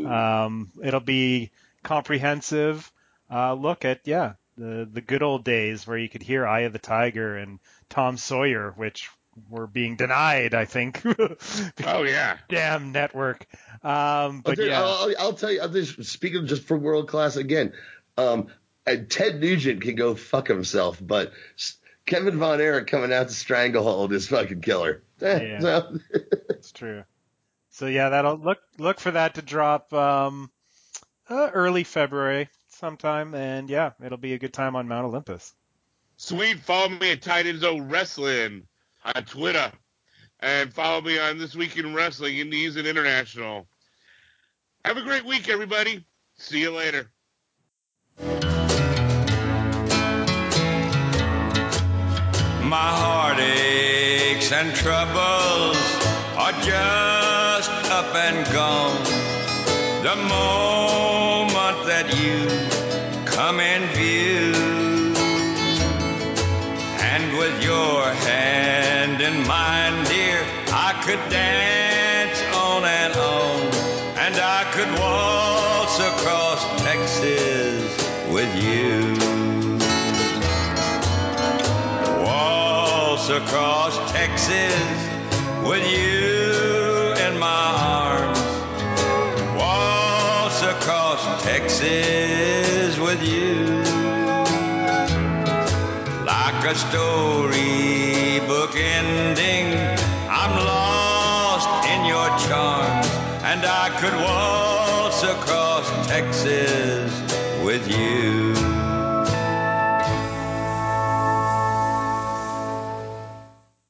um, 0.07 0.71
it'll 0.81 0.99
be 0.99 1.51
comprehensive 1.83 2.91
uh, 3.33 3.53
look 3.53 3.85
at, 3.85 4.01
yeah, 4.05 4.33
the, 4.57 4.87
the 4.91 5.01
good 5.01 5.23
old 5.23 5.43
days 5.43 5.85
where 5.87 5.97
you 5.97 6.09
could 6.09 6.23
hear 6.23 6.45
Eye 6.47 6.61
of 6.61 6.73
the 6.73 6.79
Tiger 6.79 7.37
and 7.37 7.59
Tom 7.89 8.17
Sawyer, 8.17 8.71
which 8.77 9.09
were 9.49 9.65
being 9.67 9.95
denied, 9.95 10.53
I 10.53 10.65
think. 10.65 11.01
Oh 11.85 12.03
yeah. 12.03 12.37
Damn 12.49 12.91
network. 12.91 13.47
Um, 13.83 13.89
I'll, 13.91 14.41
but 14.43 14.55
tell 14.57 14.65
yeah. 14.65 14.81
I'll, 14.81 14.87
I'll- 15.09 15.15
I'll 15.19 15.33
tell 15.33 15.51
you, 15.51 15.61
I'll 15.61 15.69
just, 15.69 16.03
speaking 16.05 16.45
just 16.47 16.63
for 16.63 16.77
world 16.77 17.07
class 17.07 17.35
again, 17.35 17.73
um, 18.17 18.47
and 18.85 19.09
Ted 19.09 19.39
Nugent 19.41 19.81
can 19.81 19.95
go 19.95 20.13
fuck 20.15 20.47
himself, 20.47 20.99
but 21.01 21.31
Kevin 22.05 22.37
Von 22.37 22.59
Erich 22.61 22.87
coming 22.87 23.11
out 23.13 23.29
to 23.29 23.33
Stranglehold 23.33 24.11
is 24.13 24.27
fucking 24.27 24.61
killer. 24.61 25.01
Yeah. 25.21 25.59
so- 25.61 25.97
It's 26.49 26.71
true. 26.71 27.03
So 27.71 27.87
yeah, 27.87 28.09
that'll 28.09 28.37
look 28.37 28.59
look 28.77 28.99
for 28.99 29.11
that 29.11 29.33
to 29.35 29.41
drop 29.41 29.91
um, 29.93 30.51
uh, 31.29 31.49
early 31.53 31.83
February 31.83 32.49
sometime, 32.83 33.33
and 33.33 33.69
yeah, 33.69 33.91
it'll 34.03 34.17
be 34.17 34.33
a 34.33 34.37
good 34.37 34.51
time 34.51 34.75
on 34.75 34.89
Mount 34.89 35.05
Olympus. 35.05 35.53
Sweet. 36.17 36.59
Follow 36.59 36.89
me 36.89 37.13
at 37.13 37.21
Tight 37.21 37.45
End 37.45 37.61
Zone 37.61 37.87
Wrestling 37.87 38.67
on 39.05 39.23
Twitter. 39.23 39.71
And 40.41 40.73
follow 40.73 40.99
me 40.99 41.17
on 41.17 41.37
This 41.37 41.55
Week 41.55 41.77
in 41.77 41.93
Wrestling, 41.95 42.39
Indies 42.39 42.75
and 42.75 42.85
International. 42.85 43.67
Have 44.83 44.97
a 44.97 45.01
great 45.01 45.23
week, 45.23 45.47
everybody. 45.47 46.03
See 46.35 46.59
you 46.59 46.71
later. 46.71 47.09
My 52.67 52.89
heartaches 52.99 54.51
and 54.51 54.75
troubles 54.75 55.77
are 56.35 56.51
just 56.63 57.71
up 57.91 58.13
and 58.13 58.45
gone. 58.53 59.03
The 60.03 60.17
moment 60.17 61.87
that 61.87 62.13
you 62.21 62.72
come 63.33 63.59
in 63.59 63.81
view, 63.95 64.53
and 67.01 67.35
with 67.35 67.63
your 67.63 68.03
hand 68.29 69.19
in 69.21 69.47
mine, 69.47 70.05
dear, 70.05 70.39
I 70.71 70.93
could 71.03 71.19
dance 71.31 72.39
on 72.53 72.85
and 72.85 73.13
on, 73.15 73.59
and 74.23 74.35
I 74.35 74.63
could 74.73 74.91
waltz 75.01 75.97
across 76.11 76.61
Texas 76.83 77.81
with 78.31 78.51
you. 78.63 79.17
Waltz 82.23 83.29
across 83.29 84.11
Texas 84.11 85.09
with 85.67 85.85
you 85.89 87.15
in 87.25 87.39
my 87.39 87.65
arms. 87.97 88.43
Waltz 89.57 90.61
across 90.61 91.43
Texas 91.43 92.62
with 93.13 93.31
you 93.31 93.65
like 96.25 96.65
a 96.65 96.73
storybook 96.73 98.75
ending. 98.75 99.77
I'm 100.29 100.55
lost 100.65 101.87
in 101.93 102.05
your 102.05 102.27
charms, 102.47 103.07
and 103.43 103.65
I 103.65 103.89
could 103.99 104.15
waltz 104.15 105.21
across 105.21 106.07
Texas 106.07 107.11
with 107.63 107.87
you. 107.87 108.52